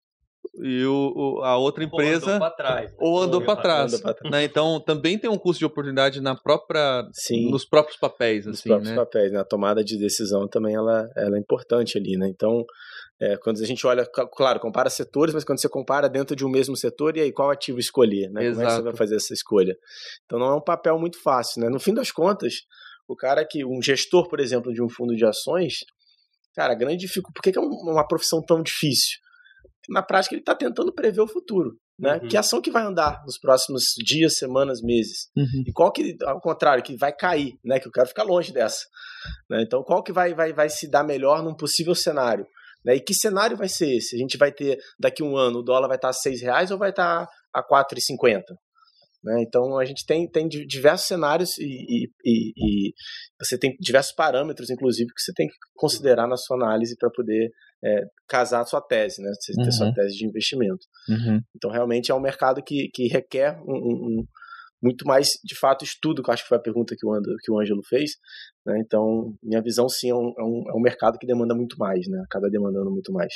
e 0.60 0.84
o, 0.86 1.13
o, 1.15 1.43
a 1.43 1.58
outra 1.58 1.84
empresa 1.84 2.26
ou 2.26 2.34
andou 2.34 2.39
para 2.39 2.52
trás, 2.52 2.91
né? 2.91 2.97
ou 3.00 3.21
andou 3.21 3.41
para 3.41 3.62
trás, 3.62 4.00
trás. 4.00 4.32
Né? 4.32 4.43
Então 4.43 4.80
também 4.80 5.17
tem 5.17 5.30
um 5.30 5.38
custo 5.38 5.60
de 5.60 5.65
oportunidade 5.65 6.19
na 6.19 6.36
própria 6.36 7.08
Sim, 7.13 7.52
nos 7.52 7.63
próprios 7.65 7.97
papéis, 7.97 8.45
nos 8.45 8.60
assim, 8.60 8.69
próprios 8.69 8.89
né? 8.89 8.95
papéis, 8.95 9.32
na 9.32 9.39
né? 9.39 9.45
tomada 9.47 9.84
de 9.84 9.97
decisão 9.97 10.47
também 10.47 10.76
ela, 10.76 11.08
ela 11.15 11.38
é 11.38 11.39
importante 11.39 11.97
ali, 11.97 12.17
né? 12.17 12.28
Então 12.28 12.65
é, 13.19 13.38
quando 13.38 13.62
a 13.62 13.65
gente 13.65 13.86
olha, 13.86 14.06
claro, 14.06 14.60
compara 14.60 14.89
setores, 14.89 15.34
mas 15.34 15.43
quando 15.43 15.60
você 15.60 15.69
compara 15.69 16.08
dentro 16.08 16.36
de 16.36 16.45
um 16.45 16.50
mesmo 16.50 16.76
setor, 16.76 17.17
e 17.17 17.21
aí 17.21 17.32
qual 17.32 17.50
ativo 17.50 17.80
escolher, 17.80 18.30
né? 18.32 18.45
Exato. 18.45 18.56
Como 18.56 18.63
é 18.63 18.69
que 18.69 18.76
você 18.76 18.84
vai 18.84 18.95
fazer 18.95 19.15
essa 19.15 19.34
escolha? 19.34 19.76
Então 20.26 20.39
não 20.39 20.47
é 20.47 20.56
um 20.56 20.62
papel 20.62 20.97
muito 21.00 21.21
fácil, 21.21 21.62
né? 21.62 21.69
No 21.69 21.80
fim 21.80 21.93
das 21.93 22.12
contas, 22.12 22.54
o 23.08 23.15
cara 23.15 23.45
que, 23.45 23.63
um 23.63 23.82
gestor, 23.82 24.28
por 24.28 24.39
exemplo, 24.39 24.73
de 24.73 24.84
um 24.84 24.89
fundo 24.89 25.15
de 25.15 25.26
ações, 25.26 25.80
cara, 26.56 26.76
grande 26.76 26.97
dificuldade, 26.97 27.34
por 27.34 27.41
que 27.41 27.58
é 27.58 27.62
uma 27.62 28.08
profissão 28.08 28.41
tão 28.41 28.62
difícil? 28.62 29.17
Na 29.88 30.02
prática 30.02 30.36
ele 30.36 30.41
está 30.41 30.56
tentando 30.56 30.93
prever 30.93 31.21
o 31.21 31.28
futuro. 31.28 31.78
Né? 32.00 32.19
Uhum. 32.21 32.28
Que 32.28 32.38
ação 32.38 32.62
que 32.62 32.69
vai 32.69 32.84
andar 32.84 33.23
nos 33.26 33.39
próximos 33.39 33.84
dias, 33.97 34.38
semanas, 34.38 34.82
meses? 34.82 35.30
Uhum. 35.36 35.63
E 35.65 35.71
qual 35.73 35.91
que, 35.91 36.15
ao 36.23 36.39
contrário, 36.39 36.84
que 36.84 36.95
vai 36.95 37.12
cair, 37.12 37.58
né? 37.65 37.80
Que 37.80 37.88
eu 37.88 37.91
quero 37.91 38.08
ficar 38.08 38.23
longe 38.23 38.54
dessa. 38.54 38.86
Né? 39.50 39.63
Então, 39.63 39.84
qual 39.84 40.04
que 40.04 40.12
vai, 40.12 40.34
vai, 40.34 40.54
vai 40.54 40.69
se 40.69 40.89
dar 40.89 41.04
melhor 41.04 41.43
num 41.43 41.56
possível 41.56 41.95
cenário? 41.95 42.45
Né? 42.86 42.95
E 42.95 43.00
que 43.00 43.13
cenário 43.13 43.58
vai 43.58 43.67
ser 43.67 43.97
esse? 43.97 44.15
A 44.15 44.19
gente 44.19 44.38
vai 44.38 44.52
ter, 44.52 44.78
daqui 45.00 45.23
a 45.23 45.26
um 45.26 45.36
ano, 45.36 45.60
o 45.60 45.63
dólar 45.63 45.88
vai 45.88 45.97
estar 45.97 46.10
a 46.10 46.13
seis 46.13 46.41
reais 46.41 46.69
ou 46.69 46.78
vai 46.78 46.91
estar 46.91 47.28
a 47.54 47.63
quatro 47.63 47.97
e 47.97 48.02
cinquenta? 48.02 48.54
Né? 49.23 49.43
Então 49.45 49.78
a 49.78 49.86
gente 49.86 50.06
tem, 50.06 50.30
tem 50.30 50.47
diversos 50.47 51.08
cenários 51.08 51.58
e, 51.58 51.65
e, 51.65 52.10
e, 52.23 52.54
e, 52.56 52.93
você 53.41 53.58
tem 53.58 53.76
diversos 53.80 54.13
parâmetros, 54.13 54.69
inclusive, 54.69 55.10
que 55.13 55.21
você 55.21 55.34
tem 55.34 55.47
que 55.47 55.56
considerar 55.76 56.28
na 56.28 56.38
sua 56.38 56.58
análise 56.58 56.95
para 56.97 57.10
poder 57.10 57.50
é, 57.83 58.05
casar 58.27 58.61
a 58.61 58.65
sua 58.65 58.81
tese, 58.81 59.21
né? 59.21 59.31
Você 59.39 59.53
ter 59.53 59.61
uhum. 59.61 59.71
sua 59.71 59.93
tese 59.93 60.17
de 60.17 60.25
investimento. 60.25 60.85
Uhum. 61.09 61.41
Então 61.55 61.71
realmente 61.71 62.11
é 62.11 62.15
um 62.15 62.19
mercado 62.19 62.61
que, 62.63 62.89
que 62.93 63.07
requer 63.07 63.57
um, 63.61 63.73
um, 63.73 64.19
um, 64.19 64.27
muito 64.81 65.05
mais, 65.05 65.29
de 65.43 65.55
fato, 65.55 65.83
estudo, 65.83 66.21
que 66.21 66.29
eu 66.29 66.33
acho 66.33 66.43
que 66.43 66.49
foi 66.49 66.57
a 66.57 66.61
pergunta 66.61 66.95
que 66.97 67.05
o, 67.05 67.13
Ando, 67.13 67.35
que 67.43 67.51
o 67.51 67.59
Ângelo 67.59 67.81
fez. 67.87 68.11
Né? 68.65 68.79
Então, 68.79 69.35
minha 69.41 69.61
visão 69.61 69.89
sim 69.89 70.09
é 70.09 70.15
um, 70.15 70.33
é 70.37 70.43
um, 70.43 70.63
é 70.69 70.73
um 70.75 70.81
mercado 70.81 71.17
que 71.17 71.27
demanda 71.27 71.55
muito 71.55 71.77
mais, 71.77 72.07
né? 72.07 72.21
acaba 72.23 72.49
demandando 72.49 72.91
muito 72.91 73.11
mais. 73.11 73.33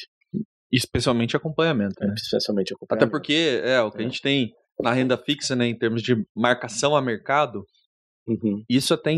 Especialmente 0.71 1.35
acompanhamento. 1.35 1.95
Né? 1.99 2.13
Especialmente 2.15 2.73
acompanhamento. 2.73 3.05
Até 3.05 3.11
porque 3.11 3.61
é 3.63 3.81
o 3.81 3.91
que 3.91 3.97
a 3.97 4.01
é. 4.01 4.03
gente 4.05 4.21
tem 4.21 4.53
na 4.81 4.91
renda 4.91 5.17
fixa, 5.17 5.55
né, 5.55 5.67
em 5.67 5.77
termos 5.77 6.01
de 6.01 6.15
marcação 6.35 6.95
a 6.95 7.01
mercado, 7.01 7.65
uhum. 8.27 8.63
isso 8.69 8.93
até, 8.93 9.11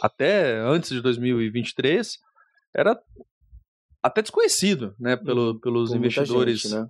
até 0.00 0.58
antes 0.60 0.90
de 0.90 1.00
2023 1.00 2.18
era 2.74 2.98
até 4.02 4.20
desconhecido, 4.20 4.94
né, 4.98 5.16
pelo, 5.16 5.52
uhum. 5.52 5.60
pelos 5.60 5.92
investidores, 5.92 6.62
gente, 6.62 6.74
né? 6.74 6.86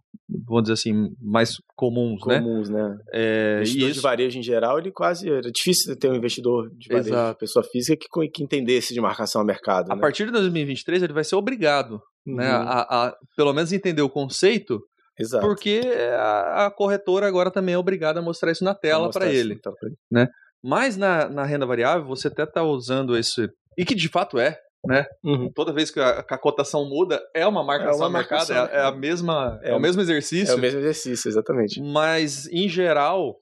vamos 0.47 0.63
dizer 0.63 0.73
assim, 0.73 1.15
mais 1.21 1.57
comuns, 1.77 2.21
comuns 2.23 2.71
né? 2.71 2.89
né? 2.89 2.99
É, 3.13 3.57
investidor 3.57 3.89
isso... 3.89 3.95
de 3.95 4.01
varejo 4.01 4.39
em 4.39 4.43
geral, 4.43 4.79
ele 4.79 4.91
quase 4.91 5.31
era 5.31 5.53
difícil 5.53 5.95
ter 5.97 6.11
um 6.11 6.15
investidor 6.15 6.71
de 6.75 6.89
varejo, 6.89 7.09
Exato. 7.11 7.39
pessoa 7.39 7.65
física 7.65 7.97
que, 8.01 8.29
que 8.29 8.43
entendesse 8.43 8.95
de 8.95 9.01
marcação 9.01 9.43
a 9.43 9.45
mercado. 9.45 9.93
A 9.93 9.95
né? 9.95 10.01
partir 10.01 10.25
de 10.25 10.33
2023 10.33 11.03
ele 11.03 11.13
vai 11.13 11.25
ser 11.25 11.37
obrigado, 11.37 12.01
uhum. 12.27 12.37
né, 12.37 12.47
a, 12.49 12.81
a, 12.81 13.17
pelo 13.37 13.53
menos 13.53 13.73
entender 13.73 14.03
o 14.03 14.11
conceito 14.11 14.81
Exato. 15.19 15.47
Porque 15.47 15.83
a, 16.17 16.67
a, 16.67 16.71
corretora 16.71 17.27
agora 17.29 17.51
também 17.51 17.75
é 17.75 17.79
obrigada 17.79 18.21
a 18.21 18.23
mostrar 18.23 18.51
isso 18.51 18.65
na 18.65 18.75
tela 18.75 19.11
para 19.11 19.27
ele, 19.27 19.53
ele. 19.53 19.61
Né? 20.11 20.27
Mas 20.63 20.97
na, 20.97 21.29
na 21.29 21.45
renda 21.45 21.67
variável, 21.67 22.07
você 22.07 22.29
até 22.29 22.45
está 22.45 22.63
usando 22.63 23.17
esse. 23.17 23.49
E 23.77 23.85
que 23.85 23.95
de 23.95 24.09
fato 24.09 24.39
é, 24.39 24.57
né? 24.85 25.07
Uhum. 25.25 25.51
Toda 25.55 25.73
vez 25.73 25.91
que 25.91 26.01
a, 26.01 26.23
que 26.23 26.35
a, 26.35 26.39
cotação 26.39 26.85
muda, 26.89 27.21
é 27.35 27.47
uma 27.47 27.65
marcação 27.65 28.05
é 28.05 28.09
uma 28.09 28.11
marcada, 28.11 28.55
é, 28.73 28.77
é, 28.79 28.83
a 28.83 28.93
mesma, 28.93 29.61
é, 29.63 29.71
é, 29.71 29.75
o 29.77 29.81
mesmo 29.81 30.03
exercício. 30.03 30.53
É 30.53 30.57
o 30.57 30.61
mesmo 30.61 30.81
exercício, 30.81 31.29
exatamente. 31.29 31.81
Mas, 31.81 32.47
em 32.49 32.69
geral, 32.69 33.37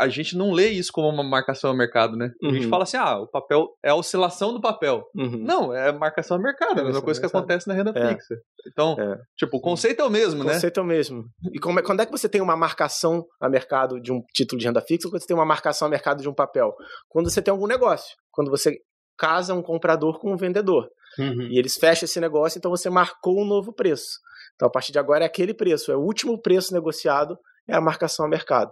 a 0.00 0.08
gente 0.08 0.34
não 0.34 0.50
lê 0.50 0.68
isso 0.70 0.90
como 0.90 1.06
uma 1.10 1.22
marcação 1.22 1.68
ao 1.68 1.76
mercado, 1.76 2.16
né? 2.16 2.30
A 2.42 2.48
gente 2.54 2.64
Uhum. 2.64 2.70
fala 2.70 2.84
assim, 2.84 2.96
ah, 2.96 3.18
o 3.18 3.26
papel 3.28 3.68
é 3.84 3.90
a 3.90 3.94
oscilação 3.94 4.50
do 4.50 4.58
papel. 4.58 5.04
Uhum. 5.14 5.44
Não, 5.44 5.74
é 5.74 5.92
marcação 5.92 6.38
ao 6.38 6.42
mercado, 6.42 6.70
é 6.70 6.72
a 6.72 6.74
mesma 6.76 6.84
Marcação 6.84 7.04
coisa 7.04 7.20
que 7.20 7.26
acontece 7.26 7.68
na 7.68 7.74
renda 7.74 7.92
É. 7.94 8.14
fixa. 8.14 8.34
Então, 8.66 8.96
É. 8.98 9.18
tipo, 9.36 9.58
o 9.58 9.60
conceito 9.60 10.00
é 10.00 10.04
o 10.06 10.08
mesmo, 10.08 10.40
O 10.40 10.44
né? 10.44 10.54
conceito 10.54 10.80
é 10.80 10.82
o 10.82 10.86
mesmo. 10.86 11.24
E 11.52 11.58
como 11.58 11.78
é- 11.78 11.82
quando 11.82 12.00
é 12.00 12.06
que 12.06 12.12
você 12.12 12.30
tem 12.30 12.40
uma 12.40 12.56
marcação 12.56 13.26
a 13.38 13.50
mercado 13.50 14.00
de 14.00 14.10
um 14.10 14.22
título 14.32 14.58
de 14.58 14.66
renda 14.66 14.80
fixa 14.80 15.06
ou 15.06 15.12
quando 15.12 15.20
você 15.20 15.26
tem 15.26 15.36
uma 15.36 15.44
marcação 15.44 15.86
a 15.86 15.90
mercado 15.90 16.22
de 16.22 16.28
um 16.30 16.34
papel? 16.34 16.74
Quando 17.06 17.30
você 17.30 17.42
tem 17.42 17.52
algum 17.52 17.66
negócio. 17.66 18.16
Quando 18.32 18.50
você 18.50 18.78
casa 19.20 19.54
um 19.54 19.62
comprador 19.62 20.18
com 20.18 20.32
um 20.32 20.36
vendedor. 20.36 20.88
Uhum. 21.18 21.48
E 21.50 21.58
eles 21.58 21.76
fecham 21.76 22.04
esse 22.06 22.18
negócio, 22.20 22.58
então 22.58 22.70
você 22.70 22.88
marcou 22.88 23.38
um 23.40 23.44
novo 23.44 23.72
preço. 23.72 24.18
Então, 24.54 24.68
a 24.68 24.70
partir 24.70 24.92
de 24.92 24.98
agora 24.98 25.24
é 25.24 25.26
aquele 25.26 25.52
preço, 25.54 25.90
é 25.92 25.96
o 25.96 26.00
último 26.00 26.40
preço 26.40 26.72
negociado, 26.72 27.36
é 27.68 27.74
a 27.74 27.80
marcação 27.80 28.24
a 28.24 28.28
mercado. 28.28 28.70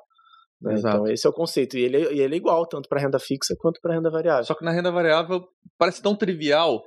né? 0.61 0.74
Então, 0.78 1.07
esse 1.07 1.24
é 1.26 1.30
o 1.30 1.32
conceito. 1.32 1.76
E 1.78 1.84
ele, 1.84 1.96
é- 1.99 2.12
e 2.14 2.20
ele 2.20 2.34
é 2.34 2.36
igual, 2.36 2.66
tanto 2.66 2.88
para 2.88 3.01
renda 3.01 3.18
fixa 3.20 3.55
quanto 3.61 3.78
para 3.80 3.94
renda 3.94 4.11
variável. 4.11 4.44
Só 4.44 4.55
que 4.57 4.64
na 4.64 4.72
renda 4.72 4.90
variável 4.90 5.44
parece 5.78 6.03
tão 6.03 6.16
trivial, 6.16 6.82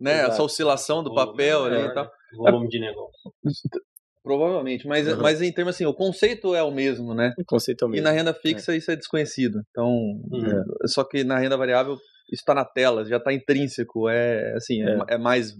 né? 0.00 0.12
Exato. 0.18 0.30
Essa 0.32 0.42
oscilação 0.44 1.02
do 1.02 1.10
Volume, 1.10 1.26
papel 1.32 1.64
ali 1.64 1.76
é, 1.76 1.86
e 1.86 1.94
tal. 1.94 2.08
Volume 2.38 2.68
de 2.68 2.78
negócio. 2.80 3.32
Provavelmente, 4.22 4.86
mas, 4.88 5.06
Uhum. 5.06 5.22
mas 5.22 5.40
em 5.40 5.52
termos 5.52 5.74
assim, 5.74 5.86
o 5.86 5.94
conceito 5.94 6.52
é 6.54 6.62
o 6.62 6.70
mesmo, 6.72 7.14
né? 7.14 7.32
O 7.38 7.44
conceito 7.44 7.84
é 7.84 7.86
o 7.86 7.90
E 7.90 7.92
mesmo. 7.92 8.04
na 8.04 8.10
renda 8.10 8.34
fixa 8.34 8.74
isso 8.74 8.90
é 8.90 8.96
desconhecido. 8.96 9.60
Então, 9.70 9.86
Uhum. 9.88 10.46
é, 10.84 10.88
só 10.88 11.04
que 11.04 11.22
na 11.22 11.38
renda 11.38 11.56
variável 11.56 11.96
isso 12.30 12.42
está 12.42 12.54
na 12.54 12.64
tela, 12.64 13.04
já 13.04 13.16
está 13.18 13.32
intrínseco, 13.32 14.08
é 14.08 14.52
assim, 14.54 14.82
é, 14.82 14.98
é 15.14 15.18
mais 15.18 15.54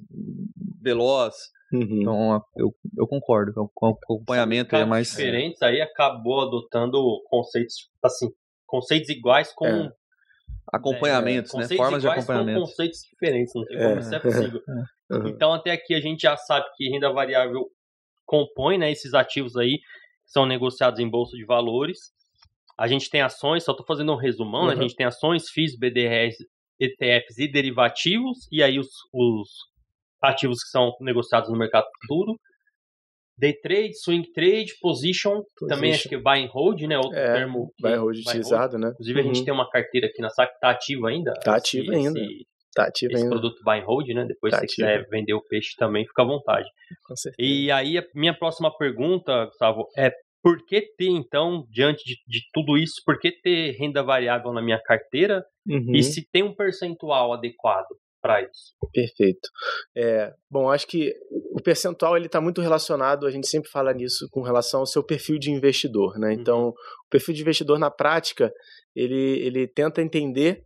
veloz. 0.82 1.34
Uhum. 1.72 2.00
Então, 2.00 2.44
eu, 2.56 2.74
eu 2.96 3.06
concordo 3.08 3.52
o 3.56 3.86
acompanhamento 4.04 4.76
é 4.76 4.84
mais 4.84 5.08
diferentes, 5.10 5.60
aí 5.62 5.80
acabou 5.80 6.40
adotando 6.42 7.02
conceitos, 7.28 7.74
assim, 8.04 8.28
conceitos 8.66 9.08
iguais 9.08 9.52
com 9.52 9.66
É. 9.66 9.90
acompanhamentos, 10.72 11.52
é, 11.54 11.58
né? 11.58 11.68
Formas 11.76 12.00
de 12.02 12.06
iguais 12.06 12.24
com 12.24 12.32
acompanhamento. 12.32 12.60
conceitos 12.66 13.00
diferentes, 13.10 13.52
não 13.54 13.64
tem 13.64 13.76
É. 13.78 13.88
como 13.88 14.00
isso 14.00 14.14
é 14.14 14.18
possível. 14.20 14.60
Uhum. 15.08 15.28
Então, 15.28 15.52
até 15.52 15.70
aqui 15.70 15.94
a 15.94 16.00
gente 16.00 16.22
já 16.22 16.36
sabe 16.36 16.66
que 16.76 16.88
renda 16.90 17.12
variável 17.12 17.68
compõe 18.24 18.76
né, 18.76 18.90
esses 18.90 19.14
ativos 19.14 19.56
aí, 19.56 19.78
que 19.78 20.32
são 20.32 20.44
negociados 20.44 20.98
em 20.98 21.08
bolsa 21.08 21.36
de 21.36 21.44
valores. 21.44 21.96
A 22.76 22.88
gente 22.88 23.08
tem 23.08 23.20
ações, 23.22 23.62
só 23.62 23.70
estou 23.70 23.86
fazendo 23.86 24.10
um 24.12 24.16
resumão, 24.16 24.66
né? 24.66 24.72
a 24.72 24.74
Uhum. 24.74 24.82
gente 24.82 24.96
tem 24.96 25.06
ações, 25.06 25.48
FIIs, 25.48 25.78
BDRs, 25.78 26.34
ETFs 26.80 27.38
e 27.38 27.50
derivativos, 27.50 28.46
e 28.52 28.62
aí 28.62 28.78
os, 28.78 28.88
os 29.12 29.48
ativos 30.22 30.62
que 30.62 30.68
são 30.70 30.92
negociados 31.00 31.50
no 31.50 31.56
mercado 31.58 31.86
futuro. 32.02 32.36
Day 33.38 33.52
trade, 33.60 33.92
swing 34.02 34.32
trade, 34.32 34.72
position, 34.80 35.42
também 35.68 35.92
acho 35.92 36.08
que 36.08 36.16
buy 36.16 36.42
and 36.42 36.48
hold, 36.50 36.80
né? 36.82 36.96
Outro 36.96 37.18
É, 37.18 37.34
termo. 37.34 37.68
que- 37.76 37.82
buy 37.82 37.92
and 37.92 38.00
hold. 38.00 38.18
utilizado, 38.18 38.78
né? 38.78 38.88
Inclusive, 38.94 39.20
a 39.20 39.22
gente 39.24 39.38
Uhum. 39.40 39.44
tem 39.44 39.54
uma 39.54 39.68
carteira 39.68 40.06
aqui 40.06 40.22
na 40.22 40.30
SAC 40.30 40.54
que 40.54 40.58
tá 40.60 40.70
ativa 40.70 41.08
ainda. 41.10 41.32
Tá 41.44 41.56
ativa 41.56 41.92
ainda. 41.92 42.18
Esse, 42.18 42.46
Tá 42.74 42.86
ativo 42.88 43.12
esse 43.12 43.22
ainda. 43.24 43.34
produto 43.36 43.62
buy 43.62 43.78
and 43.78 43.84
hold, 43.84 44.08
né? 44.08 44.24
Depois, 44.26 44.52
Tá 44.52 44.60
se 44.60 44.68
você 44.68 44.82
ativo. 44.84 44.88
quiser 45.02 45.08
vender 45.10 45.34
o 45.34 45.42
peixe 45.42 45.70
também, 45.76 46.06
fica 46.06 46.22
à 46.22 46.24
vontade. 46.26 46.66
Com 47.06 47.14
certeza. 47.16 47.46
E 47.50 47.70
aí, 47.70 47.98
a 47.98 48.04
minha 48.14 48.32
próxima 48.34 48.74
pergunta, 48.76 49.44
Gustavo, 49.46 49.86
é 49.98 50.10
por 50.42 50.64
que 50.64 50.80
ter, 50.96 51.08
então, 51.08 51.66
diante 51.70 52.04
de, 52.04 52.14
de 52.26 52.40
tudo 52.54 52.78
isso, 52.78 53.02
por 53.04 53.18
que 53.18 53.32
ter 53.32 53.72
renda 53.78 54.02
variável 54.02 54.50
na 54.52 54.62
minha 54.62 54.80
carteira 54.82 55.44
Uhum. 55.68 55.94
e 55.94 56.02
se 56.02 56.26
tem 56.30 56.42
um 56.42 56.54
percentual 56.54 57.32
adequado 57.32 57.86
para 58.22 58.42
isso? 58.42 58.74
Perfeito. 58.92 59.48
É, 59.96 60.32
bom, 60.50 60.68
acho 60.70 60.86
que 60.86 61.12
o 61.52 61.60
percentual 61.62 62.16
ele 62.16 62.26
está 62.26 62.40
muito 62.40 62.60
relacionado, 62.60 63.26
a 63.26 63.30
gente 63.30 63.46
sempre 63.46 63.70
fala 63.70 63.92
nisso 63.92 64.26
com 64.30 64.42
relação 64.42 64.80
ao 64.80 64.86
seu 64.86 65.02
perfil 65.04 65.38
de 65.38 65.50
investidor, 65.50 66.18
né? 66.18 66.32
Então, 66.32 66.68
o 66.68 66.74
perfil 67.10 67.34
de 67.34 67.42
investidor 67.42 67.78
na 67.78 67.90
prática 67.90 68.52
ele, 68.94 69.38
ele 69.44 69.66
tenta 69.68 70.00
entender 70.02 70.62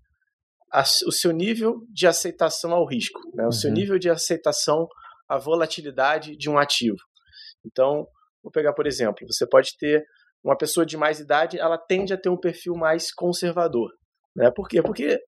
a- 0.73 0.85
o 1.07 1.13
seu 1.13 1.33
nível 1.33 1.81
de 1.93 2.07
aceitação 2.07 2.73
ao 2.73 2.87
risco, 2.87 3.21
né? 3.35 3.47
O 3.47 3.53
seu 3.53 3.69
Uhum. 3.71 3.77
nível 3.77 3.99
de 3.99 4.09
aceitação 4.09 4.87
à 5.29 5.37
volatilidade 5.37 6.37
de 6.37 6.49
um 6.49 6.57
ativo. 6.59 6.97
Então, 7.67 8.07
vou 8.43 8.51
pegar 8.53 8.73
por 8.73 8.87
exemplo, 8.87 9.27
você 9.29 9.47
pode 9.47 9.77
ter 9.79 10.03
uma 10.43 10.57
pessoa 10.57 10.87
de 10.87 10.97
mais 10.97 11.21
idade, 11.21 11.59
ela 11.59 11.77
tende 11.77 12.15
a 12.15 12.17
ter 12.17 12.31
um 12.31 12.39
perfil 12.39 12.75
mais 12.75 13.13
conservador, 13.13 13.91
né? 14.37 14.51
Por 14.51 14.69
quê? 14.69 14.83
Porque 14.83 15.19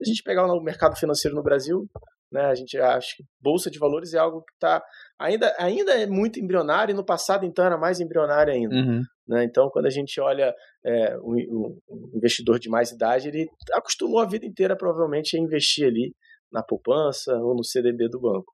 a 0.00 0.04
gente 0.04 0.22
pegar 0.22 0.46
o 0.46 0.60
mercado 0.62 0.96
financeiro 0.96 1.36
no 1.36 1.42
Brasil, 1.42 1.86
né, 2.32 2.42
a 2.46 2.54
gente 2.54 2.78
acha 2.78 3.08
que 3.16 3.24
bolsa 3.40 3.70
de 3.70 3.78
valores 3.78 4.14
é 4.14 4.18
algo 4.18 4.42
que 4.42 4.52
está 4.54 4.80
ainda, 5.18 5.52
ainda 5.58 5.92
é 5.92 6.06
muito 6.06 6.38
embrionário 6.38 6.92
e 6.92 6.96
no 6.96 7.04
passado 7.04 7.44
então 7.44 7.64
era 7.64 7.76
mais 7.76 7.98
embrionário 8.00 8.52
ainda. 8.52 8.74
Uhum. 8.74 9.02
Né? 9.28 9.44
Então, 9.44 9.68
quando 9.70 9.86
a 9.86 9.90
gente 9.90 10.20
olha 10.20 10.54
é, 10.84 11.16
o, 11.18 11.34
o- 11.34 12.10
investidor 12.14 12.58
de 12.60 12.68
mais 12.68 12.92
idade, 12.92 13.28
ele 13.28 13.48
acostumou 13.72 14.20
a 14.20 14.26
vida 14.26 14.46
inteira 14.46 14.76
provavelmente 14.76 15.36
a 15.36 15.40
investir 15.40 15.86
ali 15.86 16.14
na 16.52 16.62
poupança 16.62 17.34
ou 17.36 17.54
no 17.54 17.64
CDB 17.64 18.08
do 18.08 18.20
banco. 18.20 18.52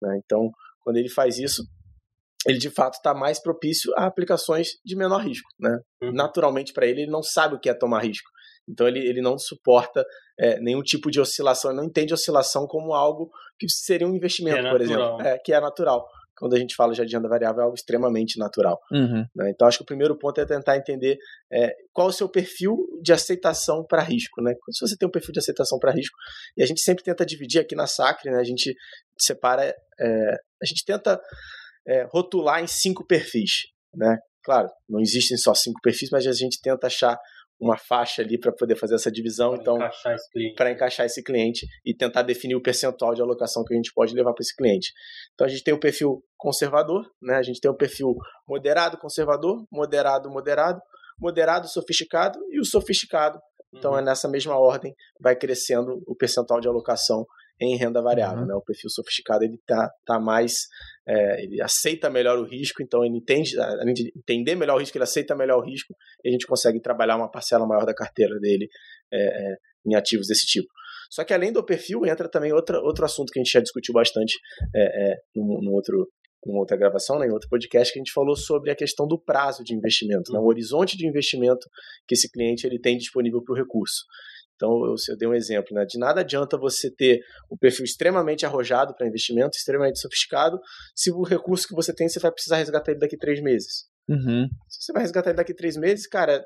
né? 0.00 0.18
Então, 0.24 0.50
quando 0.80 0.96
ele 0.96 1.08
faz 1.10 1.38
isso, 1.38 1.62
ele 2.46 2.58
de 2.58 2.70
fato 2.70 2.94
está 2.94 3.12
mais 3.12 3.40
propício 3.42 3.92
a 3.96 4.06
aplicações 4.06 4.68
de 4.84 4.94
menor 4.96 5.18
risco. 5.22 5.48
Né? 5.58 5.76
Uhum. 6.02 6.12
Naturalmente, 6.12 6.72
para 6.72 6.86
ele, 6.86 7.02
ele 7.02 7.10
não 7.10 7.22
sabe 7.24 7.56
o 7.56 7.60
que 7.60 7.68
é 7.68 7.74
tomar 7.74 8.04
risco. 8.04 8.30
Então, 8.68 8.86
ele, 8.86 9.00
ele 9.00 9.20
não 9.20 9.38
suporta 9.38 10.04
é, 10.38 10.58
nenhum 10.60 10.82
tipo 10.82 11.10
de 11.10 11.20
oscilação, 11.20 11.70
ele 11.70 11.78
não 11.78 11.86
entende 11.86 12.12
oscilação 12.12 12.66
como 12.66 12.92
algo 12.92 13.30
que 13.58 13.68
seria 13.68 14.06
um 14.06 14.14
investimento, 14.14 14.60
Que 14.60 14.66
é 14.66 14.70
por 14.70 14.80
natural. 14.80 15.14
exemplo. 15.14 15.26
É, 15.26 15.38
que 15.38 15.52
é 15.52 15.60
natural. 15.60 16.08
Quando 16.38 16.54
a 16.54 16.58
gente 16.58 16.74
fala 16.74 16.92
já 16.92 17.02
de 17.02 17.16
renda 17.16 17.28
variável, 17.28 17.62
é 17.62 17.64
algo 17.64 17.74
extremamente 17.74 18.38
natural. 18.38 18.78
Uhum. 18.92 19.24
Né? 19.34 19.50
Então, 19.50 19.66
acho 19.66 19.78
que 19.78 19.84
o 19.84 19.86
primeiro 19.86 20.18
ponto 20.18 20.38
é 20.38 20.44
tentar 20.44 20.76
entender 20.76 21.16
é, 21.50 21.74
qual 21.94 22.08
o 22.08 22.12
seu 22.12 22.28
perfil 22.28 22.76
de 23.02 23.10
aceitação 23.10 23.82
para 23.88 24.02
risco. 24.02 24.42
Né? 24.42 24.52
Se 24.70 24.86
você 24.86 24.96
tem 24.98 25.08
um 25.08 25.10
perfil 25.10 25.32
de 25.32 25.38
aceitação 25.38 25.78
para 25.78 25.92
risco, 25.92 26.16
e 26.54 26.62
a 26.62 26.66
gente 26.66 26.82
sempre 26.82 27.02
tenta 27.02 27.24
dividir 27.24 27.60
aqui 27.60 27.74
na 27.74 27.86
Sacre, 27.86 28.30
né? 28.30 28.38
a 28.38 28.44
gente 28.44 28.74
separa, 29.18 29.74
é, 29.98 30.34
a 30.62 30.66
gente 30.66 30.84
tenta 30.84 31.18
é, 31.88 32.06
rotular 32.10 32.62
em 32.62 32.66
cinco 32.66 33.06
perfis. 33.06 33.68
Né? 33.94 34.18
Claro, 34.44 34.68
não 34.86 35.00
existem 35.00 35.38
só 35.38 35.54
cinco 35.54 35.80
perfis, 35.82 36.10
mas 36.10 36.26
a 36.26 36.32
gente 36.32 36.60
tenta 36.60 36.86
achar 36.86 37.18
uma 37.60 37.76
faixa 37.76 38.22
ali 38.22 38.38
para 38.38 38.52
poder 38.52 38.76
fazer 38.76 38.94
essa 38.96 39.10
divisão. 39.10 39.52
Pra 39.52 39.60
Então, 39.60 39.78
para 40.56 40.70
encaixar 40.70 41.06
esse 41.06 41.22
cliente 41.22 41.66
e 41.84 41.94
tentar 41.94 42.22
definir 42.22 42.54
o 42.54 42.62
percentual 42.62 43.14
de 43.14 43.22
alocação 43.22 43.64
que 43.64 43.72
a 43.72 43.76
gente 43.76 43.92
pode 43.94 44.14
levar 44.14 44.32
para 44.32 44.42
esse 44.42 44.54
cliente. 44.54 44.92
Então 45.34 45.46
a 45.46 45.50
gente 45.50 45.64
tem 45.64 45.72
o 45.74 45.80
perfil 45.80 46.22
conservador, 46.36 47.10
né? 47.20 47.36
A 47.36 47.42
gente 47.42 47.60
tem 47.60 47.70
o 47.70 47.76
perfil 47.76 48.14
moderado, 48.46 48.98
conservador, 48.98 49.64
moderado, 49.70 50.30
moderado, 50.30 50.80
moderado, 51.18 51.68
sofisticado 51.68 52.38
e 52.50 52.60
o 52.60 52.64
sofisticado. 52.64 53.38
Então 53.74 53.92
Uhum. 53.92 53.98
é 53.98 54.02
nessa 54.02 54.28
mesma 54.28 54.58
ordem 54.58 54.94
vai 55.20 55.34
crescendo 55.34 56.02
o 56.06 56.14
percentual 56.14 56.60
de 56.60 56.68
alocação 56.68 57.26
em 57.60 57.76
renda 57.76 58.02
variável, 58.02 58.40
Uhum. 58.42 58.46
né? 58.46 58.54
O 58.54 58.62
perfil 58.62 58.90
sofisticado 58.90 59.44
ele 59.44 59.58
tá, 59.66 59.90
tá 60.04 60.20
mais 60.20 60.52
é, 61.08 61.44
ele 61.44 61.62
aceita 61.62 62.10
melhor 62.10 62.38
o 62.38 62.44
risco, 62.44 62.82
então 62.82 63.04
ele 63.04 63.16
entende, 63.16 63.58
além 63.58 63.94
de 63.94 64.12
entender 64.16 64.54
melhor 64.56 64.76
o 64.76 64.80
risco, 64.80 64.96
ele 64.96 65.04
aceita 65.04 65.36
melhor 65.36 65.58
o 65.58 65.64
risco 65.64 65.94
e 66.24 66.28
a 66.28 66.32
gente 66.32 66.46
consegue 66.46 66.80
trabalhar 66.80 67.16
uma 67.16 67.30
parcela 67.30 67.66
maior 67.66 67.86
da 67.86 67.94
carteira 67.94 68.38
dele 68.40 68.68
é, 69.12 69.18
é, 69.18 69.56
em 69.86 69.94
ativos 69.94 70.26
desse 70.26 70.46
tipo. 70.46 70.68
Só 71.10 71.22
que 71.24 71.32
além 71.32 71.52
do 71.52 71.64
perfil, 71.64 72.04
entra 72.04 72.28
também 72.28 72.52
outra, 72.52 72.80
outro 72.80 73.04
assunto 73.04 73.30
que 73.32 73.38
a 73.38 73.42
gente 73.42 73.52
já 73.52 73.60
discutiu 73.60 73.94
bastante 73.94 74.36
é, 74.74 75.12
é, 75.12 75.16
num, 75.36 75.60
num 75.62 75.72
outro, 75.72 76.08
numa 76.44 76.58
outra 76.58 76.76
gravação, 76.76 77.18
né, 77.20 77.26
em 77.26 77.30
outro 77.30 77.48
podcast, 77.48 77.92
que 77.92 78.00
a 78.00 78.02
gente 78.02 78.12
falou 78.12 78.34
sobre 78.36 78.72
a 78.72 78.74
questão 78.74 79.06
do 79.06 79.16
prazo 79.16 79.62
de 79.62 79.72
investimento, 79.74 80.32
né, 80.32 80.40
o 80.40 80.46
horizonte 80.46 80.96
de 80.96 81.06
investimento 81.06 81.68
que 82.08 82.14
esse 82.14 82.28
cliente 82.28 82.66
ele 82.66 82.80
tem 82.80 82.96
disponível 82.96 83.40
para 83.44 83.52
o 83.52 83.56
recurso. 83.56 84.04
Então, 84.56 84.84
eu, 84.86 84.94
eu 85.08 85.16
dei 85.16 85.28
um 85.28 85.34
exemplo, 85.34 85.74
né? 85.74 85.84
De 85.86 85.98
nada 85.98 86.22
adianta 86.22 86.58
você 86.58 86.90
ter 86.90 87.20
um 87.50 87.56
perfil 87.56 87.84
extremamente 87.84 88.44
arrojado 88.44 88.94
para 88.96 89.06
investimento, 89.06 89.56
extremamente 89.56 90.00
sofisticado, 90.00 90.58
se 90.94 91.12
o 91.12 91.22
recurso 91.22 91.68
que 91.68 91.74
você 91.74 91.94
tem, 91.94 92.08
você 92.08 92.18
vai 92.18 92.32
precisar 92.32 92.56
resgatar 92.56 92.90
ele 92.90 93.00
daqui 93.00 93.16
três 93.16 93.40
meses. 93.40 93.84
Uhum. 94.08 94.48
Se 94.68 94.86
você 94.86 94.92
vai 94.92 95.02
resgatar 95.02 95.30
ele 95.30 95.36
daqui 95.36 95.54
três 95.54 95.76
meses, 95.76 96.06
cara, 96.06 96.42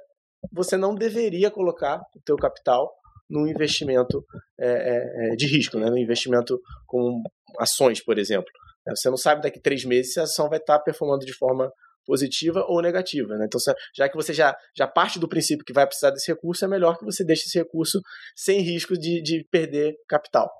você 0.52 0.76
não 0.76 0.94
deveria 0.94 1.50
colocar 1.50 2.00
o 2.16 2.20
teu 2.24 2.36
capital 2.36 2.90
num 3.28 3.46
investimento 3.46 4.24
é, 4.58 4.66
é, 4.68 5.32
é, 5.32 5.36
de 5.36 5.46
risco, 5.46 5.78
né? 5.78 5.88
no 5.88 5.98
investimento 5.98 6.60
com 6.86 7.22
ações, 7.58 8.02
por 8.02 8.18
exemplo. 8.18 8.50
Você 8.88 9.08
não 9.08 9.16
sabe 9.16 9.42
daqui 9.42 9.60
três 9.60 9.84
meses 9.84 10.14
se 10.14 10.20
a 10.20 10.24
ação 10.24 10.48
vai 10.48 10.58
estar 10.58 10.78
performando 10.80 11.24
de 11.24 11.34
forma 11.34 11.70
positiva 12.10 12.64
ou 12.66 12.82
negativa. 12.82 13.36
Né? 13.36 13.44
Então, 13.46 13.60
já 13.94 14.08
que 14.08 14.16
você 14.16 14.34
já, 14.34 14.56
já 14.76 14.84
parte 14.84 15.20
do 15.20 15.28
princípio 15.28 15.64
que 15.64 15.72
vai 15.72 15.86
precisar 15.86 16.10
desse 16.10 16.28
recurso, 16.28 16.64
é 16.64 16.68
melhor 16.68 16.98
que 16.98 17.04
você 17.04 17.24
deixe 17.24 17.44
esse 17.46 17.56
recurso 17.56 18.00
sem 18.34 18.62
risco 18.62 18.98
de, 18.98 19.22
de 19.22 19.46
perder 19.48 19.94
capital. 20.08 20.50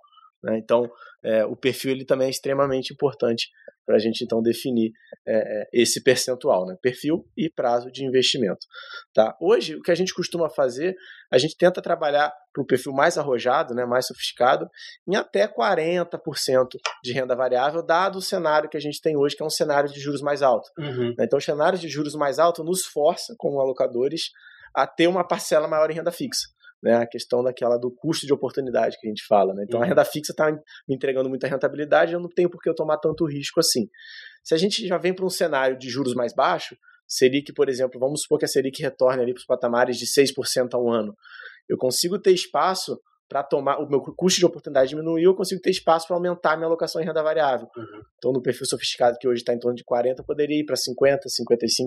Né? 0.43 0.59
Então, 0.59 0.91
é, 1.23 1.45
o 1.45 1.55
perfil 1.55 1.93
ele 1.93 2.05
também 2.05 2.29
é 2.29 2.31
extremamente 2.31 2.93
importante 2.93 3.49
para 3.85 3.97
a 3.97 3.99
gente 3.99 4.23
então 4.23 4.41
definir 4.41 4.93
é, 5.27 5.63
é, 5.63 5.69
esse 5.73 6.03
percentual, 6.03 6.65
né? 6.65 6.77
perfil 6.81 7.27
e 7.37 7.51
prazo 7.51 7.91
de 7.91 8.05
investimento. 8.05 8.67
Tá? 9.13 9.37
Hoje, 9.41 9.75
o 9.75 9.83
que 9.83 9.91
a 9.91 9.95
gente 9.95 10.15
costuma 10.15 10.49
fazer, 10.49 10.95
a 11.31 11.39
gente 11.39 11.57
tenta 11.57 11.83
trabalhar 11.83 12.33
para 12.53 12.63
o 12.63 12.67
perfil 12.67 12.93
mais 12.93 13.19
arrojado, 13.19 13.75
né, 13.75 13.85
mais 13.85 14.07
sofisticado, 14.07 14.69
em 15.09 15.17
até 15.17 15.49
40% 15.49 16.69
de 17.03 17.13
renda 17.13 17.35
variável, 17.35 17.85
dado 17.85 18.19
o 18.19 18.23
cenário 18.23 18.69
que 18.69 18.77
a 18.77 18.81
gente 18.81 19.01
tem 19.01 19.17
hoje, 19.17 19.37
que 19.37 19.43
é 19.43 19.47
um 19.47 19.51
cenário 19.51 19.91
de 19.91 20.01
juros 20.01 20.23
mais 20.23 20.41
alto. 20.41 20.71
Uhum. 20.79 21.15
né? 21.19 21.25
Então, 21.25 21.39
os 21.39 21.45
cenários 21.45 21.81
de 21.81 21.89
juros 21.89 22.15
mais 22.15 22.39
altos 22.39 22.65
nos 22.65 22.85
força, 22.85 23.35
como 23.39 23.61
alocadores, 23.61 24.31
a 24.75 24.87
ter 24.87 25.09
uma 25.09 25.27
parcela 25.27 25.67
maior 25.67 25.91
em 25.91 25.95
renda 25.95 26.13
fixa. 26.13 26.47
Né, 26.83 26.95
a 26.95 27.07
questão 27.07 27.43
daquela 27.43 27.77
do 27.77 27.91
custo 27.91 28.27
de 28.27 28.33
oportunidade 28.33 28.97
que 28.99 29.07
a 29.07 29.11
gente 29.11 29.23
fala. 29.27 29.53
Né? 29.53 29.65
Então, 29.67 29.81
uhum. 29.81 29.85
a 29.85 29.89
renda 29.89 30.03
fixa 30.03 30.33
está 30.33 30.51
me 30.51 30.95
entregando 30.95 31.29
muita 31.29 31.47
rentabilidade, 31.47 32.15
eu 32.15 32.21
não 32.21 32.29
tenho 32.29 32.49
por 32.49 32.59
que 32.59 32.71
eu 32.71 32.75
tomar 32.75 32.97
tanto 32.97 33.27
risco 33.27 33.61
assim. 33.61 33.87
Se 34.43 34.55
a 34.55 34.57
gente 34.57 34.87
já 34.87 34.97
vem 34.97 35.15
para 35.15 35.27
um 35.27 35.31
cenário 35.31 35.77
de 35.77 35.91
juros 35.91 36.15
mais 36.15 36.35
baixo, 36.35 36.75
Selic, 37.07 37.53
por 37.53 37.69
exemplo, 37.69 37.99
vamos 37.99 38.23
supor 38.23 38.39
que 38.39 38.45
a 38.45 38.49
Selic 38.49 38.81
retorne 38.81 39.23
ali 39.23 39.35
para 39.35 39.41
os 39.41 39.47
patamares 39.47 39.99
de 39.99 40.07
6% 40.07 40.73
ao 40.73 40.89
ano. 40.89 41.15
Eu 41.69 41.77
consigo 41.77 42.19
ter 42.19 42.33
espaço 42.33 42.99
para 43.29 43.45
tomar, 43.45 43.79
o 43.79 43.89
meu 43.89 44.01
custo 44.01 44.41
de 44.41 44.45
oportunidade 44.47 44.91
diminuiu, 44.91 45.31
eu 45.31 45.35
consigo 45.37 45.61
ter 45.61 45.71
espaço 45.71 46.07
para 46.09 46.17
aumentar 46.17 46.55
a 46.55 46.57
minha 46.57 46.67
alocação 46.67 47.01
em 47.01 47.05
renda 47.05 47.23
variável. 47.23 47.69
Uhum. 47.77 48.03
Então, 48.19 48.33
no 48.33 48.43
perfil 48.43 48.67
sofisticado, 48.67 49.19
que 49.21 49.29
hoje 49.29 49.43
está 49.43 49.55
em 49.55 49.59
torno 49.59 49.77
de 49.77 49.85
40%, 49.85 50.25
poderia 50.27 50.61
ir 50.61 50.65
para 50.65 50.75
50%, 50.75 51.21
55%, 51.41 51.87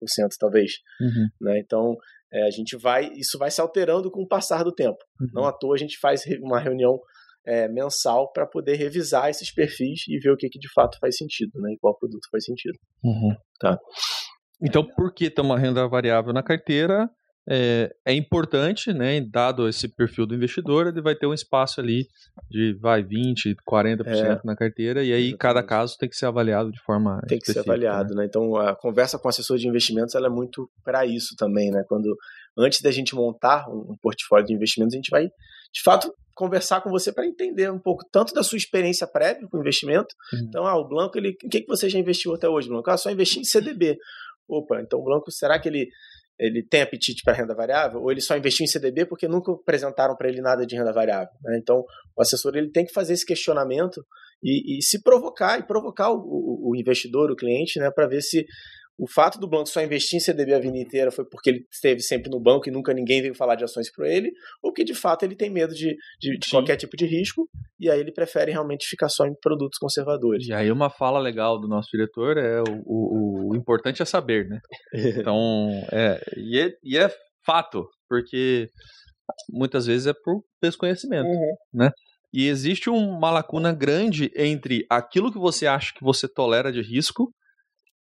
60%, 0.00 0.28
talvez. 0.38 0.72
Uhum. 0.98 1.28
Né? 1.42 1.58
Então, 1.60 1.94
é, 2.32 2.46
a 2.46 2.50
gente 2.50 2.76
vai, 2.76 3.10
isso 3.14 3.38
vai 3.38 3.50
se 3.50 3.60
alterando 3.60 4.10
com 4.10 4.22
o 4.22 4.28
passar 4.28 4.62
do 4.62 4.72
tempo. 4.72 4.98
Uhum. 5.20 5.28
Não 5.32 5.44
à 5.44 5.52
toa 5.52 5.74
a 5.74 5.78
gente 5.78 5.98
faz 5.98 6.22
uma 6.40 6.60
reunião 6.60 6.98
é, 7.46 7.68
mensal 7.68 8.30
para 8.32 8.46
poder 8.46 8.74
revisar 8.74 9.30
esses 9.30 9.52
perfis 9.52 10.02
e 10.08 10.18
ver 10.18 10.30
o 10.30 10.36
que, 10.36 10.48
que 10.48 10.58
de 10.58 10.70
fato 10.72 10.98
faz 11.00 11.16
sentido, 11.16 11.58
né? 11.60 11.72
E 11.72 11.78
qual 11.78 11.96
produto 11.96 12.28
faz 12.30 12.44
sentido. 12.44 12.78
Uhum. 13.02 13.34
Tá. 13.58 13.78
Então, 14.60 14.84
por 14.84 15.14
que 15.14 15.30
ter 15.30 15.40
uma 15.40 15.58
renda 15.58 15.86
variável 15.88 16.32
na 16.32 16.42
carteira? 16.42 17.08
É, 17.50 17.94
é, 18.04 18.12
importante, 18.12 18.92
né? 18.92 19.20
Dado 19.20 19.66
esse 19.68 19.88
perfil 19.88 20.26
do 20.26 20.34
investidor, 20.34 20.86
ele 20.86 21.00
vai 21.00 21.14
ter 21.14 21.26
um 21.26 21.32
espaço 21.32 21.80
ali 21.80 22.06
de 22.50 22.74
vai 22.74 23.02
20, 23.02 23.56
40% 23.66 24.06
é, 24.06 24.40
na 24.44 24.54
carteira, 24.54 25.02
e 25.02 25.12
aí 25.12 25.28
exatamente. 25.28 25.38
cada 25.38 25.62
caso 25.62 25.96
tem 25.98 26.08
que 26.08 26.16
ser 26.16 26.26
avaliado 26.26 26.70
de 26.70 26.80
forma. 26.80 27.22
Tem 27.26 27.38
que 27.38 27.50
ser 27.50 27.60
avaliado, 27.60 28.14
né? 28.14 28.22
né? 28.22 28.26
Então 28.26 28.54
a 28.56 28.76
conversa 28.76 29.18
com 29.18 29.28
o 29.28 29.30
assessor 29.30 29.56
de 29.56 29.66
investimentos 29.66 30.14
ela 30.14 30.26
é 30.26 30.30
muito 30.30 30.70
para 30.84 31.06
isso 31.06 31.34
também, 31.36 31.70
né? 31.70 31.82
Quando 31.88 32.14
antes 32.56 32.82
da 32.82 32.90
gente 32.90 33.14
montar 33.14 33.66
um, 33.70 33.96
portfólio 34.02 34.46
de 34.46 34.52
investimentos, 34.52 34.94
a 34.94 34.98
gente 34.98 35.10
vai 35.10 35.24
de 35.24 35.82
fato 35.82 36.12
conversar 36.34 36.82
com 36.82 36.90
você 36.90 37.12
para 37.12 37.26
entender 37.26 37.70
um 37.70 37.80
pouco 37.80 38.04
tanto 38.12 38.32
da 38.34 38.42
sua 38.42 38.58
experiência 38.58 39.06
prévia 39.06 39.48
com 39.48 39.56
o 39.56 39.60
investimento. 39.60 40.14
Uhum. 40.32 40.40
Então, 40.44 40.66
ah, 40.66 40.76
o 40.76 40.86
Blanco, 40.86 41.18
ele, 41.18 41.30
o 41.30 41.48
que, 41.48 41.62
que 41.62 41.66
você 41.66 41.88
já 41.88 41.98
investiu 41.98 42.34
até 42.34 42.48
hoje, 42.48 42.68
Blanco? 42.68 42.90
Ah, 42.90 42.96
só 42.96 43.10
investi 43.10 43.40
em 43.40 43.44
CDB. 43.44 43.98
Opa, 44.48 44.80
então 44.80 45.00
o 45.00 45.04
Blanco, 45.04 45.30
será 45.30 45.58
que 45.58 45.68
ele 45.68 45.88
ele 46.38 46.62
tem 46.62 46.82
apetite 46.82 47.22
para 47.24 47.34
renda 47.34 47.54
variável, 47.54 48.00
ou 48.00 48.10
ele 48.10 48.20
só 48.20 48.36
investiu 48.36 48.64
em 48.64 48.68
CDB 48.68 49.06
porque 49.06 49.26
nunca 49.26 49.52
apresentaram 49.52 50.16
para 50.16 50.28
ele 50.28 50.40
nada 50.40 50.64
de 50.64 50.76
renda 50.76 50.92
variável. 50.92 51.32
Né? 51.42 51.58
Então, 51.60 51.84
o 52.16 52.22
assessor 52.22 52.56
ele 52.56 52.70
tem 52.70 52.84
que 52.84 52.92
fazer 52.92 53.14
esse 53.14 53.26
questionamento 53.26 54.04
e, 54.42 54.78
e 54.78 54.82
se 54.82 55.02
provocar, 55.02 55.58
e 55.58 55.66
provocar 55.66 56.10
o, 56.10 56.18
o, 56.18 56.70
o 56.70 56.76
investidor, 56.76 57.30
o 57.30 57.36
cliente, 57.36 57.80
né, 57.80 57.90
para 57.90 58.06
ver 58.06 58.22
se 58.22 58.46
o 58.98 59.06
fato 59.06 59.38
do 59.38 59.48
banco 59.48 59.68
só 59.68 59.80
investir 59.80 60.16
em 60.16 60.20
CDB 60.20 60.54
a 60.54 60.58
vida 60.58 60.76
inteira 60.76 61.12
foi 61.12 61.24
porque 61.24 61.50
ele 61.50 61.66
esteve 61.70 62.00
sempre 62.00 62.28
no 62.28 62.40
banco 62.40 62.68
e 62.68 62.72
nunca 62.72 62.92
ninguém 62.92 63.22
veio 63.22 63.34
falar 63.34 63.54
de 63.54 63.62
ações 63.62 63.90
para 63.92 64.08
ele, 64.08 64.32
ou 64.60 64.72
que 64.72 64.82
de 64.82 64.94
fato 64.94 65.22
ele 65.22 65.36
tem 65.36 65.48
medo 65.48 65.72
de, 65.72 65.96
de, 66.20 66.36
de 66.36 66.50
qualquer 66.50 66.76
tipo 66.76 66.96
de 66.96 67.06
risco 67.06 67.48
e 67.78 67.88
aí 67.88 68.00
ele 68.00 68.12
prefere 68.12 68.50
realmente 68.50 68.88
ficar 68.88 69.08
só 69.08 69.24
em 69.24 69.34
produtos 69.40 69.78
conservadores. 69.78 70.48
E 70.48 70.52
aí 70.52 70.72
uma 70.72 70.90
fala 70.90 71.20
legal 71.20 71.60
do 71.60 71.68
nosso 71.68 71.88
diretor 71.92 72.36
é 72.36 72.60
o, 72.60 72.82
o, 72.84 73.52
o 73.52 73.56
importante 73.56 74.02
é 74.02 74.04
saber, 74.04 74.48
né? 74.48 74.58
Então, 75.18 75.70
é, 75.92 76.20
e, 76.36 76.58
é, 76.58 76.72
e 76.82 76.98
é 76.98 77.10
fato, 77.44 77.88
porque 78.08 78.68
muitas 79.50 79.86
vezes 79.86 80.06
é 80.06 80.12
por 80.12 80.42
desconhecimento, 80.62 81.28
uhum. 81.28 81.54
né? 81.72 81.90
E 82.32 82.46
existe 82.46 82.90
uma 82.90 83.30
lacuna 83.30 83.72
grande 83.72 84.30
entre 84.36 84.84
aquilo 84.90 85.32
que 85.32 85.38
você 85.38 85.66
acha 85.66 85.94
que 85.94 86.04
você 86.04 86.28
tolera 86.28 86.70
de 86.70 86.82
risco 86.82 87.32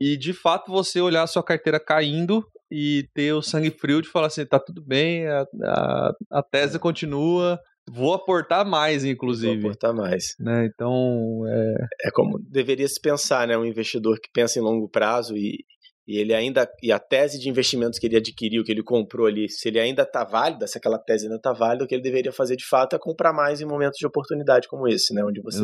e 0.00 0.16
de 0.16 0.32
fato 0.32 0.70
você 0.70 1.00
olhar 1.00 1.22
a 1.22 1.26
sua 1.26 1.42
carteira 1.42 1.78
caindo 1.78 2.44
e 2.70 3.08
ter 3.14 3.32
o 3.32 3.42
sangue 3.42 3.70
frio 3.70 4.00
de 4.00 4.08
falar 4.08 4.28
assim, 4.28 4.46
tá 4.46 4.58
tudo 4.58 4.82
bem, 4.82 5.26
a, 5.26 5.44
a, 5.64 6.12
a 6.30 6.42
tese 6.42 6.76
é. 6.76 6.78
continua, 6.78 7.58
vou 7.90 8.14
aportar 8.14 8.64
mais, 8.64 9.04
inclusive. 9.04 9.60
Vou 9.60 9.70
aportar 9.70 9.92
mais. 9.92 10.34
Né? 10.38 10.66
Então, 10.72 11.42
é... 11.48 12.08
é 12.08 12.10
como 12.12 12.38
deveria 12.38 12.86
se 12.86 13.00
pensar, 13.00 13.48
né? 13.48 13.58
Um 13.58 13.64
investidor 13.64 14.18
que 14.20 14.30
pensa 14.32 14.58
em 14.58 14.62
longo 14.62 14.88
prazo 14.88 15.36
e, 15.36 15.64
e 16.06 16.18
ele 16.18 16.34
ainda 16.34 16.68
e 16.82 16.90
a 16.90 16.98
tese 16.98 17.38
de 17.38 17.48
investimentos 17.48 17.98
que 17.98 18.06
ele 18.06 18.16
adquiriu, 18.16 18.64
que 18.64 18.72
ele 18.72 18.82
comprou 18.82 19.26
ali, 19.26 19.48
se 19.48 19.68
ele 19.68 19.78
ainda 19.78 20.02
está 20.02 20.24
válida, 20.24 20.66
se 20.66 20.76
aquela 20.78 20.98
tese 20.98 21.24
ainda 21.24 21.36
está 21.36 21.52
válida, 21.52 21.84
o 21.84 21.86
que 21.86 21.94
ele 21.94 22.02
deveria 22.02 22.32
fazer 22.32 22.56
de 22.56 22.66
fato 22.66 22.96
é 22.96 22.98
comprar 22.98 23.32
mais 23.32 23.60
em 23.60 23.64
momentos 23.64 23.98
de 23.98 24.06
oportunidade 24.06 24.68
como 24.68 24.88
esse, 24.88 25.14
né, 25.14 25.22
onde 25.24 25.40
você 25.40 25.58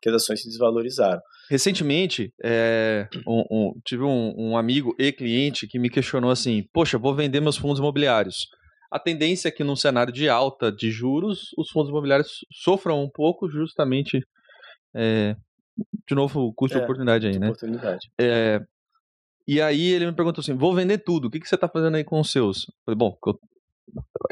que 0.00 0.08
as 0.08 0.14
ações 0.14 0.42
se 0.42 0.48
desvalorizaram. 0.48 1.20
Recentemente, 1.50 2.32
é, 2.42 3.06
um, 3.26 3.44
um, 3.50 3.72
tive 3.84 4.02
um, 4.02 4.34
um 4.36 4.56
amigo 4.56 4.94
e 4.98 5.12
cliente 5.12 5.66
que 5.66 5.78
me 5.78 5.88
questionou 5.88 6.30
assim: 6.30 6.64
Poxa, 6.72 6.98
vou 6.98 7.14
vender 7.14 7.40
meus 7.40 7.56
fundos 7.56 7.78
imobiliários. 7.78 8.46
A 8.90 8.98
tendência 8.98 9.48
é 9.48 9.52
que 9.52 9.64
num 9.64 9.76
cenário 9.76 10.12
de 10.12 10.28
alta 10.28 10.72
de 10.72 10.90
juros, 10.90 11.50
os 11.58 11.70
fundos 11.70 11.90
imobiliários 11.90 12.38
sofram 12.52 13.02
um 13.02 13.10
pouco, 13.12 13.48
justamente 13.48 14.20
é, 14.94 15.36
de 16.08 16.14
novo, 16.14 16.40
o 16.40 16.54
custo 16.54 16.76
é, 16.76 16.80
de 16.80 16.84
oportunidade 16.84 17.26
aí, 17.26 17.38
né? 17.38 17.48
Oportunidade. 17.48 18.08
É, 18.18 18.60
e 19.46 19.60
aí 19.60 19.88
ele 19.88 20.06
me 20.06 20.14
perguntou 20.14 20.42
assim: 20.42 20.56
vou 20.56 20.74
vender 20.74 20.98
tudo, 20.98 21.28
o 21.28 21.30
que, 21.30 21.40
que 21.40 21.48
você 21.48 21.54
está 21.54 21.68
fazendo 21.68 21.96
aí 21.96 22.04
com 22.04 22.20
os 22.20 22.30
seus? 22.30 22.68
Eu 22.68 22.74
falei, 22.84 22.98
bom, 22.98 23.16
eu... 23.26 23.38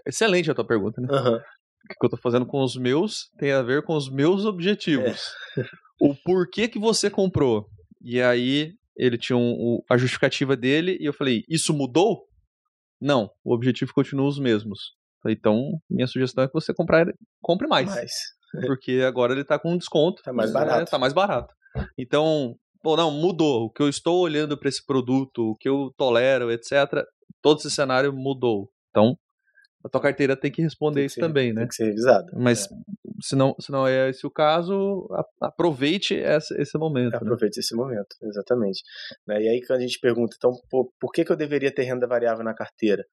excelente 0.07 0.51
a 0.51 0.55
tua 0.55 0.67
pergunta, 0.67 1.01
né? 1.01 1.09
Uhum. 1.11 1.37
O 1.37 1.89
que 2.01 2.05
eu 2.05 2.07
estou 2.07 2.21
fazendo 2.21 2.47
com 2.47 2.63
os 2.63 2.77
meus 2.77 3.29
tem 3.39 3.53
a 3.53 3.63
ver 3.63 3.83
com 3.83 3.95
os 3.95 4.11
meus 4.11 4.45
objetivos. 4.45 5.33
É. 5.59 5.63
o 6.01 6.15
porquê 6.15 6.67
que 6.67 6.79
você 6.79 7.11
comprou. 7.11 7.67
E 8.01 8.21
aí 8.21 8.73
ele 8.97 9.19
tinha 9.19 9.37
um, 9.37 9.53
um, 9.53 9.81
a 9.91 9.97
justificativa 9.97 10.57
dele 10.57 10.97
e 11.01 11.05
eu 11.05 11.13
falei, 11.13 11.43
isso 11.49 11.75
mudou? 11.75 12.25
Não, 13.01 13.31
o 13.45 13.55
objetivo 13.55 13.93
continua 13.93 14.27
os 14.27 14.39
mesmos. 14.39 14.93
Falei, 15.23 15.37
então, 15.39 15.81
minha 15.91 16.07
sugestão 16.07 16.45
é 16.45 16.47
que 16.47 16.53
você 16.53 16.73
comprar, 16.73 17.07
compre 17.43 17.67
mais. 17.67 17.89
mais. 17.89 18.13
Porque 18.67 19.03
agora 19.07 19.33
ele 19.33 19.43
está 19.43 19.59
com 19.59 19.73
um 19.73 19.79
desconto. 19.79 20.21
Está 20.21 20.33
mais 20.33 20.53
barato. 20.53 20.85
Está 20.85 20.99
mais 20.99 21.13
barato. 21.13 21.55
Então, 21.99 22.55
pô, 22.85 22.97
não, 22.97 23.11
mudou. 23.11 23.65
O 23.65 23.71
que 23.71 23.83
eu 23.83 23.89
estou 23.89 24.21
olhando 24.21 24.59
para 24.59 24.69
esse 24.69 24.85
produto, 24.85 25.53
o 25.53 25.57
que 25.57 25.67
eu 25.67 25.91
tolero, 25.97 26.53
etc. 26.53 27.03
Todo 27.41 27.59
esse 27.59 27.71
cenário 27.71 28.13
mudou. 28.13 28.71
Então, 28.91 29.17
a 29.83 29.89
tua 29.89 30.03
carteira 30.03 30.37
tem 30.37 30.53
que 30.53 30.61
responder 30.61 31.01
tem 31.01 31.03
que 31.05 31.07
isso 31.07 31.15
ser, 31.15 31.21
também, 31.23 31.53
né? 31.55 31.63
Tem 31.63 31.69
que 31.69 31.75
ser 31.75 31.85
revisada. 31.87 32.31
Mas 32.35 32.67
é. 32.67 32.69
se, 33.23 33.35
não, 33.35 33.57
se 33.59 33.73
não 33.73 33.89
é 33.89 34.11
esse 34.11 34.27
o 34.27 34.31
caso, 34.31 35.09
aproveite 35.41 36.15
esse, 36.15 36.55
esse 36.61 36.77
momento. 36.77 37.13
Né? 37.13 37.17
Aproveite 37.17 37.57
né? 37.57 37.61
esse 37.61 37.75
momento, 37.75 38.17
exatamente. 38.23 38.83
Né, 39.27 39.43
e 39.43 39.49
aí 39.49 39.61
quando 39.67 39.79
a 39.79 39.83
gente 39.83 39.99
pergunta, 39.99 40.37
então, 40.37 40.53
por, 40.71 40.93
por 41.01 41.11
que, 41.11 41.25
que 41.25 41.33
eu 41.33 41.37
deveria 41.37 41.75
ter 41.75 41.85
renda 41.85 42.07
variável 42.07 42.45
na 42.45 42.55
carteira? 42.55 43.05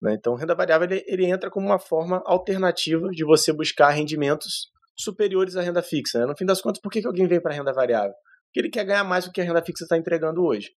Né? 0.00 0.14
Então, 0.14 0.34
renda 0.34 0.54
variável 0.54 0.88
ele, 0.90 1.04
ele, 1.06 1.26
entra 1.26 1.50
como 1.50 1.66
uma 1.66 1.78
forma 1.78 2.22
alternativa 2.24 3.08
de 3.10 3.24
você 3.24 3.52
buscar 3.52 3.90
rendimentos 3.90 4.70
superiores 4.96 5.54
à 5.54 5.60
renda 5.60 5.82
fixa. 5.82 6.26
No 6.26 6.36
fim 6.36 6.46
das 6.46 6.62
contas, 6.62 6.80
por 6.80 6.90
que, 6.90 7.02
que 7.02 7.06
alguém 7.06 7.26
vem 7.26 7.40
para 7.40 7.54
renda 7.54 7.72
variável? 7.72 8.14
Porque 8.48 8.60
ele 8.60 8.70
quer 8.70 8.84
ganhar 8.84 9.04
mais 9.04 9.24
do 9.24 9.32
que 9.32 9.40
a 9.40 9.44
renda 9.44 9.62
fixa 9.62 9.84
está 9.84 9.96
entregando 9.96 10.42
hoje. 10.42 10.70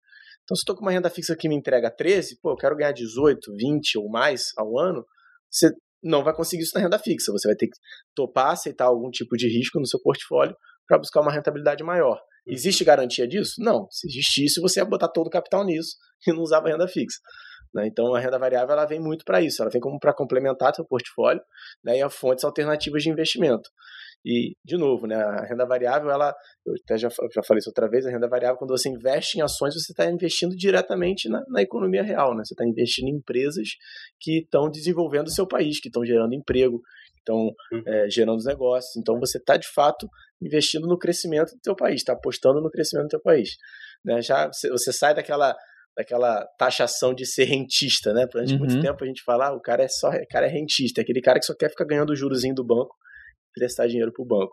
Então, 0.45 0.57
se 0.57 0.63
estou 0.63 0.75
com 0.75 0.83
uma 0.83 0.91
renda 0.91 1.09
fixa 1.09 1.37
que 1.37 1.49
me 1.49 1.55
entrega 1.55 1.91
13, 1.91 2.41
pô, 2.41 2.51
eu 2.51 2.57
quero 2.57 2.77
ganhar 2.77 2.93
18, 2.93 3.55
20 3.57 3.99
ou 3.99 4.11
mais 4.11 4.47
ao 4.57 4.79
ano, 4.79 5.05
você 5.49 5.71
não 6.03 6.25
vai 6.25 6.35
conseguir 6.35 6.63
isso 6.63 6.73
na 6.75 6.81
renda 6.81 6.99
fixa. 6.99 7.31
Você 7.33 7.47
vai 7.47 7.57
ter 7.57 7.69
que 7.69 7.77
topar, 8.15 8.53
aceitar 8.53 8.87
algum 8.87 9.11
tipo 9.11 9.37
de 9.37 9.47
risco 9.47 9.79
no 9.79 9.87
seu 9.87 10.01
portfólio 10.01 10.57
para 10.87 10.99
buscar 10.99 11.21
uma 11.21 11.33
rentabilidade 11.33 11.85
maior. 11.85 12.17
Uhum. 12.47 12.53
Existe 12.53 12.85
garantia 12.85 13.29
disso? 13.29 13.55
Não. 13.59 13.87
Se 13.91 14.09
existisse, 14.09 14.61
você 14.61 14.81
ia 14.81 14.85
botar 14.85 15.09
todo 15.09 15.29
o 15.29 15.31
capital 15.31 15.65
nisso 15.65 15.97
e 16.27 16.33
não 16.33 16.41
usava 16.41 16.69
renda 16.69 16.89
fixa. 16.89 17.19
Né? 17.75 17.87
Então, 17.87 18.15
a 18.15 18.21
renda 18.21 18.39
variável 18.39 18.73
ela 18.73 18.85
vem 18.85 19.01
muito 19.01 19.25
para 19.25 19.41
isso. 19.41 19.63
Ela 19.63 19.71
vem 19.71 19.81
como 19.81 19.99
para 19.99 20.13
complementar 20.13 20.75
seu 20.75 20.85
portfólio 20.85 21.43
né? 21.85 21.99
e 21.99 22.03
a 22.03 22.11
fontes 22.11 22.45
alternativas 22.45 23.03
de 23.03 23.11
investimento. 23.11 23.71
E, 24.25 24.55
de 24.63 24.77
novo, 24.77 25.07
né, 25.07 25.17
a 25.17 25.47
renda 25.47 25.65
variável, 25.65 26.11
ela, 26.11 26.35
eu 26.67 26.75
até 26.85 26.99
já, 26.99 27.09
já 27.09 27.43
falei 27.43 27.61
isso 27.61 27.71
outra 27.71 27.89
vez, 27.89 28.05
a 28.05 28.11
renda 28.11 28.29
variável, 28.29 28.59
quando 28.59 28.77
você 28.77 28.89
investe 28.89 29.39
em 29.39 29.41
ações, 29.43 29.73
você 29.73 29.93
está 29.93 30.05
investindo 30.11 30.55
diretamente 30.55 31.27
na, 31.29 31.43
na, 31.49 31.63
economia 31.63 32.03
real, 32.03 32.37
né? 32.37 32.45
Você 32.45 32.53
está 32.53 32.65
investindo 32.67 33.09
em 33.09 33.17
empresas 33.17 33.69
que 34.21 34.41
estão 34.41 34.71
desenvolvendo 34.71 35.29
o 35.29 35.33
seu 35.33 35.47
país, 35.47 35.81
que 35.81 35.89
estão 35.89 36.05
gerando 36.05 36.35
emprego, 36.35 36.83
que 37.15 37.21
estão 37.21 37.51
uhum. 37.73 37.83
é, 37.87 38.11
gerando 38.11 38.45
negócios. 38.45 38.95
Então, 38.97 39.19
você 39.19 39.39
está, 39.39 39.57
de 39.57 39.69
fato, 39.69 40.07
investindo 40.43 40.87
no 40.87 40.99
crescimento 40.99 41.53
do 41.53 41.61
seu 41.65 41.75
país, 41.75 41.97
está 41.97 42.13
apostando 42.13 42.61
no 42.61 42.71
crescimento 42.71 43.07
do 43.07 43.11
seu 43.13 43.23
país. 43.23 43.57
Né? 44.05 44.21
Já 44.21 44.49
você, 44.49 44.69
você 44.69 44.93
sai 44.93 45.15
daquela 45.15 45.57
daquela 45.97 46.47
taxação 46.59 47.13
de 47.15 47.27
ser 47.27 47.45
rentista, 47.45 48.13
né? 48.13 48.27
Durante 48.31 48.55
uhum. 48.55 48.61
muito 48.61 48.81
tempo 48.81 49.03
a 49.03 49.07
gente 49.07 49.23
fala, 49.23 49.49
ah, 49.49 49.55
o 49.55 49.61
cara 49.61 49.83
é 49.83 49.89
só, 49.89 50.09
o 50.09 50.29
cara 50.29 50.47
é 50.47 50.51
rentista, 50.51 51.01
é 51.01 51.03
aquele 51.03 51.21
cara 51.21 51.39
que 51.39 51.45
só 51.45 51.55
quer 51.55 51.69
ficar 51.69 51.85
ganhando 51.85 52.11
o 52.11 52.17
jurozinho 52.17 52.55
do 52.55 52.65
banco 52.65 52.95
prestar 53.55 53.87
dinheiro 53.87 54.13
para 54.13 54.23
o 54.23 54.27
banco. 54.27 54.53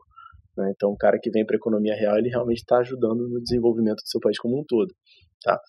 Né? 0.57 0.71
Então, 0.75 0.89
o 0.89 0.97
cara 0.97 1.19
que 1.21 1.29
vem 1.29 1.45
para 1.45 1.55
a 1.55 1.59
economia 1.59 1.95
real, 1.95 2.17
ele 2.17 2.29
realmente 2.29 2.59
está 2.59 2.77
ajudando 2.79 3.27
no 3.27 3.41
desenvolvimento 3.41 3.97
do 3.97 4.07
seu 4.07 4.19
país 4.19 4.39
como 4.39 4.59
um 4.59 4.63
todo. 4.67 4.93
Tá? 5.43 5.59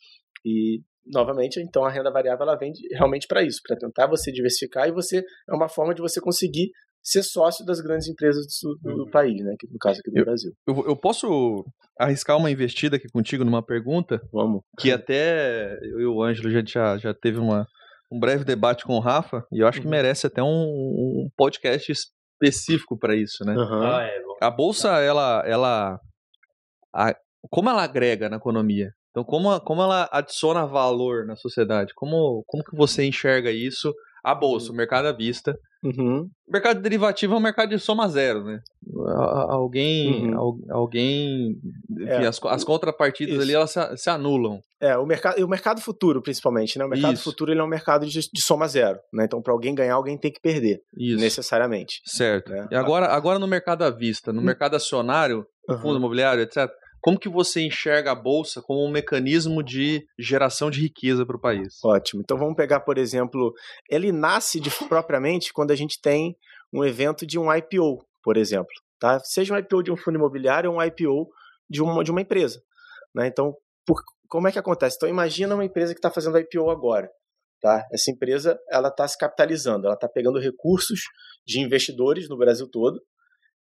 E, 0.45 0.81
novamente, 1.07 1.61
então 1.61 1.85
a 1.85 1.91
renda 1.91 2.11
variável 2.11 2.47
ela 2.47 2.57
vem 2.57 2.73
realmente 2.93 3.27
para 3.27 3.43
isso, 3.43 3.61
para 3.67 3.77
tentar 3.77 4.07
você 4.07 4.33
diversificar 4.33 4.89
e 4.89 4.93
você 4.93 5.19
é 5.19 5.55
uma 5.55 5.69
forma 5.69 5.95
de 5.95 6.01
você 6.01 6.21
conseguir 6.21 6.71
ser 7.03 7.23
sócio 7.23 7.65
das 7.65 7.81
grandes 7.81 8.09
empresas 8.09 8.47
do, 8.63 8.77
do 8.77 9.05
uhum. 9.05 9.11
país, 9.11 9.43
né? 9.43 9.55
No 9.71 9.79
caso 9.79 10.01
aqui 10.01 10.11
do 10.11 10.19
eu, 10.19 10.25
Brasil. 10.25 10.53
Eu, 10.67 10.85
eu, 10.89 10.97
posso 10.97 11.65
arriscar 11.99 12.37
uma 12.37 12.51
investida 12.51 12.97
aqui 12.97 13.09
contigo 13.09 13.45
numa 13.45 13.63
pergunta? 13.63 14.21
Vamos. 14.33 14.63
Que 14.79 14.93
até 14.93 15.79
eu 15.83 16.01
e 16.01 16.07
o 16.07 16.23
Ângelo 16.23 16.51
já, 16.51 16.63
já, 16.65 16.99
já 16.99 17.15
teve 17.15 17.39
uma, 17.39 17.67
um 18.11 18.19
breve 18.19 18.45
debate 18.45 18.85
com 18.85 18.95
o 18.95 19.01
Rafa, 19.01 19.45
e 19.53 19.61
eu 19.61 19.67
acho 19.67 19.81
que 19.81 19.87
Uhum. 19.87 19.93
merece 19.93 20.27
até 20.27 20.43
um, 20.43 20.47
um 20.47 21.29
podcast 21.37 21.93
específico 21.93 22.99
para 22.99 23.17
isso, 23.17 23.45
né? 23.45 23.55
Aham. 23.55 23.97
Ah, 23.97 24.03
é. 24.03 24.23
bom. 24.23 24.37
A 24.41 24.51
bolsa, 24.51 25.01
ela, 25.01 25.43
ela, 25.47 26.01
a- 26.95 27.17
como 27.51 27.71
ela 27.71 27.83
agrega 27.83 28.29
na 28.29 28.37
economia? 28.37 28.93
Então, 29.11 29.25
como, 29.25 29.59
como 29.63 29.83
ela 29.83 30.09
adiciona 30.13 30.67
valor 30.67 31.27
na 31.27 31.35
sociedade? 31.35 31.93
Como, 31.95 32.45
como 32.47 32.63
que 32.63 32.77
você 32.77 33.05
enxerga 33.05 33.51
isso? 33.51 33.93
A 34.23 34.35
bolsa, 34.35 34.71
o 34.71 34.75
mercado 34.75 35.07
à 35.07 35.13
vista. 35.13 35.59
Uhum. 35.83 36.29
O 36.49 36.53
mercado 36.53 36.81
derivativo 36.81 37.35
é 37.35 37.37
um 37.37 37.41
mercado 37.41 37.69
de 37.71 37.79
soma 37.79 38.09
zero, 38.09 38.43
né? 38.45 38.59
Alguém, 39.49 40.31
Uhum. 40.33 40.39
al- 40.39 40.59
alguém, 40.81 41.57
enfim, 41.91 42.05
É, 42.09 42.27
as, 42.27 42.41
as 42.45 42.65
contrapartidas 42.65 43.35
isso. 43.35 43.43
ali 43.43 43.55
elas 43.55 43.71
se, 43.71 43.97
se 43.97 44.11
anulam. 44.11 44.61
É, 44.81 44.97
o 44.97 45.05
mercado, 45.07 45.45
o 45.45 45.49
mercado 45.49 45.81
futuro, 45.81 46.23
principalmente, 46.23 46.79
né? 46.79 46.85
O 46.85 46.89
mercado 46.89 47.15
Isso. 47.15 47.25
futuro 47.25 47.53
ele 47.53 47.61
é 47.61 47.65
um 47.65 47.69
mercado 47.69 48.07
de, 48.07 48.21
de 48.21 48.41
soma 48.41 48.67
zero, 48.69 48.99
né? 49.13 49.25
Então, 49.25 49.43
para 49.43 49.53
alguém 49.53 49.75
ganhar, 49.75 49.95
alguém 49.95 50.17
tem 50.19 50.33
que 50.33 50.41
perder, 50.41 50.81
Isso. 50.97 51.21
necessariamente. 51.21 52.01
Certo. 52.07 52.51
né? 52.53 52.69
E 52.71 52.77
agora, 52.77 53.07
agora 53.07 53.39
no 53.39 53.47
mercado 53.47 53.83
à 53.83 53.91
vista, 53.91 54.33
no 54.33 54.41
Hum. 54.41 54.45
mercado 54.45 54.75
acionário, 54.77 55.45
fundo 55.83 55.99
imobiliário, 55.99 56.43
etc. 56.43 56.69
Como 57.01 57.19
que 57.19 57.29
você 57.29 57.61
enxerga 57.63 58.13
a 58.13 58.15
bolsa 58.15 58.61
como 58.63 58.85
um 58.85 58.91
mecanismo 58.91 59.63
de 59.63 60.05
geração 60.19 60.71
de 60.71 60.81
riqueza 60.81 61.25
para 61.25 61.37
o 61.37 61.41
país? 61.41 61.79
Ótimo. 61.85 62.23
Então 62.23 62.37
vamos 62.37 62.57
pegar, 62.57 62.81
por 62.81 62.99
exemplo, 62.99 63.53
ele 63.89 64.11
nasce 64.13 64.61
de, 64.61 64.71
propriamente 64.89 65.53
quando 65.53 65.71
a 65.71 65.77
gente 65.77 66.01
tem 66.01 66.37
um 66.73 66.85
evento 66.85 67.27
de 67.27 67.39
um 67.39 67.53
IPO, 67.53 68.05
por 68.23 68.37
exemplo. 68.37 68.73
Tá? 68.99 69.21
Seja 69.21 69.55
um 69.55 69.59
IPO 69.59 69.83
de 69.83 69.93
um 69.93 69.97
fundo 69.97 70.17
imobiliário 70.17 70.71
ou 70.71 70.79
um 70.79 70.83
IPO 70.83 71.29
de 71.71 71.83
uma, 71.83 72.03
de 72.03 72.11
uma 72.11 72.21
empresa. 72.21 72.61
Né? 73.15 73.29
Então, 73.29 73.55
por- 73.87 74.03
como 74.29 74.49
é 74.49 74.53
que 74.53 74.59
acontece? 74.59 74.97
Então 74.97 75.09
imagina 75.09 75.55
uma 75.55 75.65
empresa 75.65 75.95
que 75.95 75.99
está 75.99 76.11
fazendo 76.11 76.39
IPO 76.39 76.69
agora. 76.71 77.09
Tá? 77.61 77.85
Essa 77.93 78.11
empresa 78.11 78.59
ela 78.71 78.89
está 78.89 79.07
se 79.09 79.17
capitalizando, 79.17 79.87
ela 79.87 79.95
está 79.95 80.09
pegando 80.09 80.39
recursos 80.39 81.01
de 81.47 81.61
investidores 81.61 82.29
no 82.29 82.37
Brasil 82.37 82.69
todo 82.71 83.01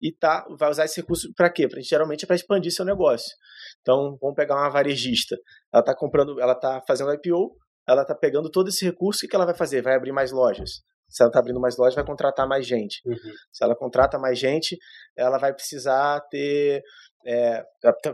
e 0.01 0.11
tá, 0.11 0.45
vai 0.57 0.69
usar 0.69 0.85
esse 0.85 0.99
recurso 0.99 1.33
para 1.35 1.49
quê? 1.49 1.67
Pra, 1.67 1.81
geralmente 1.81 2.23
é 2.25 2.27
para 2.27 2.35
expandir 2.35 2.71
seu 2.71 2.85
negócio. 2.85 3.33
Então, 3.81 4.17
vamos 4.21 4.35
pegar 4.35 4.55
uma 4.55 4.69
varejista. 4.69 5.35
Ela 5.73 5.81
está 5.81 5.95
comprando, 5.95 6.39
ela 6.41 6.53
está 6.53 6.81
fazendo 6.87 7.13
IPO, 7.13 7.55
ela 7.87 8.01
está 8.01 8.15
pegando 8.15 8.49
todo 8.49 8.69
esse 8.69 8.85
recurso, 8.85 9.25
o 9.25 9.29
que 9.29 9.35
ela 9.35 9.45
vai 9.45 9.55
fazer? 9.55 9.81
Vai 9.81 9.95
abrir 9.95 10.11
mais 10.11 10.31
lojas. 10.31 10.81
Se 11.09 11.21
ela 11.21 11.29
está 11.29 11.39
abrindo 11.39 11.59
mais 11.59 11.77
lojas, 11.77 11.93
vai 11.93 12.05
contratar 12.05 12.47
mais 12.47 12.65
gente. 12.65 13.01
Uhum. 13.05 13.17
Se 13.51 13.63
ela 13.63 13.75
contrata 13.75 14.17
mais 14.17 14.39
gente, 14.39 14.77
ela 15.15 15.37
vai 15.37 15.53
precisar 15.53 16.19
ter. 16.29 16.81
É, 17.25 17.63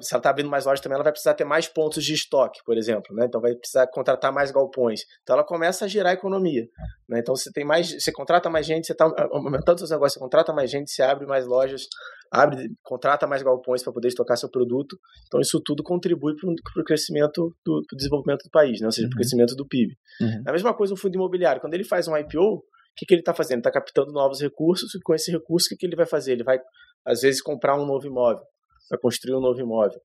se 0.02 0.14
ela 0.14 0.20
está 0.20 0.30
abrindo 0.30 0.50
mais 0.50 0.66
lojas 0.66 0.82
também, 0.82 0.96
ela 0.96 1.04
vai 1.04 1.12
precisar 1.12 1.34
ter 1.34 1.44
mais 1.44 1.68
pontos 1.68 2.04
de 2.04 2.14
estoque, 2.14 2.60
por 2.66 2.78
exemplo. 2.78 3.16
Né? 3.16 3.26
Então 3.26 3.42
vai 3.42 3.56
precisar 3.56 3.88
contratar 3.88 4.32
mais 4.32 4.52
galpões. 4.52 5.02
Então 5.24 5.36
ela 5.36 5.44
começa 5.44 5.86
a 5.86 5.88
gerar 5.88 6.14
economia. 6.14 6.68
Né? 7.08 7.20
Então 7.20 7.36
você 7.36 7.52
tem 7.52 7.66
mais. 7.66 7.92
Você 7.92 8.12
contrata 8.12 8.50
mais 8.50 8.66
gente, 8.66 8.86
você 8.86 8.94
está 8.94 9.06
aumentando 9.32 9.80
seus 9.80 9.90
negócios, 9.90 10.14
você 10.14 10.20
contrata 10.20 10.54
mais 10.54 10.70
gente, 10.70 10.92
você 10.92 11.02
abre 11.02 11.26
mais 11.26 11.46
lojas, 11.46 11.88
abre, 12.32 12.70
contrata 12.84 13.26
mais 13.26 13.42
galpões 13.42 13.84
para 13.84 13.94
poder 13.94 14.10
estocar 14.10 14.38
seu 14.38 14.50
produto. 14.50 14.98
Então 15.28 15.40
isso 15.40 15.60
tudo 15.64 15.84
contribui 15.84 16.36
para 16.36 16.82
o 16.82 16.86
crescimento 16.86 17.56
do, 17.66 17.82
desenvolvimento 17.94 18.44
do 18.44 18.52
país, 18.52 18.80
né? 18.80 18.86
ou 18.86 18.92
seja, 18.92 19.08
para 19.08 19.16
o 19.16 19.18
Uhum. 19.18 19.22
crescimento 19.22 19.56
do 19.56 19.68
PIB. 19.68 19.94
Uhum. 20.22 20.44
A 20.48 20.52
mesma 20.52 20.74
coisa 20.74 20.94
no 20.94 21.00
fundo 21.00 21.16
imobiliário. 21.16 21.62
Quando 21.62 21.74
ele 21.74 21.84
faz 21.84 22.08
um 22.08 22.16
IPO, 22.16 22.40
o 22.40 22.62
que, 22.96 23.06
que 23.06 23.14
ele 23.14 23.22
está 23.22 23.34
fazendo? 23.34 23.58
Ele 23.58 23.60
está 23.62 23.72
captando 23.72 24.12
novos 24.12 24.42
recursos 24.42 24.94
e 24.94 25.00
com 25.02 25.14
esse 25.14 25.32
recurso, 25.32 25.68
o 25.68 25.70
que, 25.70 25.78
que 25.78 25.86
ele 25.86 25.96
vai 25.96 26.06
fazer? 26.06 26.34
Ele 26.34 26.44
vai, 26.44 26.60
às 27.06 27.22
vezes, 27.22 27.42
comprar 27.42 27.76
um 27.80 27.86
novo 27.86 28.06
imóvel, 28.06 28.44
vai 28.90 29.00
construir 29.00 29.36
um 29.36 29.42
novo 29.42 29.60
imóvel. 29.60 30.00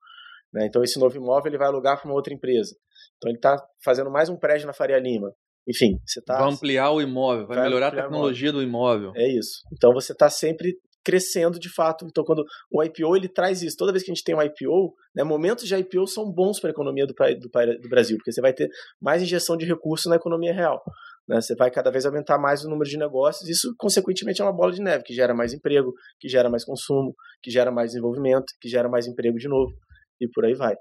né? 0.53 0.67
Então, 0.67 0.83
esse 0.83 0.99
novo 0.99 1.17
imóvel 1.17 1.51
ele 1.51 1.59
vai 1.59 1.69
alugar 1.69 2.01
para 2.01 2.09
uma 2.09 2.15
outra 2.15 2.33
empresa. 2.33 2.77
Então, 3.17 3.31
ele 3.31 3.39
está 3.39 3.57
fazendo 3.85 4.11
mais 4.11 4.29
um 4.29 4.37
prédio 4.37 4.67
na 4.67 4.73
Faria 4.73 4.99
Lima. 4.99 5.33
Enfim, 5.67 5.99
você 6.07 6.21
está. 6.21 6.39
Vai 6.39 6.53
ampliar 6.53 6.91
o 6.91 7.01
imóvel, 7.01 7.47
vai, 7.47 7.57
Vai 7.57 7.67
melhorar 7.67 7.89
a 7.89 8.03
tecnologia 8.03 8.53
do 8.53 8.63
imóvel. 8.63 9.13
É 9.17 9.27
isso. 9.27 9.63
Então, 9.73 9.93
você 9.93 10.13
está 10.13 10.29
sempre 10.29 10.75
crescendo 11.05 11.59
de 11.59 11.69
fato. 11.69 12.07
Então, 12.07 12.25
quando 12.25 12.45
o 12.73 12.83
IPO 12.83 13.17
ele 13.17 13.29
traz 13.29 13.63
isso, 13.63 13.77
toda 13.77 13.93
vez 13.93 14.03
que 14.03 14.11
a 14.11 14.15
gente 14.15 14.25
tem 14.25 14.35
um 14.35 14.43
IPO, 14.43 14.95
né, 15.15 15.23
momentos 15.23 15.69
de 15.69 15.77
IPO 15.77 16.07
são 16.07 16.33
bons 16.33 16.59
para 16.59 16.71
a 16.71 16.73
economia 16.73 17.07
do, 17.07 17.13
do, 17.13 17.81
do 17.81 17.89
Brasil, 17.89 18.17
porque 18.17 18.33
você 18.33 18.41
vai 18.41 18.55
ter 18.55 18.69
mais 19.01 19.23
injeção 19.23 19.57
de 19.57 19.67
recursos 19.67 20.09
na 20.09 20.17
economia 20.17 20.53
real. 20.53 20.83
Né? 21.29 21.41
Você 21.41 21.55
vai 21.55 21.71
cada 21.71 21.91
vez 21.91 22.05
aumentar 22.07 22.39
mais 22.39 22.65
o 22.65 22.69
número 22.71 22.89
de 22.89 22.97
negócios, 22.99 23.49
isso, 23.49 23.75
consequentemente, 23.79 24.41
é 24.41 24.45
uma 24.45 24.53
bola 24.53 24.73
de 24.73 24.83
neve, 24.83 25.05
que 25.05 25.15
gera 25.15 25.35
mais 25.35 25.53
emprego, 25.53 25.93
que 26.21 26.29
gera 26.29 26.49
mais 26.51 26.65
consumo, 26.65 27.15
que 27.43 27.51
gera 27.51 27.71
mais 27.71 27.91
desenvolvimento, 27.91 28.47
que 28.61 28.69
gera 28.69 28.89
mais 28.89 29.07
emprego 29.07 29.39
de 29.39 29.49
novo, 29.49 29.73
e 30.21 30.29
por 30.29 30.45
aí 30.45 30.55
vai. 30.55 30.75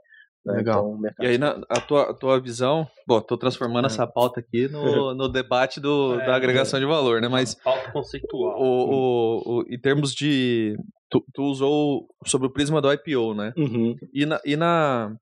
né? 0.45 0.55
Legal. 0.57 0.97
Então, 0.99 1.11
E 1.25 1.27
aí, 1.27 1.37
na, 1.37 1.61
a, 1.69 1.79
tua, 1.79 2.11
a 2.11 2.13
tua 2.13 2.39
visão, 2.41 2.85
bom, 3.07 3.21
tô 3.21 3.37
transformando 3.37 3.85
É. 3.85 3.87
essa 3.87 4.05
pauta 4.05 4.41
aqui 4.41 4.67
no, 4.67 5.13
no 5.15 5.29
debate 5.29 5.79
do, 5.79 6.19
É, 6.19 6.25
da 6.25 6.35
agregação 6.35 6.79
de 6.79 6.85
valor, 6.85 7.21
né? 7.21 7.29
Mas 7.29 7.55
Pauta 7.55 7.91
conceitual. 7.91 8.59
o, 8.59 8.65
o, 8.65 9.59
o- 9.59 9.65
em 9.69 9.79
termos 9.79 10.13
de. 10.13 10.75
Tu, 11.09 11.23
tu 11.33 11.43
usou 11.43 12.07
sobre 12.25 12.47
o 12.47 12.51
prisma 12.51 12.81
do 12.81 12.91
IPO, 12.91 13.33
né? 13.35 13.53
Uhum. 13.55 13.95
E 14.13 14.25
na, 14.25 14.41
e 14.43 14.55
na. 14.57 15.15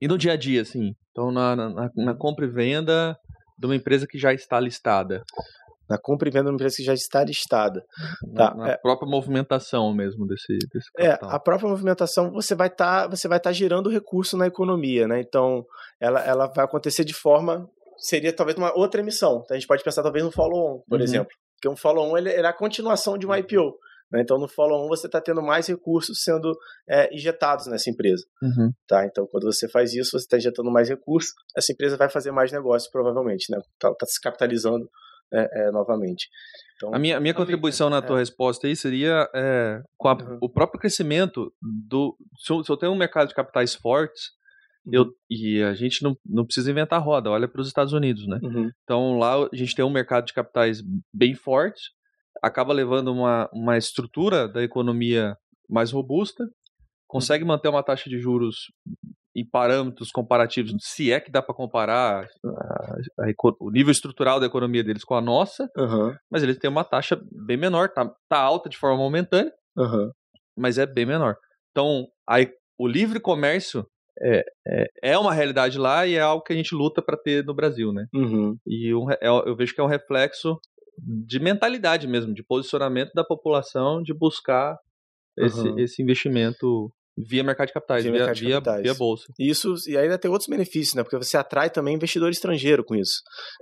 E 0.00 0.08
no 0.08 0.16
dia 0.18 0.32
a 0.32 0.36
dia, 0.36 0.62
assim. 0.62 0.92
Então, 1.10 1.30
na, 1.30 1.54
na, 1.54 1.90
na 1.94 2.14
compra 2.14 2.44
e 2.44 2.48
venda 2.48 3.16
de 3.58 3.66
uma 3.66 3.76
empresa 3.76 4.06
que 4.06 4.18
já 4.18 4.32
está 4.32 4.58
listada. 4.60 5.22
Na 5.88 5.98
compra 5.98 6.26
e 6.28 6.32
venda 6.32 6.44
de 6.44 6.50
uma 6.50 6.54
empresa 6.54 6.76
que 6.76 6.82
já 6.82 6.94
está 6.94 7.22
listada. 7.22 7.84
Na, 8.32 8.50
Tá, 8.50 8.54
na 8.56 8.68
é. 8.70 8.76
própria 8.78 9.06
movimentação 9.08 9.92
mesmo 9.92 10.26
desse, 10.26 10.56
desse 10.72 10.88
É, 10.96 11.08
capital. 11.10 11.30
a 11.30 11.38
própria 11.38 11.68
movimentação 11.68 12.30
você 12.32 12.54
vai 12.54 12.68
estar 12.68 13.06
você 13.08 13.28
vai 13.28 13.36
estar 13.36 13.52
gerando 13.52 13.90
recurso 13.90 14.36
na 14.36 14.46
economia, 14.46 15.06
né? 15.06 15.20
Então, 15.20 15.64
ela, 16.00 16.20
ela 16.24 16.46
vai 16.46 16.64
acontecer 16.64 17.04
de 17.04 17.12
forma 17.12 17.68
seria 17.98 18.32
talvez 18.34 18.56
uma 18.58 18.76
outra 18.76 19.00
emissão. 19.02 19.42
Então, 19.44 19.54
a 19.54 19.58
gente 19.60 19.68
pode 19.68 19.84
pensar 19.84 20.02
talvez 20.02 20.24
no 20.24 20.32
follow-on, 20.32 20.80
por 20.88 20.98
Uhum. 20.98 21.04
exemplo. 21.04 21.32
Porque 21.56 21.68
um 21.68 21.76
follow-on 21.76 22.16
ele, 22.18 22.30
ele 22.30 22.46
é 22.46 22.50
a 22.50 22.52
continuação 22.52 23.16
de 23.18 23.26
um 23.26 23.34
IPO. 23.34 23.76
Né? 24.12 24.20
Então, 24.22 24.38
no 24.38 24.46
follow-on 24.48 24.86
você 24.88 25.06
está 25.06 25.20
tendo 25.20 25.42
mais 25.42 25.66
recursos 25.66 26.22
sendo 26.22 26.56
é, 26.88 27.12
injetados 27.14 27.66
nessa 27.66 27.90
empresa. 27.90 28.24
Uhum. 28.42 28.70
Tá? 28.86 29.04
Então, 29.06 29.26
quando 29.26 29.44
você 29.44 29.68
faz 29.68 29.92
isso, 29.94 30.10
você 30.12 30.24
está 30.24 30.36
injetando 30.36 30.70
mais 30.70 30.88
recursos, 30.88 31.32
essa 31.56 31.72
empresa 31.72 31.96
vai 31.96 32.08
fazer 32.08 32.30
mais 32.30 32.52
negócio, 32.52 32.90
provavelmente, 32.92 33.50
né? 33.50 33.58
Está 33.74 34.06
se 34.06 34.20
capitalizando 34.20 34.88
é, 35.32 35.66
é, 35.66 35.70
novamente. 35.72 36.28
Então, 36.76 36.94
A 36.94 36.98
minha, 36.98 37.16
a 37.16 37.20
minha 37.20 37.34
contribuição 37.34 37.88
na 37.90 38.02
tua 38.02 38.16
É. 38.16 38.20
resposta 38.20 38.66
aí 38.66 38.76
seria 38.76 39.28
é, 39.34 39.80
com 39.96 40.08
a- 40.08 40.14
Uhum. 40.14 40.38
o 40.42 40.48
próprio 40.48 40.78
crescimento 40.78 41.52
do. 41.60 42.16
Se 42.44 42.52
eu, 42.52 42.62
se 42.62 42.70
eu 42.70 42.76
tenho 42.76 42.92
um 42.92 42.96
mercado 42.96 43.28
de 43.28 43.34
capitais 43.34 43.74
fortes, 43.74 44.30
eu, 44.92 45.06
e 45.30 45.62
a 45.62 45.72
gente 45.74 46.02
não, 46.04 46.14
não 46.24 46.44
precisa 46.44 46.70
inventar 46.70 47.02
roda, 47.02 47.30
olha 47.30 47.48
para 47.48 47.60
os 47.62 47.66
Estados 47.68 47.92
Unidos, 47.94 48.26
né? 48.28 48.38
Uhum. 48.42 48.70
Então 48.84 49.18
lá 49.18 49.34
a 49.50 49.56
gente 49.56 49.74
tem 49.74 49.84
um 49.84 49.90
mercado 49.90 50.26
de 50.26 50.34
capitais 50.34 50.82
bem 51.12 51.34
forte, 51.34 51.80
acaba 52.42 52.72
levando 52.72 53.08
uma, 53.12 53.48
uma 53.52 53.76
estrutura 53.78 54.48
da 54.48 54.62
economia 54.62 55.36
mais 55.68 55.90
robusta, 55.92 56.44
consegue 57.08 57.44
manter 57.44 57.68
uma 57.68 57.82
taxa 57.82 58.08
de 58.10 58.18
juros 58.18 58.56
em 59.36 59.44
parâmetros 59.48 60.10
comparativos, 60.10 60.72
se 60.80 61.10
é 61.12 61.18
que 61.20 61.30
dá 61.30 61.42
para 61.42 61.54
comparar 61.54 62.24
a- 62.44 63.24
a 63.24 63.32
o 63.60 63.70
nível 63.70 63.90
estrutural 63.90 64.38
da 64.38 64.46
economia 64.46 64.84
deles 64.84 65.02
com 65.04 65.14
a 65.14 65.20
nossa, 65.20 65.68
Uhum. 65.76 66.14
mas 66.30 66.42
eles 66.42 66.56
têm 66.58 66.70
uma 66.70 66.84
taxa 66.84 67.20
bem 67.46 67.56
menor, 67.56 67.88
tá, 67.88 68.08
tá 68.28 68.38
alta 68.38 68.68
de 68.68 68.76
forma 68.76 68.96
momentânea, 68.96 69.52
Uhum. 69.76 70.10
mas 70.56 70.78
é 70.78 70.86
bem 70.86 71.04
menor. 71.06 71.36
Então, 71.72 72.06
aí, 72.28 72.48
o 72.78 72.86
livre 72.86 73.18
comércio 73.18 73.84
é, 74.22 74.44
é, 74.68 74.86
é 75.14 75.18
uma 75.18 75.32
realidade 75.32 75.76
lá 75.76 76.06
e 76.06 76.14
é 76.14 76.20
algo 76.20 76.44
que 76.44 76.52
a 76.52 76.56
gente 76.56 76.72
luta 76.72 77.02
para 77.02 77.16
ter 77.16 77.44
no 77.44 77.52
Brasil, 77.52 77.92
né? 77.92 78.06
Uhum. 78.14 78.56
E 78.64 78.94
um 78.94 79.10
é- 79.10 79.18
eu 79.22 79.56
vejo 79.56 79.74
que 79.74 79.80
é 79.80 79.84
um 79.84 79.88
reflexo 79.88 80.56
de 80.98 81.38
mentalidade 81.40 82.06
mesmo, 82.06 82.32
de 82.34 82.42
posicionamento 82.44 83.12
da 83.14 83.24
população 83.24 84.02
de 84.02 84.14
buscar 84.14 84.76
esse, 85.38 85.60
Uhum. 85.60 85.78
esse 85.78 86.02
investimento 86.02 86.90
via 87.16 87.44
mercado 87.44 87.68
de 87.68 87.72
capitais, 87.74 88.02
Via 88.02 88.12
via, 88.12 88.20
mercado 88.20 88.36
de 88.36 88.44
via, 88.44 88.54
capitais. 88.56 88.82
via 88.82 88.94
bolsa. 88.94 89.24
Isso, 89.38 89.74
e 89.88 89.96
ainda 89.96 90.18
tem 90.18 90.30
outros 90.30 90.48
benefícios, 90.48 90.94
né? 90.94 91.02
Porque 91.02 91.16
você 91.16 91.36
atrai 91.36 91.70
também 91.70 91.94
investidor 91.94 92.30
estrangeiro 92.30 92.84
com 92.84 92.94
isso. 92.94 93.20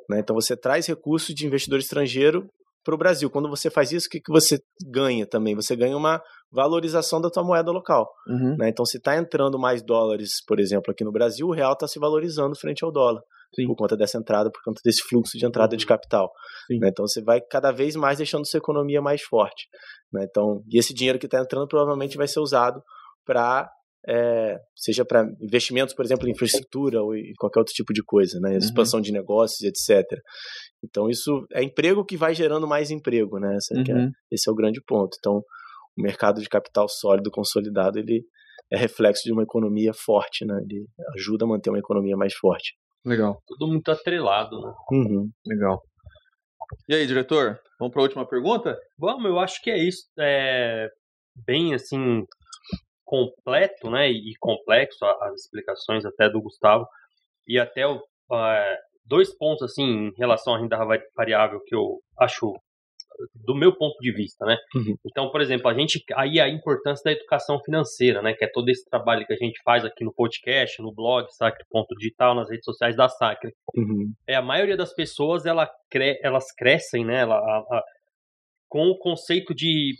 Né? 0.09 0.21
Então 0.21 0.35
você 0.35 0.57
traz 0.57 0.87
recursos 0.87 1.35
de 1.35 1.47
investidor 1.47 1.79
estrangeiro 1.79 2.47
para 2.85 2.95
o 2.95 2.99
Brasil. 2.99 3.31
Quando 3.31 3.49
você 3.49 3.71
faz 3.71 3.93
isso, 3.93 4.07
o 4.07 4.11
que, 4.11 4.21
que 4.21 4.33
você 4.33 4.59
ganha 4.91 5.27
também? 5.27 5.55
Você 5.55 5.77
ganha 5.77 5.97
uma 5.97 6.21
valorização 6.51 7.21
da 7.21 7.31
tua 7.31 7.45
moeda 7.45 7.71
local. 7.71 8.11
Uhum. 8.27 8.57
Né? 8.59 8.69
Então, 8.71 8.85
se 8.85 8.97
está 8.99 9.17
entrando 9.17 9.59
mais 9.59 9.83
dólares, 9.83 10.43
por 10.47 10.59
exemplo, 10.59 10.91
aqui 10.91 11.05
no 11.05 11.13
Brasil, 11.13 11.47
o 11.47 11.53
real 11.53 11.75
está 11.75 11.87
se 11.87 11.99
valorizando 11.99 12.57
frente 12.59 12.85
ao 12.85 12.91
dólar. 12.91 13.23
Sim. 13.55 13.67
Por 13.67 13.77
conta 13.77 13.97
dessa 13.97 14.19
entrada, 14.19 14.51
por 14.51 14.63
conta 14.65 14.81
desse 14.85 15.03
fluxo 15.09 15.37
de 15.39 15.45
entrada 15.47 15.77
de 15.77 15.85
capital. 15.87 16.31
Sim. 16.67 16.79
né? 16.79 16.89
Então, 16.89 17.07
você 17.07 17.23
vai 17.23 17.41
cada 17.41 17.71
vez 17.71 17.95
mais 17.97 18.19
deixando 18.19 18.47
sua 18.47 18.59
economia 18.59 19.01
mais 19.03 19.23
forte. 19.23 19.69
né? 20.13 20.25
Então, 20.29 20.63
e 20.69 20.79
esse 20.79 20.93
dinheiro 20.95 21.19
que 21.19 21.27
está 21.27 21.39
entrando 21.41 21.67
provavelmente 21.69 22.17
vai 22.17 22.27
ser 22.29 22.41
usado 22.41 22.83
para 23.25 23.71
é, 24.09 24.59
seja 24.75 25.05
para 25.05 25.25
investimentos, 25.41 25.95
por 25.95 26.05
exemplo, 26.05 26.27
em 26.27 26.33
infraestrutura 26.33 27.01
ou 27.01 27.15
em 27.15 27.33
qualquer 27.39 27.61
outro 27.61 27.73
tipo 27.73 27.93
de 27.93 28.03
coisa, 28.03 28.41
né? 28.41 28.57
Expansão 28.57 29.01
de 29.01 29.13
negócios, 29.13 29.61
etc. 29.63 30.05
Então 30.85 31.09
isso 31.09 31.47
é 31.53 31.63
emprego 31.63 32.05
que 32.05 32.17
vai 32.17 32.35
gerando 32.35 32.67
mais 32.67 32.91
emprego, 32.91 33.39
né? 33.39 33.57
Esse, 33.57 33.75
é, 33.79 33.95
Uhum. 33.95 34.11
esse 34.33 34.49
é 34.51 34.53
o 34.53 34.57
grande 34.57 34.83
ponto. 34.85 35.17
Então 35.21 35.37
o 35.97 36.03
mercado 36.03 36.41
de 36.41 36.49
capital 36.49 36.89
sólido, 36.89 37.31
consolidado, 37.31 37.97
ele 37.97 38.25
é 38.73 38.77
reflexo 38.77 39.23
de 39.25 39.33
uma 39.33 39.45
economia 39.45 39.93
forte, 39.95 40.45
né? 40.45 40.59
Ele 40.69 40.85
ajuda 41.17 41.45
a 41.45 41.49
manter 41.49 41.71
uma 41.71 41.79
economia 41.79 42.17
mais 42.17 42.35
forte. 42.35 42.73
Legal. 43.05 43.43
Tudo 43.47 43.67
muito 43.69 43.91
atrelado, 43.91 44.61
né? 44.61 44.73
Uhum. 44.93 45.31
Legal. 45.47 45.83
E 46.89 46.95
aí, 46.95 47.07
diretor? 47.07 47.61
Vamos 47.79 47.93
para 47.93 48.03
a 48.03 48.05
última 48.05 48.27
pergunta? 48.27 48.79
Vamos, 48.99 49.25
eu 49.25 49.39
acho 49.39 49.61
que 49.61 49.71
é 49.71 49.79
isso. 49.79 50.07
É 50.19 50.89
bem 51.47 51.75
assim 51.75 52.25
completo, 53.05 53.91
né, 53.91 54.11
e 54.11 54.33
complexo 54.41 55.05
as 55.05 55.43
explicações 55.43 56.05
até 56.07 56.31
do 56.31 56.41
Gustavo 56.41 56.87
e 57.47 57.59
até 57.59 57.87
o, 57.87 57.97
uh, 57.97 58.77
dois 59.05 59.37
pontos 59.37 59.63
assim 59.65 59.83
em 59.83 60.13
relação 60.17 60.55
à 60.55 60.59
renda 60.59 60.79
variável 61.15 61.61
que 61.67 61.75
eu 61.75 62.01
acho 62.19 62.55
do 63.35 63.55
meu 63.55 63.77
ponto 63.77 63.99
de 64.01 64.13
vista, 64.13 64.45
né? 64.45 64.57
Uhum. 64.75 64.97
Então, 65.05 65.31
por 65.31 65.41
exemplo, 65.41 65.69
a 65.69 65.75
gente 65.75 66.03
aí 66.15 66.41
a 66.41 66.49
importância 66.49 67.03
da 67.05 67.13
educação 67.13 67.61
financeira, 67.61 68.23
né? 68.23 68.35
Que 68.35 68.45
é 68.45 68.49
todo 68.49 68.69
esse 68.69 68.85
trabalho 68.89 69.27
que 69.27 69.33
a 69.33 69.37
gente 69.37 69.61
faz 69.65 69.85
aqui 69.85 70.05
no 70.05 70.15
podcast, 70.15 70.81
no 70.81 70.93
blog 70.93 71.27
Sacre.digital, 71.31 72.35
nas 72.35 72.51
redes 72.51 72.65
sociais 72.65 72.97
da 72.97 73.09
Sacre. 73.09 73.53
Uhum. 73.77 74.13
É 74.27 74.35
a 74.35 74.43
maioria 74.43 74.77
das 74.77 74.95
pessoas 74.95 75.47
ela 75.47 75.71
cre 75.91 76.19
elas 76.23 76.53
crescem, 76.57 77.05
né? 77.05 77.21
Ela, 77.21 77.37
a, 77.37 77.59
a, 77.59 77.83
com 78.69 78.89
o 78.89 78.99
conceito 78.99 79.55
de 79.55 79.95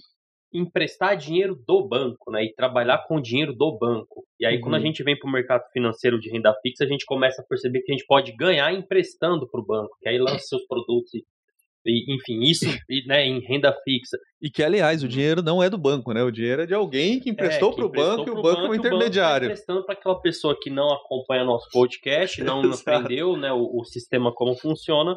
emprestar 0.53 1.17
dinheiro 1.17 1.57
do 1.67 1.89
banco, 1.89 2.31
né? 2.31 2.45
E 2.45 2.55
trabalhar 2.55 3.07
com 3.07 3.17
o 3.17 3.23
dinheiro 3.23 3.55
do 3.55 3.77
banco. 3.79 4.25
E 4.39 4.47
aí, 4.47 4.57
uhum. 4.57 4.63
quando 4.63 4.75
a 4.75 4.81
gente 4.81 5.03
vem 5.03 5.19
para 5.19 5.29
o 5.29 5.33
mercado 5.33 5.63
financeiro 5.73 6.21
de 6.21 6.31
renda 6.31 6.55
fixa, 6.63 6.85
a 6.85 6.87
gente 6.87 7.07
começa 7.07 7.41
a 7.41 7.45
perceber 7.45 7.81
que 7.81 7.91
a 7.91 7.95
gente 7.95 8.07
pode 8.07 8.35
ganhar 8.37 8.73
emprestando 8.73 9.49
para 9.49 9.61
o 9.61 9.65
banco, 9.65 9.97
que 10.01 10.09
aí 10.09 10.19
lança 10.19 10.41
seus 10.41 10.67
produtos 10.67 11.15
e, 11.15 11.25
e 11.85 12.15
enfim, 12.15 12.41
isso 12.43 12.65
né, 13.07 13.27
em 13.27 13.41
renda 13.41 13.73
fixa. 13.85 14.17
E 14.41 14.51
que, 14.51 14.63
aliás, 14.63 15.03
o 15.03 15.09
dinheiro 15.09 15.43
não 15.43 15.63
é 15.63 15.69
do 15.69 15.79
banco, 15.79 16.13
né? 16.13 16.23
O 16.23 16.31
dinheiro 16.31 16.63
é 16.63 16.67
de 16.67 16.75
alguém 16.75 17.21
que 17.21 17.31
emprestou 17.31 17.73
é, 17.73 17.75
para 17.75 17.85
o 17.87 17.91
banco 17.91 18.29
e 18.29 18.31
o 18.31 18.43
banco 18.43 18.63
é 18.63 18.69
um 18.69 18.75
intermediário. 18.75 19.49
Banco 19.49 19.57
tá 19.57 19.63
emprestando 19.63 19.85
para 19.85 19.95
aquela 19.95 20.21
pessoa 20.21 20.57
que 20.61 20.71
não 20.71 20.93
acompanha 20.93 21.45
nosso 21.45 21.69
podcast, 21.71 22.43
não 22.43 22.61
aprendeu 22.73 23.37
né, 23.37 23.53
o, 23.53 23.81
o 23.81 23.85
sistema 23.85 24.33
como 24.35 24.55
funciona. 24.57 25.17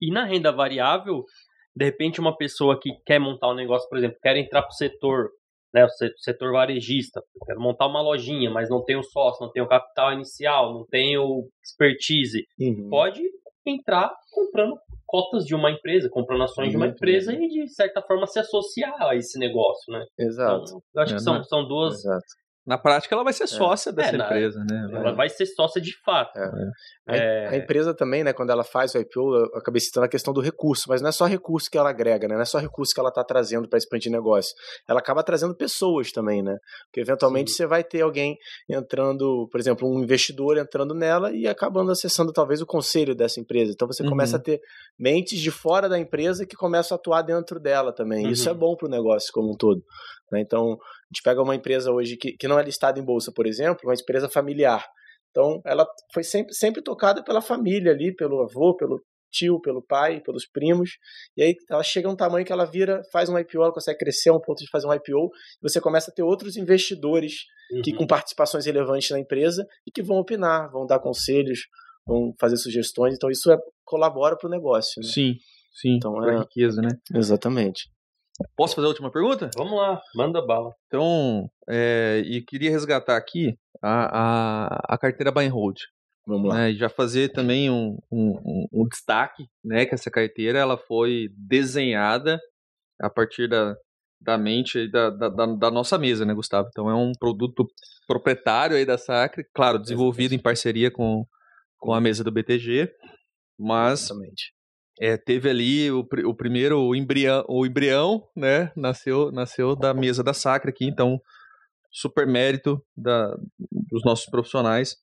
E 0.00 0.10
na 0.10 0.24
renda 0.24 0.52
variável, 0.52 1.24
de 1.76 1.84
repente 1.84 2.20
uma 2.20 2.36
pessoa 2.36 2.78
que 2.78 2.90
quer 3.06 3.18
montar 3.18 3.50
um 3.50 3.54
negócio, 3.54 3.88
por 3.88 3.98
exemplo, 3.98 4.18
quer 4.22 4.36
entrar 4.36 4.62
para 4.62 4.70
o 4.70 4.74
setor, 4.74 5.30
né, 5.72 5.84
o 5.84 5.88
setor 6.18 6.52
varejista, 6.52 7.22
quer 7.46 7.56
montar 7.56 7.86
uma 7.86 8.02
lojinha, 8.02 8.50
mas 8.50 8.70
não 8.70 8.84
tem 8.84 8.96
o 8.96 9.02
sócio, 9.02 9.44
não 9.44 9.52
tem 9.52 9.62
o 9.62 9.68
capital 9.68 10.12
inicial, 10.12 10.72
não 10.72 10.86
tem 10.86 11.16
o 11.18 11.48
expertise, 11.62 12.46
uhum. 12.60 12.88
pode 12.90 13.22
entrar 13.66 14.12
comprando 14.30 14.76
cotas 15.14 15.44
de 15.44 15.54
uma 15.54 15.70
empresa, 15.70 16.08
comprando 16.10 16.42
ações 16.42 16.70
de 16.70 16.76
uma 16.76 16.88
empresa 16.88 17.32
e 17.32 17.46
de 17.46 17.68
certa 17.68 18.02
forma 18.02 18.26
se 18.26 18.40
associar 18.40 19.00
a 19.00 19.14
esse 19.14 19.38
negócio, 19.38 19.92
né? 19.92 20.04
Exato. 20.18 20.64
Então, 20.64 20.82
eu 20.92 21.02
acho 21.02 21.12
é, 21.12 21.16
que 21.16 21.22
são, 21.22 21.44
são 21.44 21.68
duas 21.68 22.00
Exato. 22.00 22.24
Na 22.66 22.78
prática, 22.78 23.14
ela 23.14 23.22
vai 23.22 23.32
ser 23.34 23.44
é. 23.44 23.46
sócia 23.46 23.90
é. 23.90 23.92
dessa 23.92 24.16
é, 24.16 24.18
empresa, 24.18 24.64
né? 24.68 24.88
Ela 24.90 25.12
vai 25.12 25.28
ser 25.28 25.44
sócia 25.44 25.80
de 25.80 25.92
fato. 26.02 26.38
É. 26.38 27.48
A, 27.48 27.50
a, 27.50 27.56
empresa 27.58 27.92
também, 27.92 28.24
né, 28.24 28.32
quando 28.32 28.50
ela 28.50 28.64
faz 28.64 28.94
o 28.94 28.98
IPO, 28.98 29.34
eu 29.34 29.58
acabei 29.58 29.80
citando 29.80 30.06
a 30.06 30.08
questão 30.08 30.32
do 30.32 30.40
recurso, 30.40 30.84
mas 30.88 31.02
não 31.02 31.10
é 31.10 31.12
só 31.12 31.26
recurso 31.26 31.70
que 31.70 31.76
ela 31.76 31.90
agrega, 31.90 32.26
né? 32.26 32.34
Não 32.34 32.40
é 32.40 32.46
só 32.46 32.58
recurso 32.58 32.94
que 32.94 33.00
ela 33.00 33.10
está 33.10 33.22
trazendo 33.22 33.68
para 33.68 33.76
expandir 33.76 34.10
negócio. 34.10 34.54
Ela 34.88 35.00
acaba 35.00 35.22
trazendo 35.22 35.54
pessoas 35.54 36.10
também, 36.10 36.42
né? 36.42 36.56
Porque 36.86 37.00
eventualmente 37.00 37.50
Sim. 37.50 37.58
você 37.58 37.66
vai 37.66 37.84
ter 37.84 38.00
alguém 38.00 38.38
entrando, 38.66 39.46
por 39.52 39.60
exemplo, 39.60 39.86
um 39.86 40.02
investidor 40.02 40.56
entrando 40.56 40.94
nela 40.94 41.32
e 41.32 41.46
acabando 41.46 41.90
acessando 41.90 42.32
talvez 42.32 42.62
o 42.62 42.66
conselho 42.66 43.14
dessa 43.14 43.38
empresa. 43.40 43.72
Então 43.72 43.86
você 43.86 44.02
uhum. 44.02 44.08
começa 44.08 44.38
a 44.38 44.40
ter 44.40 44.58
mentes 44.98 45.38
de 45.38 45.50
fora 45.50 45.86
da 45.86 45.98
empresa 45.98 46.46
que 46.46 46.56
começam 46.56 46.94
a 46.94 46.98
atuar 46.98 47.20
dentro 47.20 47.60
dela 47.60 47.92
também. 47.92 48.24
Uhum. 48.24 48.30
Isso 48.30 48.48
é 48.48 48.52
uhum. 48.52 48.58
bom 48.58 48.76
para 48.76 48.88
o 48.88 48.90
negócio 48.90 49.30
como 49.34 49.52
um 49.52 49.56
todo. 49.56 49.82
Né? 50.32 50.40
Então, 50.40 50.78
gente 51.14 51.22
pega 51.22 51.42
uma 51.42 51.54
empresa 51.54 51.92
hoje 51.92 52.16
que, 52.16 52.32
que 52.32 52.48
não 52.48 52.58
é 52.58 52.62
listada 52.62 52.98
em 52.98 53.04
bolsa, 53.04 53.32
por 53.32 53.46
exemplo, 53.46 53.80
uma 53.84 53.94
empresa 53.94 54.28
familiar. 54.28 54.84
Então, 55.30 55.60
ela 55.64 55.86
foi 56.12 56.22
sempre, 56.22 56.54
sempre 56.54 56.82
tocada 56.82 57.22
pela 57.22 57.40
família 57.40 57.92
ali, 57.92 58.14
pelo 58.14 58.42
avô, 58.42 58.76
pelo 58.76 59.00
tio, 59.32 59.60
pelo 59.60 59.82
pai, 59.82 60.20
pelos 60.20 60.46
primos. 60.46 60.90
E 61.36 61.42
aí 61.42 61.56
ela 61.68 61.82
chega 61.82 62.08
a 62.08 62.12
um 62.12 62.16
tamanho 62.16 62.46
que 62.46 62.52
ela 62.52 62.64
vira, 62.64 63.02
faz 63.12 63.28
um 63.28 63.36
IPO, 63.36 63.62
ela 63.62 63.72
consegue 63.72 63.98
crescer 63.98 64.30
a 64.30 64.34
um 64.34 64.40
ponto 64.40 64.62
de 64.62 64.70
fazer 64.70 64.86
um 64.86 64.94
IPO, 64.94 65.30
e 65.60 65.68
você 65.68 65.80
começa 65.80 66.10
a 66.10 66.14
ter 66.14 66.22
outros 66.22 66.56
investidores 66.56 67.46
uhum. 67.72 67.82
que 67.82 67.92
com 67.92 68.06
participações 68.06 68.64
relevantes 68.66 69.10
na 69.10 69.18
empresa 69.18 69.66
e 69.84 69.90
que 69.90 70.02
vão 70.02 70.18
opinar, 70.18 70.70
vão 70.70 70.86
dar 70.86 71.00
conselhos, 71.00 71.66
vão 72.06 72.32
fazer 72.38 72.56
sugestões. 72.56 73.14
Então 73.14 73.28
isso 73.30 73.50
é, 73.50 73.56
colabora 73.84 74.36
para 74.36 74.46
o 74.46 74.50
negócio. 74.50 75.02
Né? 75.02 75.08
Sim, 75.08 75.34
sim. 75.72 75.96
Então 75.96 76.22
é 76.28 76.38
riqueza, 76.38 76.80
né? 76.80 76.90
Exatamente. 77.12 77.90
Posso 78.56 78.74
fazer 78.74 78.86
a 78.86 78.88
última 78.88 79.10
pergunta? 79.10 79.50
Vamos 79.56 79.78
lá, 79.78 80.00
manda 80.14 80.44
bala. 80.44 80.74
Então, 80.88 81.48
é, 81.68 82.22
e 82.24 82.42
queria 82.42 82.70
resgatar 82.70 83.16
aqui 83.16 83.56
a, 83.80 84.66
a, 84.66 84.94
a 84.94 84.98
carteira 84.98 85.30
buy 85.30 85.46
and 85.46 85.52
hold. 85.52 85.78
Vamos 86.26 86.48
lá. 86.48 86.54
Né, 86.56 86.70
e 86.72 86.76
já 86.76 86.88
fazer 86.88 87.30
também 87.30 87.70
um, 87.70 87.98
um, 88.10 88.66
um, 88.72 88.88
destaque, 88.88 89.46
né, 89.62 89.84
que 89.84 89.94
essa 89.94 90.10
carteira 90.10 90.58
ela 90.58 90.76
foi 90.76 91.28
desenhada 91.36 92.40
a 92.98 93.10
partir 93.10 93.46
da, 93.46 93.76
da 94.20 94.38
mente 94.38 94.90
da, 94.90 95.10
da, 95.10 95.28
da, 95.28 95.70
nossa 95.70 95.98
mesa, 95.98 96.24
né, 96.24 96.32
Gustavo? 96.32 96.68
Então 96.70 96.88
é 96.88 96.94
um 96.94 97.12
produto 97.12 97.68
proprietário 98.06 98.76
aí 98.76 98.86
da 98.86 98.96
Sacre, 98.96 99.44
claro, 99.54 99.78
desenvolvido 99.78 100.34
em 100.34 100.38
parceria 100.38 100.90
com, 100.90 101.26
com 101.78 101.92
a 101.92 102.00
mesa 102.00 102.24
do 102.24 102.32
BTG, 102.32 102.90
mas 103.58 104.04
Exatamente 104.04 104.53
é, 105.00 105.16
teve 105.16 105.50
ali 105.50 105.90
o, 105.90 106.06
o 106.26 106.34
primeiro 106.34 106.78
o 106.80 106.94
embrião, 106.94 107.44
o 107.48 107.66
embrião, 107.66 108.22
né? 108.36 108.72
Nasceu, 108.76 109.32
nasceu 109.32 109.74
da 109.74 109.92
mesa 109.92 110.22
da 110.22 110.32
Sacra 110.32 110.70
aqui, 110.70 110.84
então 110.86 111.20
super 111.90 112.26
mérito 112.26 112.82
da, 112.96 113.34
dos 113.70 114.04
nossos 114.04 114.26
profissionais. 114.26 114.96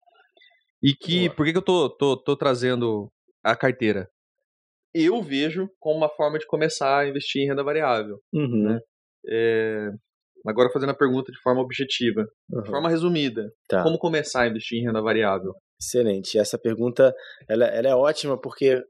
E 0.83 0.93
que, 0.93 1.25
Boa. 1.25 1.35
por 1.35 1.45
que, 1.45 1.51
que 1.51 1.57
eu 1.57 1.63
tô, 1.63 1.89
tô, 1.89 2.17
tô 2.17 2.35
trazendo 2.35 3.11
a 3.43 3.55
carteira? 3.55 4.07
Eu 4.93 5.21
vejo 5.21 5.69
como 5.79 5.97
uma 5.97 6.09
forma 6.09 6.37
de 6.37 6.45
começar 6.45 6.99
a 6.99 7.07
investir 7.07 7.43
em 7.43 7.47
renda 7.47 7.63
variável. 7.63 8.17
Uhum. 8.33 8.63
Né? 8.67 8.79
É, 9.29 9.89
agora 10.45 10.71
fazendo 10.71 10.89
a 10.89 10.97
pergunta 10.97 11.31
de 11.31 11.39
forma 11.41 11.61
objetiva, 11.61 12.25
uhum. 12.49 12.63
de 12.63 12.69
forma 12.69 12.89
resumida, 12.89 13.49
tá. 13.67 13.83
como 13.83 13.97
começar 13.97 14.41
a 14.41 14.47
investir 14.47 14.79
em 14.79 14.85
renda 14.85 15.01
variável? 15.01 15.53
Excelente. 15.79 16.37
Essa 16.37 16.57
pergunta 16.57 17.13
ela, 17.47 17.65
ela 17.65 17.87
é 17.87 17.95
ótima 17.95 18.39
porque 18.39 18.81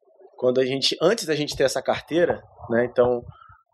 quando 0.41 0.59
a 0.59 0.65
gente, 0.65 0.97
antes 0.99 1.27
da 1.27 1.35
gente 1.35 1.55
ter 1.55 1.65
essa 1.65 1.83
carteira, 1.83 2.41
né, 2.67 2.83
então, 2.85 3.23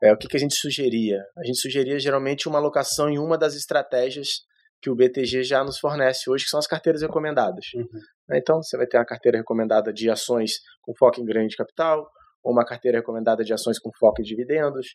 é, 0.03 0.11
o 0.11 0.17
que, 0.17 0.27
que 0.27 0.35
a 0.35 0.39
gente 0.39 0.53
sugeria? 0.53 1.23
A 1.37 1.45
gente 1.45 1.61
sugeria 1.61 1.97
geralmente 1.97 2.49
uma 2.49 2.59
alocação 2.59 3.09
em 3.09 3.17
uma 3.17 3.37
das 3.37 3.55
estratégias 3.55 4.41
que 4.81 4.89
o 4.89 4.95
BTG 4.95 5.43
já 5.43 5.63
nos 5.63 5.79
fornece 5.79 6.29
hoje, 6.29 6.43
que 6.43 6.49
são 6.49 6.59
as 6.59 6.67
carteiras 6.67 7.01
recomendadas. 7.01 7.63
Uhum. 7.73 7.87
Né, 8.27 8.39
então, 8.39 8.61
você 8.61 8.75
vai 8.75 8.85
ter 8.85 8.97
uma 8.97 9.05
carteira 9.05 9.37
recomendada 9.37 9.93
de 9.93 10.09
ações 10.09 10.55
com 10.81 10.93
foco 10.93 11.21
em 11.21 11.25
grande 11.25 11.55
capital, 11.55 12.05
ou 12.43 12.51
uma 12.51 12.65
carteira 12.65 12.97
recomendada 12.97 13.45
de 13.45 13.53
ações 13.53 13.79
com 13.79 13.89
foco 13.97 14.19
em 14.21 14.25
dividendos, 14.25 14.87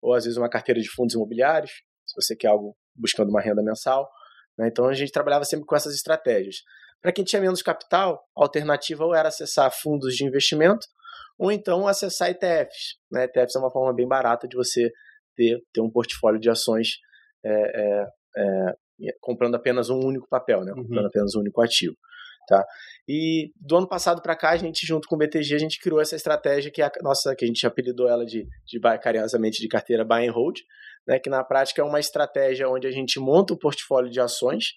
ou 0.00 0.14
às 0.14 0.24
vezes 0.24 0.38
uma 0.38 0.48
carteira 0.48 0.80
de 0.80 0.88
fundos 0.88 1.14
imobiliários, 1.14 1.72
se 2.06 2.14
você 2.16 2.34
quer 2.34 2.48
algo 2.48 2.74
buscando 2.96 3.28
uma 3.28 3.42
renda 3.42 3.62
mensal. 3.62 4.08
Né, 4.58 4.68
então, 4.68 4.86
a 4.86 4.94
gente 4.94 5.12
trabalhava 5.12 5.44
sempre 5.44 5.66
com 5.66 5.76
essas 5.76 5.94
estratégias. 5.94 6.56
Para 7.02 7.12
quem 7.12 7.22
tinha 7.22 7.42
menos 7.42 7.60
capital, 7.60 8.18
a 8.34 8.42
alternativa 8.44 9.04
ou 9.04 9.14
era 9.14 9.28
acessar 9.28 9.70
fundos 9.70 10.14
de 10.14 10.24
investimento, 10.24 10.86
ou 11.38 11.52
então 11.52 11.86
acessar 11.86 12.30
ETFs. 12.30 12.96
Né? 13.10 13.24
ETFs 13.24 13.54
é 13.54 13.58
uma 13.58 13.70
forma 13.70 13.94
bem 13.94 14.08
barata 14.08 14.48
de 14.48 14.56
você 14.56 14.90
ter, 15.36 15.62
ter 15.72 15.80
um 15.80 15.90
portfólio 15.90 16.40
de 16.40 16.50
ações 16.50 16.98
é, 17.44 17.52
é, 17.52 18.06
é, 18.36 19.12
comprando 19.20 19.54
apenas 19.54 19.88
um 19.88 20.00
único 20.00 20.26
papel, 20.28 20.64
né? 20.64 20.72
comprando 20.74 21.02
uhum. 21.02 21.06
apenas 21.06 21.34
um 21.36 21.40
único 21.40 21.62
ativo. 21.62 21.96
Tá? 22.48 22.64
E 23.06 23.52
do 23.56 23.76
ano 23.76 23.86
passado 23.86 24.22
para 24.22 24.34
cá, 24.34 24.50
a 24.50 24.56
gente, 24.56 24.86
junto 24.86 25.06
com 25.06 25.14
o 25.14 25.18
BTG, 25.18 25.54
a 25.54 25.58
gente 25.58 25.78
criou 25.78 26.00
essa 26.00 26.16
estratégia 26.16 26.70
que 26.70 26.82
é 26.82 26.86
a 26.86 26.92
nossa, 27.02 27.36
que 27.36 27.44
a 27.44 27.48
gente 27.48 27.66
apelidou 27.66 28.08
ela 28.08 28.24
de, 28.24 28.46
de 28.66 28.80
carinhosamente 29.00 29.60
de 29.60 29.68
carteira 29.68 30.04
buy 30.04 30.26
and 30.26 30.32
hold, 30.32 30.58
né? 31.06 31.18
que 31.18 31.30
na 31.30 31.44
prática 31.44 31.82
é 31.82 31.84
uma 31.84 32.00
estratégia 32.00 32.68
onde 32.68 32.86
a 32.86 32.90
gente 32.90 33.20
monta 33.20 33.52
um 33.52 33.58
portfólio 33.58 34.10
de 34.10 34.18
ações. 34.18 34.72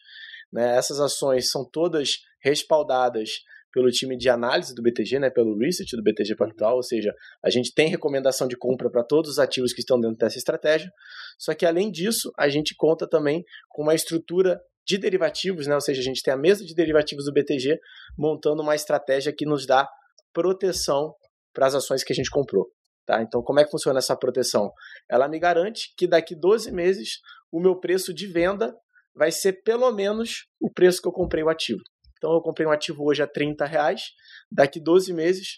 Né? 0.51 0.77
Essas 0.77 0.99
ações 0.99 1.49
são 1.49 1.65
todas 1.65 2.17
respaldadas 2.43 3.29
pelo 3.71 3.89
time 3.89 4.17
de 4.17 4.29
análise 4.29 4.73
do 4.75 4.81
BTG, 4.81 5.19
né, 5.19 5.29
pelo 5.29 5.57
research 5.57 5.95
do 5.95 6.03
BTG 6.03 6.35
Pactual, 6.35 6.75
ou 6.75 6.83
seja, 6.83 7.13
a 7.43 7.49
gente 7.49 7.73
tem 7.73 7.87
recomendação 7.87 8.47
de 8.47 8.57
compra 8.57 8.89
para 8.89 9.03
todos 9.03 9.31
os 9.31 9.39
ativos 9.39 9.73
que 9.73 9.79
estão 9.79 9.99
dentro 9.99 10.17
dessa 10.17 10.37
estratégia. 10.37 10.91
Só 11.37 11.53
que 11.53 11.65
além 11.65 11.91
disso, 11.91 12.31
a 12.37 12.49
gente 12.49 12.75
conta 12.75 13.07
também 13.07 13.43
com 13.69 13.83
uma 13.83 13.95
estrutura 13.95 14.61
de 14.85 14.97
derivativos, 14.97 15.67
né, 15.67 15.75
ou 15.75 15.81
seja, 15.81 16.01
a 16.01 16.03
gente 16.03 16.21
tem 16.21 16.33
a 16.33 16.37
mesa 16.37 16.65
de 16.65 16.73
derivativos 16.73 17.25
do 17.25 17.33
BTG 17.33 17.79
montando 18.17 18.61
uma 18.61 18.75
estratégia 18.75 19.33
que 19.35 19.45
nos 19.45 19.65
dá 19.65 19.87
proteção 20.33 21.13
para 21.53 21.67
as 21.67 21.75
ações 21.75 22.03
que 22.03 22.13
a 22.13 22.15
gente 22.15 22.29
comprou. 22.29 22.67
Tá? 23.05 23.21
Então, 23.21 23.41
como 23.41 23.59
é 23.59 23.65
que 23.65 23.71
funciona 23.71 23.99
essa 23.99 24.15
proteção? 24.15 24.71
Ela 25.09 25.27
me 25.27 25.39
garante 25.39 25.93
que 25.97 26.07
daqui 26.07 26.35
12 26.35 26.71
meses 26.71 27.19
o 27.51 27.59
meu 27.59 27.79
preço 27.79 28.13
de 28.13 28.27
venda 28.27 28.73
vai 29.13 29.31
ser 29.31 29.61
pelo 29.63 29.91
menos 29.91 30.45
o 30.59 30.71
preço 30.71 31.01
que 31.01 31.07
eu 31.07 31.11
comprei 31.11 31.43
o 31.43 31.49
ativo. 31.49 31.81
Então 32.21 32.33
eu 32.33 32.41
comprei 32.41 32.67
um 32.67 32.71
ativo 32.71 33.03
hoje 33.03 33.23
a 33.23 33.27
30 33.27 33.65
reais, 33.65 34.11
daqui 34.51 34.79
12 34.79 35.11
meses, 35.11 35.57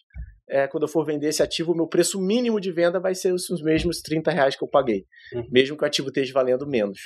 é, 0.49 0.65
quando 0.65 0.83
eu 0.83 0.87
for 0.87 1.05
vender 1.05 1.27
esse 1.27 1.43
ativo, 1.43 1.73
o 1.73 1.75
meu 1.75 1.87
preço 1.87 2.21
mínimo 2.21 2.57
de 2.61 2.71
venda 2.71 3.01
vai 3.01 3.13
ser 3.13 3.33
os, 3.33 3.61
mesmos 3.61 3.99
30 3.99 4.31
reais 4.31 4.55
que 4.55 4.63
eu 4.63 4.67
paguei, 4.69 5.05
uhum. 5.33 5.45
mesmo 5.51 5.77
que 5.77 5.83
o 5.83 5.87
ativo 5.87 6.07
esteja 6.07 6.31
valendo 6.33 6.65
menos. 6.65 6.99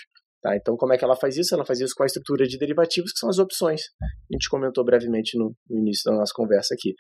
Tá? 0.44 0.56
Então, 0.56 0.78
como 0.78 0.94
é 0.94 0.98
que 0.98 1.04
ela 1.04 1.16
faz 1.16 1.38
isso? 1.38 1.56
Ela 1.56 1.66
faz 1.66 1.80
isso 1.80 1.96
com 1.98 2.04
a 2.04 2.06
estrutura 2.06 2.48
de 2.48 2.60
derivativos, 2.60 3.12
que 3.12 3.18
são 3.18 3.30
as 3.30 3.40
opções. 3.40 3.82
A 4.02 4.34
gente 4.36 4.48
comentou 4.48 4.86
brevemente 4.86 5.36
no, 5.36 5.56
no 5.68 5.80
início 5.80 6.04
da 6.12 6.16
nossa 6.16 6.32
conversa 6.36 6.76
aqui. 6.76 6.94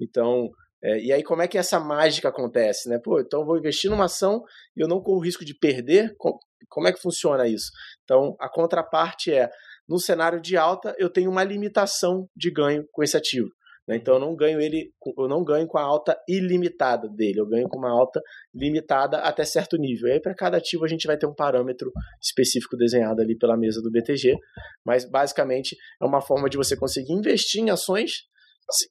Então, 0.00 0.48
é, 0.82 0.98
e 0.98 1.12
aí 1.12 1.22
como 1.22 1.42
é 1.42 1.48
que 1.48 1.58
essa 1.58 1.78
mágica 1.78 2.28
acontece, 2.28 2.88
né? 2.88 2.98
Pô, 3.02 3.20
então 3.20 3.40
eu 3.40 3.46
vou 3.46 3.58
investir 3.58 3.90
numa 3.90 4.06
ação 4.06 4.42
e 4.74 4.82
eu 4.82 4.88
não 4.88 5.02
corro 5.02 5.20
risco 5.20 5.44
de 5.44 5.54
perder? 5.54 6.14
Como 6.16 6.88
é 6.88 6.92
que 6.92 7.02
funciona 7.02 7.46
isso? 7.46 7.70
Então, 8.04 8.34
a 8.40 8.48
contraparte 8.48 9.32
é, 9.32 9.50
no 9.88 9.98
cenário 9.98 10.40
de 10.40 10.56
alta, 10.56 10.94
eu 10.98 11.10
tenho 11.10 11.30
uma 11.30 11.42
limitação 11.42 12.28
de 12.36 12.50
ganho 12.50 12.84
com 12.92 13.02
esse 13.02 13.16
ativo. 13.16 13.48
Né? 13.88 13.96
Então 13.96 14.14
eu 14.14 14.20
não 14.20 14.36
ganho 14.36 14.60
ele, 14.60 14.92
eu 15.16 15.26
não 15.26 15.42
ganho 15.42 15.66
com 15.66 15.78
a 15.78 15.82
alta 15.82 16.14
ilimitada 16.28 17.08
dele, 17.08 17.40
eu 17.40 17.46
ganho 17.46 17.66
com 17.68 17.78
uma 17.78 17.90
alta 17.90 18.20
limitada 18.54 19.18
até 19.18 19.44
certo 19.44 19.78
nível. 19.78 20.08
E 20.08 20.12
aí 20.12 20.20
para 20.20 20.34
cada 20.34 20.58
ativo 20.58 20.84
a 20.84 20.88
gente 20.88 21.06
vai 21.06 21.16
ter 21.16 21.26
um 21.26 21.34
parâmetro 21.34 21.90
específico 22.22 22.76
desenhado 22.76 23.22
ali 23.22 23.36
pela 23.36 23.56
mesa 23.56 23.80
do 23.80 23.90
BTG, 23.90 24.36
mas 24.84 25.08
basicamente 25.08 25.74
é 26.00 26.04
uma 26.04 26.20
forma 26.20 26.50
de 26.50 26.58
você 26.58 26.76
conseguir 26.76 27.14
investir 27.14 27.62
em 27.62 27.70
ações 27.70 28.24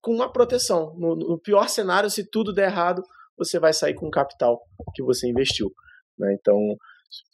com 0.02 0.12
uma 0.12 0.32
proteção. 0.32 0.96
No, 0.98 1.16
no 1.16 1.40
pior 1.40 1.70
cenário, 1.70 2.10
se 2.10 2.28
tudo 2.28 2.52
der 2.52 2.70
errado, 2.72 3.04
você 3.38 3.60
vai 3.60 3.74
sair 3.74 3.94
com 3.94 4.08
o 4.08 4.12
capital 4.12 4.60
que 4.96 5.04
você 5.04 5.30
investiu. 5.30 5.72
Né? 6.18 6.36
Então, 6.40 6.58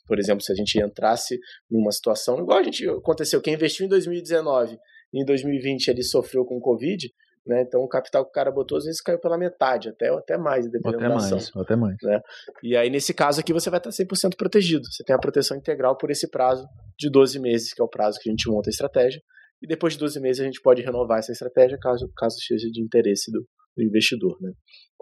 por 0.08 0.20
exemplo, 0.20 0.44
se 0.44 0.52
a 0.52 0.56
gente 0.56 0.80
entrasse 0.80 1.40
numa 1.70 1.92
situação 1.92 2.40
igual 2.40 2.60
a 2.60 2.64
gente 2.64 2.88
aconteceu, 2.90 3.42
quem 3.42 3.54
investiu 3.54 3.86
em 3.86 3.90
2019 3.90 4.78
e 5.14 5.22
em 5.22 5.26
2020 5.26 5.88
ele 5.88 6.04
sofreu 6.04 6.46
com 6.46 6.58
o 6.58 6.62
Covid, 6.62 7.10
né? 7.46 7.62
Então 7.62 7.82
o 7.82 7.88
capital 7.88 8.24
que 8.24 8.30
o 8.30 8.34
cara 8.34 8.52
botou 8.52 8.78
às 8.78 8.86
vezes 8.86 9.02
caiu 9.02 9.20
pela 9.20 9.38
metade, 9.38 9.90
até, 9.90 10.10
até 10.10 10.38
mais, 10.38 10.66
dependendo 10.70 11.06
até 11.06 11.10
da 11.10 11.16
ação. 11.16 11.38
Mais, 11.38 11.52
até 11.56 11.76
mais. 11.76 11.98
Né? 12.02 12.22
E 12.64 12.76
aí 12.76 12.90
nesse 12.90 13.14
caso 13.14 13.40
aqui 13.40 13.52
você 13.52 13.70
vai 13.70 13.80
estar 13.80 13.90
100% 13.90 14.36
protegido. 14.38 14.86
Você 14.86 15.04
tem 15.04 15.16
a 15.16 15.20
proteção 15.20 15.58
integral 15.58 15.98
por 15.98 16.10
esse 16.10 16.30
prazo 16.30 16.66
de 16.98 17.10
12 17.10 17.40
meses, 17.40 17.74
que 17.74 17.82
é 17.82 17.86
o 17.86 17.90
prazo 17.90 18.20
que 18.22 18.30
a 18.30 18.32
gente 18.32 18.50
monta 18.50 18.70
a 18.70 18.72
estratégia. 18.72 19.22
E 19.62 19.68
depois 19.68 19.94
de 19.94 20.00
12 20.00 20.20
meses 20.20 20.42
a 20.42 20.46
gente 20.46 20.62
pode 20.62 20.82
renovar 20.82 21.20
essa 21.20 21.32
estratégia 21.32 21.78
caso, 21.78 22.10
caso 22.16 22.38
seja 22.40 22.70
de 22.70 22.82
interesse 22.82 23.32
do, 23.32 23.46
do 23.76 23.84
investidor. 23.84 24.38
Né? 24.42 24.52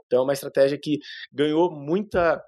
Então 0.06 0.20
é 0.20 0.24
uma 0.24 0.34
estratégia 0.34 0.80
que 0.82 1.00
ganhou 1.32 1.72
muita 1.72 2.42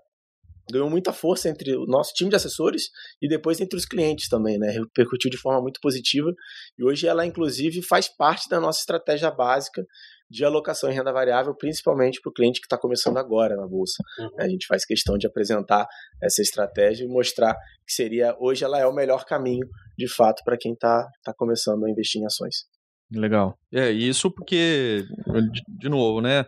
ganhou 0.71 0.89
muita 0.89 1.11
força 1.11 1.49
entre 1.49 1.75
o 1.75 1.85
nosso 1.85 2.13
time 2.13 2.29
de 2.29 2.35
assessores 2.35 2.89
e 3.21 3.27
depois 3.27 3.59
entre 3.59 3.77
os 3.77 3.85
clientes 3.85 4.29
também, 4.29 4.57
né? 4.57 4.71
Repercutiu 4.71 5.29
de 5.29 5.37
forma 5.37 5.61
muito 5.61 5.79
positiva 5.81 6.31
e 6.77 6.83
hoje 6.83 7.07
ela 7.07 7.25
inclusive 7.25 7.81
faz 7.81 8.07
parte 8.07 8.47
da 8.49 8.59
nossa 8.59 8.79
estratégia 8.79 9.29
básica 9.29 9.85
de 10.29 10.43
alocação 10.43 10.89
em 10.89 10.95
renda 10.95 11.11
variável, 11.11 11.55
principalmente 11.55 12.19
para 12.19 12.29
o 12.29 12.33
cliente 12.33 12.59
que 12.59 12.65
está 12.65 12.77
começando 12.77 13.17
agora 13.17 13.55
na 13.55 13.67
bolsa. 13.67 14.01
Uhum. 14.17 14.29
A 14.39 14.47
gente 14.49 14.65
faz 14.65 14.83
questão 14.83 15.15
de 15.15 15.27
apresentar 15.27 15.85
essa 16.21 16.41
estratégia 16.41 17.05
e 17.05 17.07
mostrar 17.07 17.53
que 17.85 17.93
seria 17.93 18.35
hoje 18.39 18.63
ela 18.63 18.79
é 18.79 18.87
o 18.87 18.93
melhor 18.93 19.25
caminho 19.25 19.67
de 19.97 20.07
fato 20.07 20.41
para 20.43 20.57
quem 20.57 20.73
está 20.73 21.07
tá 21.23 21.33
começando 21.37 21.85
a 21.85 21.89
investir 21.89 22.19
em 22.21 22.25
ações. 22.25 22.65
Legal. 23.11 23.55
É 23.71 23.91
isso 23.91 24.31
porque 24.31 25.05
de, 25.51 25.61
de 25.67 25.89
novo, 25.89 26.19
né? 26.19 26.45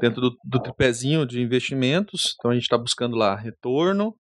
Dentro 0.00 0.20
do, 0.20 0.36
do 0.44 0.60
tripézinho 0.60 1.26
de 1.26 1.40
investimentos. 1.40 2.34
Então 2.38 2.50
a 2.50 2.54
gente 2.54 2.64
está 2.64 2.78
buscando 2.78 3.16
lá 3.16 3.34
retorno, 3.34 4.14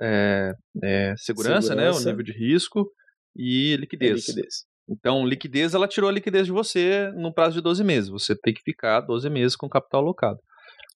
é, 0.00 0.52
é, 0.82 1.14
segurança, 1.16 1.68
segurança, 1.68 1.74
né, 1.74 1.90
o 1.90 1.98
nível 1.98 2.24
de 2.24 2.32
risco 2.32 2.90
e 3.36 3.76
liquidez. 3.76 4.28
liquidez. 4.28 4.72
Então, 4.88 5.24
liquidez, 5.26 5.74
ela 5.74 5.88
tirou 5.88 6.10
a 6.10 6.12
liquidez 6.12 6.46
de 6.46 6.52
você 6.52 7.10
no 7.14 7.32
prazo 7.32 7.54
de 7.54 7.62
12 7.62 7.84
meses. 7.84 8.10
Você 8.10 8.34
tem 8.36 8.52
que 8.52 8.62
ficar 8.62 9.00
12 9.00 9.28
meses 9.30 9.56
com 9.56 9.68
capital 9.68 10.02
alocado. 10.02 10.38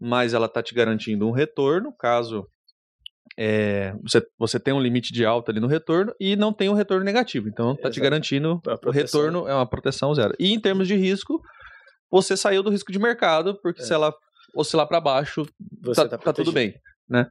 Mas 0.00 0.34
ela 0.34 0.46
está 0.46 0.62
te 0.62 0.74
garantindo 0.74 1.28
um 1.28 1.32
retorno, 1.32 1.94
caso 1.98 2.46
é, 3.38 3.92
você, 4.02 4.22
você 4.38 4.60
tem 4.60 4.74
um 4.74 4.80
limite 4.80 5.12
de 5.12 5.24
alta 5.24 5.50
ali 5.52 5.60
no 5.60 5.66
retorno 5.66 6.12
e 6.20 6.36
não 6.36 6.52
tem 6.52 6.68
um 6.68 6.74
retorno 6.74 7.04
negativo. 7.04 7.48
Então, 7.48 7.72
está 7.72 7.90
te 7.90 8.00
garantindo 8.00 8.60
o 8.84 8.90
retorno, 8.90 9.46
é 9.48 9.54
uma 9.54 9.68
proteção 9.68 10.14
zero. 10.14 10.34
E 10.38 10.52
em 10.52 10.60
termos 10.60 10.86
de 10.86 10.94
risco, 10.94 11.40
você 12.12 12.36
saiu 12.36 12.62
do 12.62 12.70
risco 12.70 12.92
de 12.92 12.98
mercado, 12.98 13.58
porque 13.62 13.80
é. 13.80 13.84
se 13.84 13.92
ela 13.92 14.14
oscilar 14.54 14.86
para 14.86 15.00
baixo, 15.00 15.46
tá, 15.94 16.06
tá, 16.06 16.18
tá 16.18 16.32
tudo 16.32 16.52
bem, 16.52 16.74
né? 17.08 17.26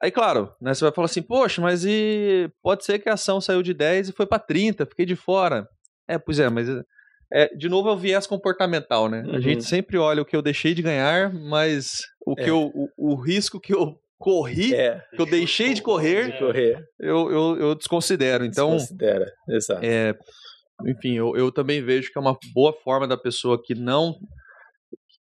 Aí, 0.00 0.10
claro, 0.10 0.54
né, 0.60 0.72
você 0.72 0.84
vai 0.84 0.92
falar 0.92 1.06
assim, 1.06 1.22
poxa, 1.22 1.60
mas 1.60 1.84
e 1.84 2.50
pode 2.62 2.84
ser 2.84 2.98
que 2.98 3.08
a 3.08 3.14
ação 3.14 3.40
saiu 3.40 3.62
de 3.62 3.74
10 3.74 4.10
e 4.10 4.12
foi 4.12 4.26
para 4.26 4.38
30, 4.38 4.86
fiquei 4.86 5.06
de 5.06 5.16
fora. 5.16 5.66
É, 6.06 6.18
pois 6.18 6.38
é, 6.38 6.48
mas 6.48 6.68
é, 7.32 7.48
de 7.56 7.68
novo 7.68 7.88
é 7.88 7.92
o 7.92 7.96
viés 7.96 8.26
comportamental, 8.26 9.08
né? 9.08 9.22
Uhum. 9.26 9.34
A 9.34 9.40
gente 9.40 9.64
sempre 9.64 9.96
olha 9.98 10.22
o 10.22 10.24
que 10.24 10.36
eu 10.36 10.42
deixei 10.42 10.74
de 10.74 10.82
ganhar, 10.82 11.32
mas 11.32 12.02
o 12.24 12.36
que 12.36 12.42
é. 12.42 12.50
eu, 12.50 12.70
o, 12.74 12.88
o, 12.96 13.14
risco 13.14 13.58
que 13.58 13.74
eu 13.74 13.98
corri, 14.18 14.74
é. 14.74 15.02
que 15.14 15.20
eu 15.20 15.26
deixei 15.26 15.74
de 15.74 15.82
correr, 15.82 16.32
de 16.32 16.38
correr. 16.38 16.84
Eu, 17.00 17.30
eu, 17.30 17.56
eu, 17.58 17.74
desconsidero. 17.74 18.44
Então, 18.44 18.76
Desconsidera, 18.76 19.32
exato. 19.48 19.80
É, 19.82 20.14
enfim, 20.84 21.14
eu, 21.14 21.36
eu 21.36 21.52
também 21.52 21.82
vejo 21.82 22.10
que 22.12 22.18
é 22.18 22.20
uma 22.20 22.36
boa 22.52 22.72
forma 22.72 23.06
da 23.06 23.16
pessoa 23.16 23.60
que 23.62 23.74
não. 23.74 24.14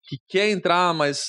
que 0.09 0.16
quer 0.28 0.51
entrar, 0.51 0.94
mas 0.94 1.26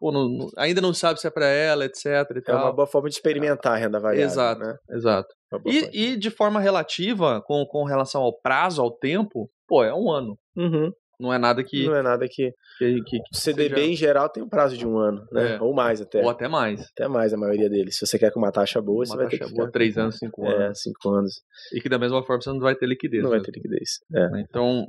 pô, 0.00 0.10
não, 0.10 0.48
ainda 0.56 0.80
não 0.80 0.94
sabe 0.94 1.20
se 1.20 1.26
é 1.26 1.30
para 1.30 1.46
ela, 1.46 1.84
etc. 1.84 2.06
é 2.46 2.54
uma 2.54 2.72
boa 2.72 2.86
forma 2.86 3.08
de 3.08 3.14
experimentar 3.14 3.74
a 3.74 3.76
renda 3.76 4.00
variável. 4.00 4.26
Exato, 4.26 4.60
né? 4.60 4.76
exato. 4.90 5.34
E, 5.66 6.12
e, 6.12 6.16
de 6.16 6.30
forma 6.30 6.60
relativa, 6.60 7.42
com, 7.44 7.64
com 7.66 7.84
relação 7.84 8.22
ao 8.22 8.32
prazo, 8.40 8.80
ao 8.80 8.90
tempo, 8.90 9.50
pô, 9.68 9.84
é 9.84 9.92
um 9.92 10.10
ano. 10.10 10.38
Uhum. 10.56 10.90
Não 11.20 11.32
é 11.32 11.38
nada 11.38 11.62
que. 11.62 11.84
Não 11.84 11.94
é 11.94 12.02
nada 12.02 12.26
que. 12.26 12.50
que, 12.78 13.02
que, 13.02 13.18
que 13.20 13.36
CDB 13.36 13.76
seja... 13.76 13.90
em 13.92 13.94
geral 13.94 14.28
tem 14.28 14.42
um 14.42 14.48
prazo 14.48 14.76
de 14.76 14.86
um 14.86 14.98
ano, 14.98 15.22
né? 15.30 15.56
É. 15.56 15.60
Ou 15.60 15.74
mais 15.74 16.00
até. 16.00 16.22
Ou 16.22 16.30
até 16.30 16.48
mais. 16.48 16.80
Até 16.92 17.06
mais 17.06 17.34
a 17.34 17.36
maioria 17.36 17.68
deles. 17.68 17.96
Se 17.98 18.06
você 18.06 18.18
quer 18.18 18.32
com 18.32 18.40
uma 18.40 18.50
taxa 18.50 18.80
boa, 18.80 19.00
uma 19.00 19.06
você 19.06 19.16
vai 19.16 19.28
ter 19.28 19.38
que. 19.38 19.54
Boa, 19.54 19.70
três 19.70 19.98
anos, 19.98 20.16
cinco 20.16 20.46
anos. 20.46 20.60
É, 20.60 20.74
cinco 20.74 21.10
anos. 21.10 21.34
E 21.74 21.80
que 21.80 21.88
da 21.88 21.98
mesma 21.98 22.24
forma 22.24 22.40
você 22.40 22.50
não 22.50 22.58
vai 22.58 22.74
ter 22.74 22.86
liquidez. 22.86 23.22
Não 23.22 23.30
vai 23.30 23.40
ter 23.40 23.52
liquidez. 23.52 23.98
É. 24.14 24.30
Né? 24.30 24.46
Então. 24.48 24.86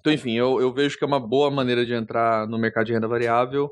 Então, 0.00 0.12
enfim, 0.12 0.36
eu, 0.36 0.60
eu 0.60 0.72
vejo 0.72 0.98
que 0.98 1.04
é 1.04 1.06
uma 1.06 1.20
boa 1.20 1.48
maneira 1.48 1.86
de 1.86 1.94
entrar 1.94 2.48
no 2.48 2.58
mercado 2.58 2.86
de 2.86 2.92
renda 2.92 3.06
variável 3.06 3.70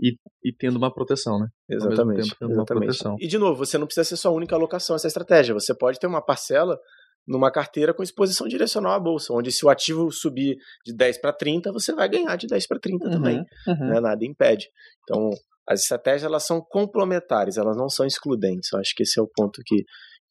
e, 0.00 0.16
e 0.44 0.52
tendo 0.52 0.76
uma 0.76 0.92
proteção, 0.92 1.38
né? 1.38 1.48
Exatamente. 1.68 2.30
Tempo, 2.36 2.52
exatamente. 2.52 3.04
E 3.20 3.26
de 3.26 3.38
novo, 3.38 3.64
você 3.64 3.78
não 3.78 3.86
precisa 3.86 4.04
ser 4.04 4.16
sua 4.16 4.30
única 4.30 4.54
alocação 4.54 4.94
essa 4.94 5.06
estratégia. 5.06 5.54
Você 5.54 5.74
pode 5.74 5.98
ter 5.98 6.06
uma 6.06 6.24
parcela 6.24 6.78
numa 7.26 7.50
carteira 7.50 7.94
com 7.94 8.02
exposição 8.02 8.46
direcional 8.46 8.92
à 8.92 9.00
bolsa, 9.00 9.32
onde 9.32 9.50
se 9.50 9.64
o 9.64 9.68
ativo 9.68 10.10
subir 10.10 10.56
de 10.84 10.94
10 10.94 11.20
para 11.20 11.32
30, 11.32 11.72
você 11.72 11.92
vai 11.94 12.08
ganhar 12.08 12.36
de 12.36 12.46
10 12.46 12.66
para 12.66 12.78
30 12.78 13.04
uhum, 13.04 13.10
também. 13.10 13.44
Uhum. 13.66 13.88
Né? 13.88 14.00
Nada 14.00 14.24
impede. 14.24 14.68
Então, 15.02 15.30
as 15.68 15.80
estratégias 15.80 16.24
elas 16.24 16.44
são 16.44 16.60
complementares, 16.60 17.56
elas 17.56 17.76
não 17.76 17.88
são 17.88 18.06
excludentes. 18.06 18.72
Eu 18.72 18.78
acho 18.78 18.94
que 18.94 19.02
esse 19.02 19.18
é 19.18 19.22
o 19.22 19.28
ponto 19.28 19.62
que 19.64 19.84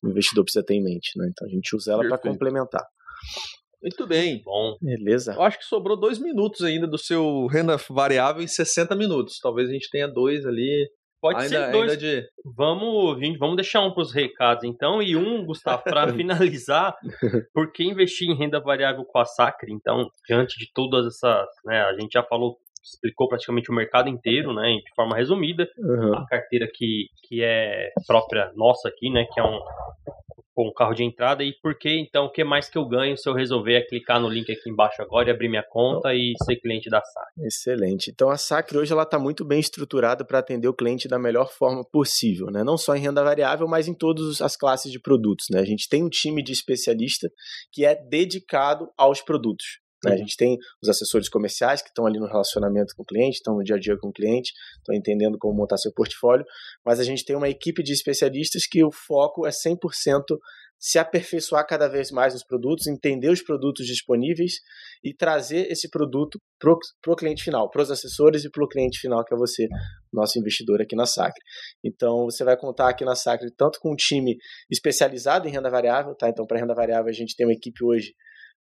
o 0.04 0.10
investidor 0.10 0.44
precisa 0.44 0.64
ter 0.64 0.76
em 0.76 0.84
mente. 0.84 1.12
Né? 1.18 1.28
Então, 1.32 1.48
a 1.48 1.52
gente 1.52 1.76
usa 1.76 1.94
ela 1.94 2.08
para 2.08 2.18
complementar. 2.18 2.86
Muito 3.82 4.08
bem. 4.08 4.42
Bom. 4.44 4.78
Beleza. 4.82 5.34
Eu 5.34 5.42
acho 5.42 5.60
que 5.60 5.66
sobrou 5.66 6.00
dois 6.00 6.18
minutos 6.18 6.62
ainda 6.62 6.88
do 6.88 6.98
seu 6.98 7.48
renda 7.48 7.76
variável 7.90 8.42
em 8.42 8.48
60 8.48 8.96
minutos. 8.96 9.40
Talvez 9.42 9.70
a 9.70 9.74
gente 9.74 9.90
tenha 9.90 10.08
dois 10.08 10.46
ali 10.46 10.90
Pode 11.24 11.42
ainda, 11.42 11.68
ser 11.68 11.72
dois. 11.72 11.98
De... 11.98 12.28
Vamos, 12.44 13.18
gente, 13.18 13.38
vamos 13.38 13.56
deixar 13.56 13.80
um 13.80 13.94
para 13.94 14.04
os 14.04 14.14
recados 14.14 14.66
então 14.66 15.02
e 15.02 15.16
um, 15.16 15.46
Gustavo, 15.46 15.82
para 15.82 16.12
finalizar, 16.14 16.98
por 17.54 17.72
que 17.72 17.82
investir 17.82 18.30
em 18.30 18.36
renda 18.36 18.60
variável 18.60 19.06
com 19.06 19.20
a 19.20 19.24
Sacre? 19.24 19.72
Então, 19.72 20.10
diante 20.28 20.60
de 20.60 20.70
todas 20.74 21.08
essas, 21.08 21.48
né, 21.64 21.82
a 21.82 21.94
gente 21.94 22.12
já 22.12 22.24
falou, 22.24 22.58
explicou 22.84 23.30
praticamente 23.30 23.72
o 23.72 23.74
mercado 23.74 24.10
inteiro, 24.10 24.54
né, 24.54 24.76
de 24.86 24.94
forma 24.94 25.16
resumida, 25.16 25.66
uhum. 25.78 26.14
a 26.14 26.26
carteira 26.26 26.68
que, 26.68 27.06
que 27.26 27.42
é 27.42 27.94
própria 28.06 28.52
nossa 28.54 28.90
aqui, 28.90 29.10
né, 29.10 29.26
que 29.34 29.40
é 29.40 29.44
um 29.44 29.62
com 30.54 30.68
o 30.68 30.74
carro 30.74 30.94
de 30.94 31.04
entrada 31.04 31.44
e 31.44 31.54
por 31.62 31.78
que 31.78 31.90
então 31.90 32.26
o 32.26 32.32
que 32.32 32.44
mais 32.44 32.70
que 32.70 32.78
eu 32.78 32.88
ganho 32.88 33.18
se 33.18 33.28
eu 33.28 33.34
resolver 33.34 33.74
é 33.74 33.82
clicar 33.82 34.20
no 34.20 34.30
link 34.30 34.52
aqui 34.52 34.70
embaixo 34.70 35.02
agora 35.02 35.30
e 35.30 35.32
abrir 35.32 35.50
minha 35.50 35.64
conta 35.64 36.14
e 36.14 36.34
ser 36.46 36.58
cliente 36.58 36.90
da 36.90 37.02
Sacre. 37.02 37.46
Excelente. 37.46 38.12
Então 38.12 38.30
a 38.30 38.38
Sacre 38.38 38.78
hoje 38.78 38.92
ela 38.92 39.04
está 39.04 39.18
muito 39.18 39.44
bem 39.44 39.60
estruturada 39.60 40.26
para 40.26 40.40
atender 40.40 40.68
o 40.68 40.74
cliente 40.74 41.08
da 41.08 41.20
melhor 41.20 41.52
forma 41.52 41.84
possível, 41.84 42.48
né? 42.48 42.64
Não 42.64 42.78
só 42.78 42.96
em 42.96 43.02
renda 43.02 43.24
variável, 43.24 43.68
mas 43.68 43.88
em 43.88 43.94
todas 43.94 44.42
as 44.42 44.56
classes 44.56 44.92
de 44.92 45.00
produtos, 45.00 45.48
né? 45.52 45.60
A 45.60 45.66
gente 45.66 45.90
tem 45.90 46.04
um 46.04 46.10
time 46.10 46.44
de 46.44 46.52
especialista 46.52 47.30
que 47.72 47.86
é 47.86 47.96
dedicado 47.96 48.90
aos 48.98 49.22
produtos. 49.22 49.83
Né? 50.04 50.14
A 50.14 50.18
gente 50.18 50.36
tem 50.36 50.58
os 50.82 50.90
assessores 50.90 51.30
comerciais 51.30 51.82
que 51.82 51.90
estão 51.90 52.06
ali 52.06 52.20
no 52.20 52.28
relacionamento 52.28 52.94
com 52.96 53.04
o 53.04 53.06
cliente, 53.06 53.38
estão 53.38 53.56
no 53.56 53.64
dia 53.64 53.76
a 53.76 53.80
dia 53.80 53.98
com 53.98 54.10
o 54.10 54.14
cliente, 54.14 54.52
estão 54.78 54.94
entendendo 54.94 55.38
como 55.38 55.56
montar 55.56 55.78
seu 55.78 55.94
portfólio, 55.94 56.46
mas 56.86 57.00
a 57.00 57.04
gente 57.04 57.24
tem 57.24 57.36
uma 57.36 57.50
equipe 57.50 57.82
de 57.84 57.94
especialistas 57.94 58.68
que 58.68 58.84
o 58.84 58.92
foco 58.92 59.46
é 59.48 59.50
100% 59.50 59.78
se 60.84 61.00
aperfeiçoar 61.00 61.66
cada 61.66 61.88
vez 61.88 62.12
mais 62.12 62.34
nos 62.34 62.44
produtos, 62.44 62.88
entender 62.88 63.30
os 63.30 63.42
produtos 63.42 63.88
disponíveis 63.88 64.56
e 65.02 65.16
trazer 65.16 65.72
esse 65.72 65.90
produto 65.90 66.38
para 66.60 66.74
o 67.08 67.16
cliente 67.16 67.42
final, 67.42 67.70
para 67.70 67.84
os 67.84 67.90
assessores 67.90 68.44
e 68.44 68.52
para 68.52 68.66
o 68.66 68.68
cliente 68.68 69.00
final, 69.00 69.24
que 69.24 69.34
é 69.34 69.38
você, 69.38 69.66
nosso 70.12 70.38
investidor 70.38 70.82
aqui 70.82 70.94
na 70.94 71.06
Sacre. 71.06 71.42
Então, 71.82 72.26
você 72.26 72.44
vai 72.44 72.58
contar 72.58 72.90
aqui 72.90 73.06
na 73.06 73.16
Sacre 73.16 73.50
tanto 73.56 73.80
com 73.80 73.94
um 73.94 73.96
time 73.96 74.36
especializado 74.70 75.48
em 75.48 75.52
renda 75.52 75.70
variável, 75.70 76.14
tá? 76.16 76.28
Então, 76.28 76.46
para 76.46 76.60
renda 76.60 76.76
variável, 76.76 77.10
a 77.10 77.14
gente 77.14 77.34
tem 77.34 77.48
uma 77.48 77.54
equipe 77.54 77.82
hoje 77.82 78.14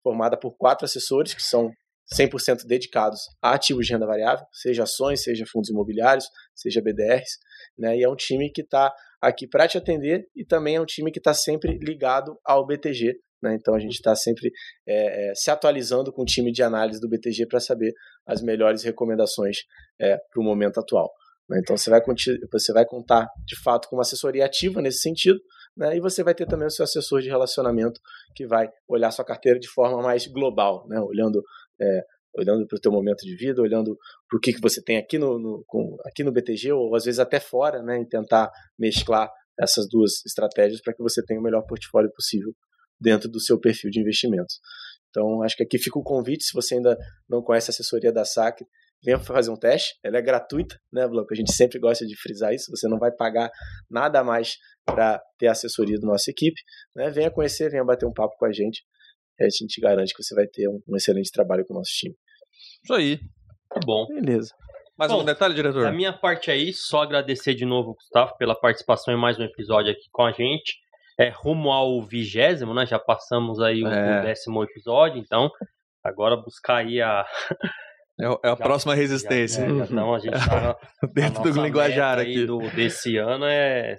formada 0.02 0.36
por 0.38 0.56
quatro 0.56 0.84
assessores, 0.84 1.34
que 1.34 1.42
são 1.42 1.70
100% 2.12 2.66
dedicados 2.66 3.20
a 3.40 3.54
ativos 3.54 3.86
de 3.86 3.92
renda 3.92 4.06
variável, 4.06 4.44
seja 4.52 4.82
ações, 4.82 5.22
seja 5.22 5.44
fundos 5.50 5.70
imobiliários, 5.70 6.26
seja 6.54 6.82
BDRs, 6.82 7.38
né? 7.78 7.96
E 7.96 8.02
é 8.02 8.08
um 8.08 8.16
time 8.16 8.50
que 8.50 8.62
está 8.62 8.92
aqui 9.20 9.46
para 9.46 9.68
te 9.68 9.78
atender 9.78 10.26
e 10.34 10.44
também 10.44 10.76
é 10.76 10.80
um 10.80 10.86
time 10.86 11.10
que 11.10 11.18
está 11.18 11.32
sempre 11.32 11.78
ligado 11.78 12.38
ao 12.44 12.66
BTG. 12.66 13.14
Né? 13.42 13.54
Então 13.54 13.74
a 13.74 13.78
gente 13.78 13.94
está 13.94 14.14
sempre 14.14 14.50
é, 14.86 15.30
é, 15.30 15.34
se 15.34 15.50
atualizando 15.50 16.12
com 16.12 16.22
o 16.22 16.24
time 16.26 16.52
de 16.52 16.62
análise 16.62 17.00
do 17.00 17.08
BTG 17.08 17.46
para 17.46 17.60
saber 17.60 17.92
as 18.26 18.40
melhores 18.40 18.82
recomendações 18.82 19.58
é, 20.00 20.16
para 20.16 20.40
o 20.40 20.44
momento 20.44 20.78
atual. 20.78 21.10
Né? 21.48 21.58
Então 21.60 21.76
você 21.76 21.90
vai, 21.90 22.00
você 22.52 22.72
vai 22.72 22.84
contar 22.84 23.28
de 23.44 23.60
fato 23.60 23.88
com 23.88 23.96
uma 23.96 24.02
assessoria 24.02 24.44
ativa 24.44 24.80
nesse 24.80 25.00
sentido, 25.00 25.40
né? 25.76 25.96
e 25.96 26.00
você 26.00 26.22
vai 26.22 26.34
ter 26.34 26.46
também 26.46 26.66
o 26.66 26.70
seu 26.70 26.84
assessor 26.84 27.20
de 27.20 27.28
relacionamento 27.28 28.00
que 28.34 28.46
vai 28.46 28.68
olhar 28.88 29.10
sua 29.10 29.24
carteira 29.24 29.58
de 29.58 29.68
forma 29.68 30.02
mais 30.02 30.26
global, 30.26 30.86
né? 30.88 31.00
olhando 31.00 31.42
é, 31.80 32.04
olhando 32.34 32.66
para 32.66 32.76
o 32.76 32.80
teu 32.80 32.90
momento 32.90 33.20
de 33.20 33.36
vida, 33.36 33.60
olhando 33.60 33.96
para 34.28 34.36
o 34.36 34.40
que, 34.40 34.52
que 34.52 34.60
você 34.60 34.82
tem 34.82 34.96
aqui 34.96 35.18
no, 35.18 35.38
no 35.38 35.64
com, 35.66 35.96
aqui 36.06 36.24
no 36.24 36.32
BTG, 36.32 36.72
ou 36.72 36.94
às 36.94 37.04
vezes 37.04 37.20
até 37.20 37.38
fora, 37.38 37.82
né, 37.82 38.00
e 38.00 38.08
tentar 38.08 38.50
mesclar 38.78 39.30
essas 39.60 39.86
duas 39.88 40.24
estratégias 40.26 40.80
para 40.80 40.94
que 40.94 41.02
você 41.02 41.22
tenha 41.24 41.38
o 41.38 41.42
melhor 41.42 41.62
portfólio 41.66 42.10
possível 42.12 42.52
dentro 42.98 43.28
do 43.28 43.40
seu 43.40 43.60
perfil 43.60 43.90
de 43.90 44.00
investimentos. 44.00 44.60
Então, 45.10 45.42
acho 45.42 45.56
que 45.56 45.62
aqui 45.62 45.78
fica 45.78 45.98
o 45.98 46.02
convite, 46.02 46.44
se 46.44 46.54
você 46.54 46.76
ainda 46.76 46.96
não 47.28 47.42
conhece 47.42 47.70
a 47.70 47.72
assessoria 47.72 48.10
da 48.10 48.24
SAC, 48.24 48.64
venha 49.02 49.18
fazer 49.18 49.50
um 49.50 49.56
teste, 49.56 49.94
ela 50.02 50.18
é 50.18 50.22
gratuita, 50.22 50.78
né, 50.92 51.06
Blanco? 51.08 51.32
A 51.32 51.36
gente 51.36 51.52
sempre 51.52 51.78
gosta 51.78 52.06
de 52.06 52.16
frisar 52.16 52.54
isso, 52.54 52.70
você 52.70 52.88
não 52.88 52.98
vai 52.98 53.10
pagar 53.10 53.50
nada 53.90 54.20
a 54.20 54.24
mais 54.24 54.56
para 54.84 55.20
ter 55.38 55.48
a 55.48 55.52
assessoria 55.52 55.98
da 55.98 56.06
nossa 56.06 56.30
equipe, 56.30 56.60
né? 56.94 57.10
Venha 57.10 57.30
conhecer, 57.30 57.70
venha 57.70 57.84
bater 57.84 58.06
um 58.06 58.12
papo 58.12 58.36
com 58.36 58.46
a 58.46 58.52
gente, 58.52 58.82
a 59.40 59.44
gente 59.44 59.80
garante 59.80 60.14
que 60.14 60.22
você 60.22 60.34
vai 60.34 60.46
ter 60.46 60.68
um, 60.68 60.80
um 60.88 60.96
excelente 60.96 61.30
trabalho 61.32 61.64
com 61.66 61.74
o 61.74 61.78
nosso 61.78 61.90
time. 61.90 62.14
Isso 62.84 62.94
aí. 62.94 63.18
Tá 63.68 63.80
bom. 63.84 64.06
Beleza. 64.06 64.54
Mais 64.96 65.10
Bom, 65.10 65.18
algum 65.18 65.26
detalhe, 65.26 65.54
diretor? 65.54 65.82
Da 65.82 65.90
minha 65.90 66.12
parte 66.12 66.50
aí, 66.50 66.72
só 66.72 67.02
agradecer 67.02 67.54
de 67.54 67.64
novo, 67.64 67.94
Gustavo, 67.94 68.36
pela 68.36 68.54
participação 68.54 69.12
em 69.12 69.16
mais 69.16 69.38
um 69.38 69.42
episódio 69.42 69.90
aqui 69.90 70.08
com 70.12 70.22
a 70.22 70.32
gente. 70.32 70.76
É, 71.18 71.28
rumo 71.28 71.70
ao 71.72 72.00
vigésimo, 72.02 72.74
né? 72.74 72.86
Já 72.86 72.98
passamos 72.98 73.60
aí 73.60 73.82
o, 73.82 73.88
É. 73.88 74.20
o 74.20 74.22
décimo 74.22 74.62
episódio, 74.62 75.18
então 75.18 75.50
agora 76.04 76.36
buscar 76.36 76.76
aí 76.76 77.00
a. 77.00 77.26
É, 78.20 78.24
é 78.24 78.28
a 78.48 78.50
Já- 78.50 78.56
próxima 78.56 78.94
resistência. 78.94 79.68
Já, 79.68 79.74
já, 79.76 79.84
então 79.84 80.14
a 80.14 80.18
gente 80.18 80.32
tá 80.32 80.60
na, 81.02 81.08
Dentro 81.12 81.42
do 81.52 81.62
linguajar 81.62 82.18
aqui. 82.18 82.46
do, 82.46 82.58
desse 82.70 83.16
ano 83.16 83.44
é. 83.46 83.98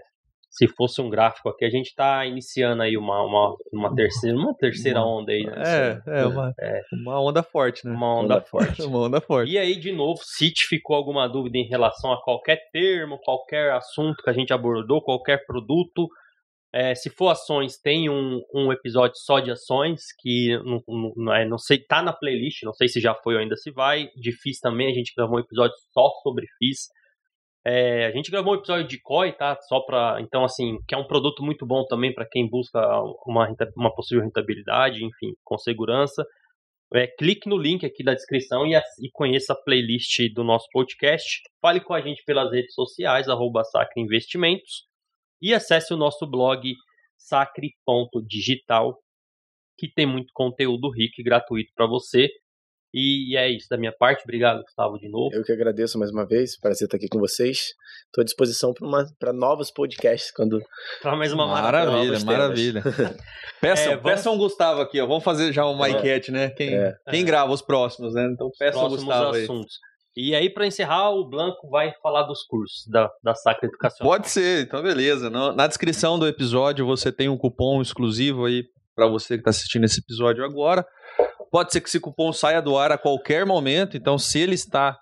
Se 0.55 0.68
fosse 0.68 1.01
um 1.01 1.09
gráfico 1.09 1.49
aqui, 1.49 1.66
a 1.66 1.70
gente 1.70 1.88
está 1.88 2.24
iniciando 2.28 2.84
aí 2.84 2.95
uma, 2.95 3.24
uma, 3.26 3.55
uma 3.74 3.95
terceira, 3.95 4.38
uma 4.38 4.53
terceira 4.53 5.01
onda 5.01 5.32
aí, 5.32 5.43
né? 5.45 5.53
É, 6.05 6.20
é 6.22 6.26
uma, 6.28 6.53
uma 6.91 7.20
onda 7.24 7.41
forte, 7.41 7.88
né? 7.88 7.91
Uma 7.91 8.20
onda 8.20 8.39
forte. 8.39 8.80
Uma 8.86 8.99
onda 8.99 9.20
forte. 9.20 9.51
E 9.51 9.57
aí, 9.57 9.76
de 9.76 9.91
novo, 9.91 10.20
se 10.24 10.51
te 10.51 10.68
ficou 10.68 10.95
alguma 10.95 11.28
dúvida 11.28 11.57
em 11.57 11.68
relação 11.68 12.14
a 12.14 12.22
qualquer 12.22 12.59
termo, 12.72 13.18
qualquer 13.24 13.72
assunto 13.72 14.22
que 14.24 14.30
a 14.30 14.34
gente 14.34 14.53
abordou, 14.53 15.01
qualquer 15.01 15.43
produto, 15.43 16.07
é, 16.74 16.95
se 16.95 17.07
for 17.11 17.30
ações, 17.30 17.78
tem 17.78 18.09
um, 18.09 18.41
um 18.51 18.71
episódio 18.74 19.15
só 19.17 19.39
de 19.39 19.51
ações, 19.51 20.05
que 20.19 20.57
não, 20.63 20.84
não, 21.15 21.34
é- 21.34 21.45
não 21.45 21.57
sei, 21.59 21.78
tá 21.78 22.01
na 22.01 22.11
playlist, 22.11 22.63
não 22.63 22.74
sei 22.74 22.88
se 22.88 22.99
já 22.99 23.13
foi 23.13 23.36
ou 23.36 23.41
ainda 23.41 23.55
se 23.55 23.71
vai. 23.71 24.09
De 24.15 24.32
FIS 24.32 24.59
também, 24.59 24.89
a 24.89 24.93
gente 24.93 25.13
gravou 25.15 25.38
um 25.38 25.41
episódio 25.41 25.76
só 25.93 26.09
sobre 26.24 26.47
FIS. 26.57 26.89
É, 27.65 28.07
a 28.07 28.11
gente 28.11 28.32
gravou 28.32 28.53
um 28.53 28.57
episódio 28.57 28.88
de 28.88 28.99
COI, 28.99 29.34
tá? 29.34 29.55
Só 29.61 29.82
para 29.82 30.19
Então, 30.19 30.43
assim, 30.43 30.80
que 30.88 30.95
é 30.95 30.97
um 30.97 31.07
produto 31.07 31.43
muito 31.43 31.65
bom 31.65 31.86
também 31.86 32.11
para 32.13 32.28
quem 32.30 32.49
busca 32.49 32.80
uma, 33.26 33.47
uma 33.78 33.93
possível 33.95 34.24
rentabilidade, 34.24 35.05
enfim, 35.05 35.34
com 35.43 35.57
segurança. 35.59 36.26
É, 36.93 37.07
clique 37.07 37.47
no 37.47 37.57
link 37.57 37.86
aqui 37.86 38.03
da 38.03 38.13
descrição 38.15 38.65
e, 38.65 38.76
e 38.76 39.09
conheça 39.11 39.53
a 39.53 39.55
playlist 39.55 40.19
do 40.34 40.43
nosso 40.43 40.67
podcast. 40.71 41.41
Fale 41.61 41.80
com 41.82 41.93
a 41.93 42.01
gente 42.01 42.24
pelas 42.26 42.51
redes 42.51 42.74
sociais, 42.74 43.30
arroba 43.30 43.63
Sacre 43.63 44.01
Investimentos. 44.01 44.91
E 45.44 45.54
acesse 45.54 45.94
o 45.94 45.98
nosso 45.98 46.26
blog 46.26 46.74
sacre.digital, 47.18 48.98
que 49.78 49.91
tem 49.94 50.06
muito 50.06 50.32
conteúdo 50.34 50.89
rico 50.89 51.16
e 51.20 51.24
gratuito 51.24 51.72
para 51.76 51.86
você. 51.88 52.30
E 52.96 53.36
é 53.36 53.50
isso 53.50 53.68
da 53.70 53.78
minha 53.78 53.91
parte. 53.91 54.22
Obrigado, 54.24 54.62
Gustavo, 54.62 55.00
de 55.00 55.10
novo. 55.10 55.34
Eu 55.36 55.44
que 55.44 55.52
agradeço 55.52 55.98
mais 55.98 56.12
uma 56.12 56.28
vez, 56.28 56.60
prazer 56.60 56.86
estar 56.86 56.98
aqui 56.98 57.08
com 57.08 57.18
vocês. 57.18 57.74
Estou 58.06 58.22
à 58.22 58.24
disposição 58.24 58.72
para 59.20 59.34
novos 59.34 59.72
podcasts 59.72 60.32
quando 60.32 60.62
Para 61.02 61.16
mais 61.16 61.34
uma. 61.34 61.48
Maravilha, 61.48 61.91
novos 62.06 62.24
maravilha. 62.24 62.84
Peçam, 63.60 63.94
É, 63.94 63.96
vamos- 63.96 64.12
peçam 64.12 64.36
o 64.36 64.38
Gustavo 64.38 64.82
aqui, 64.82 65.02
ó. 65.02 65.08
Vamos 65.08 65.24
fazer 65.24 65.52
já 65.52 65.66
uma 65.66 65.89
enquete, 65.89 66.32
né? 66.32 66.52
Quem, 66.52 66.76
É. 66.76 66.94
quem 67.10 67.26
grava 67.26 67.52
os 67.52 67.64
próximos, 67.64 68.14
né? 68.14 68.30
Então 68.32 68.52
peçam 68.60 68.82
o 68.86 68.88
próximos 68.89 69.06
Gustavo 69.06 69.36
aí. 69.38 69.48
E 70.16 70.36
aí, 70.36 70.49
para 70.49 70.68
encerrar, 70.68 71.09
o 71.11 71.28
Blanco 71.28 71.68
vai 71.70 71.91
falar 72.01 72.24
dos 72.24 72.43
cursos 72.43 72.86
da, 72.88 73.09
da 73.24 73.34
Sacra 73.34 73.68
Educacional. 73.68 74.11
Pode 74.11 74.30
ser, 74.30 74.64
então 74.66 74.82
beleza. 74.84 75.30
Na 75.30 75.66
descrição 75.68 76.20
do 76.20 76.28
episódio 76.28 76.86
você 76.86 77.11
tem 77.11 77.30
um 77.30 77.38
cupom 77.38 77.82
exclusivo 77.82 78.45
aí 78.45 78.64
para 78.95 79.07
você 79.07 79.36
que 79.36 79.41
está 79.41 79.49
assistindo 79.49 79.86
esse 79.86 79.99
episódio 80.01 80.45
agora. 80.45 80.86
Pode 81.51 81.72
ser 81.72 81.82
que 81.82 81.88
esse 81.89 81.99
cupom 81.99 82.32
saia 82.32 82.61
do 82.61 82.78
ar 82.78 82.91
a 82.91 82.97
qualquer 82.97 83.45
momento, 83.45 83.97
então 83.97 84.18
se 84.20 84.39
ele 84.39 84.53
está 84.55 84.97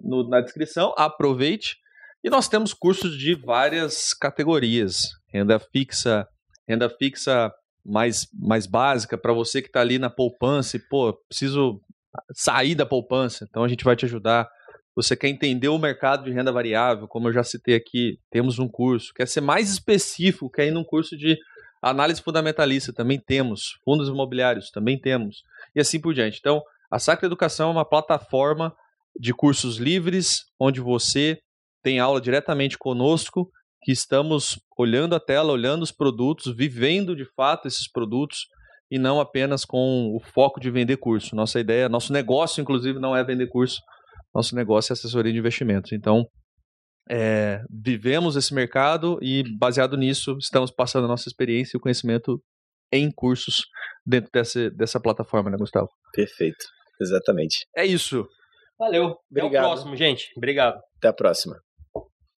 no- 0.00 0.28
na 0.28 0.40
descrição, 0.40 0.92
aproveite. 0.96 1.76
E 2.24 2.28
nós 2.30 2.48
temos 2.48 2.74
cursos 2.74 3.16
de 3.16 3.34
várias 3.36 4.12
categorias: 4.14 5.02
renda 5.32 5.60
fixa, 5.60 6.26
renda 6.68 6.90
fixa 6.90 7.52
mais, 7.84 8.26
mais 8.34 8.66
básica 8.66 9.16
para 9.16 9.32
você 9.32 9.62
que 9.62 9.68
está 9.68 9.80
ali 9.80 9.96
na 9.96 10.10
poupança 10.10 10.76
e 10.76 10.80
pô, 10.88 11.12
preciso 11.28 11.80
sair 12.34 12.74
da 12.74 12.84
poupança. 12.84 13.46
Então 13.48 13.62
a 13.62 13.68
gente 13.68 13.84
vai 13.84 13.94
te 13.94 14.04
ajudar. 14.06 14.48
Você 14.96 15.14
quer 15.14 15.28
entender 15.28 15.68
o 15.68 15.78
mercado 15.78 16.24
de 16.24 16.32
renda 16.32 16.50
variável, 16.50 17.06
como 17.06 17.28
eu 17.28 17.32
já 17.32 17.44
citei 17.44 17.74
aqui, 17.74 18.18
temos 18.30 18.58
um 18.58 18.66
curso. 18.66 19.12
Quer 19.14 19.28
ser 19.28 19.42
mais 19.42 19.70
específico, 19.70 20.50
quer 20.50 20.68
ir 20.68 20.70
num 20.70 20.82
curso 20.82 21.14
de 21.18 21.36
análise 21.82 22.22
fundamentalista, 22.22 22.94
também 22.94 23.20
temos. 23.20 23.78
Fundos 23.84 24.08
imobiliários, 24.08 24.70
também 24.70 24.98
temos. 24.98 25.42
E 25.74 25.80
assim 25.80 26.00
por 26.00 26.14
diante. 26.14 26.38
Então, 26.40 26.62
a 26.90 26.98
Sacra 26.98 27.26
Educação 27.26 27.68
é 27.68 27.72
uma 27.72 27.84
plataforma 27.84 28.74
de 29.20 29.34
cursos 29.34 29.76
livres, 29.76 30.44
onde 30.58 30.80
você 30.80 31.38
tem 31.82 32.00
aula 32.00 32.18
diretamente 32.18 32.78
conosco, 32.78 33.50
que 33.82 33.92
estamos 33.92 34.58
olhando 34.78 35.14
a 35.14 35.20
tela, 35.20 35.52
olhando 35.52 35.82
os 35.82 35.92
produtos, 35.92 36.56
vivendo 36.56 37.14
de 37.14 37.26
fato 37.36 37.68
esses 37.68 37.90
produtos 37.90 38.46
e 38.90 38.98
não 38.98 39.20
apenas 39.20 39.64
com 39.64 40.14
o 40.16 40.20
foco 40.20 40.58
de 40.58 40.70
vender 40.70 40.96
curso. 40.96 41.36
Nossa 41.36 41.60
ideia, 41.60 41.88
nosso 41.88 42.12
negócio, 42.12 42.62
inclusive, 42.62 42.98
não 42.98 43.14
é 43.14 43.22
vender 43.22 43.48
curso, 43.48 43.80
nosso 44.36 44.54
negócio 44.54 44.92
é 44.92 44.94
assessoria 44.94 45.32
de 45.32 45.38
investimentos. 45.38 45.92
Então, 45.92 46.26
é, 47.08 47.62
vivemos 47.70 48.36
esse 48.36 48.52
mercado 48.52 49.18
e, 49.22 49.44
baseado 49.58 49.96
nisso, 49.96 50.36
estamos 50.38 50.70
passando 50.70 51.04
a 51.04 51.08
nossa 51.08 51.28
experiência 51.28 51.76
e 51.76 51.78
o 51.78 51.80
conhecimento 51.80 52.42
em 52.92 53.10
cursos 53.10 53.62
dentro 54.04 54.30
dessa, 54.32 54.70
dessa 54.70 55.00
plataforma, 55.00 55.50
né, 55.50 55.56
Gustavo? 55.56 55.88
Perfeito. 56.12 56.64
Exatamente. 57.00 57.66
É 57.76 57.84
isso. 57.84 58.26
Valeu. 58.78 59.06
Até 59.06 59.44
Obrigado. 59.44 59.64
o 59.64 59.68
próximo, 59.68 59.96
gente. 59.96 60.32
Obrigado. 60.36 60.80
Até 60.98 61.08
a 61.08 61.12
próxima. 61.12 61.56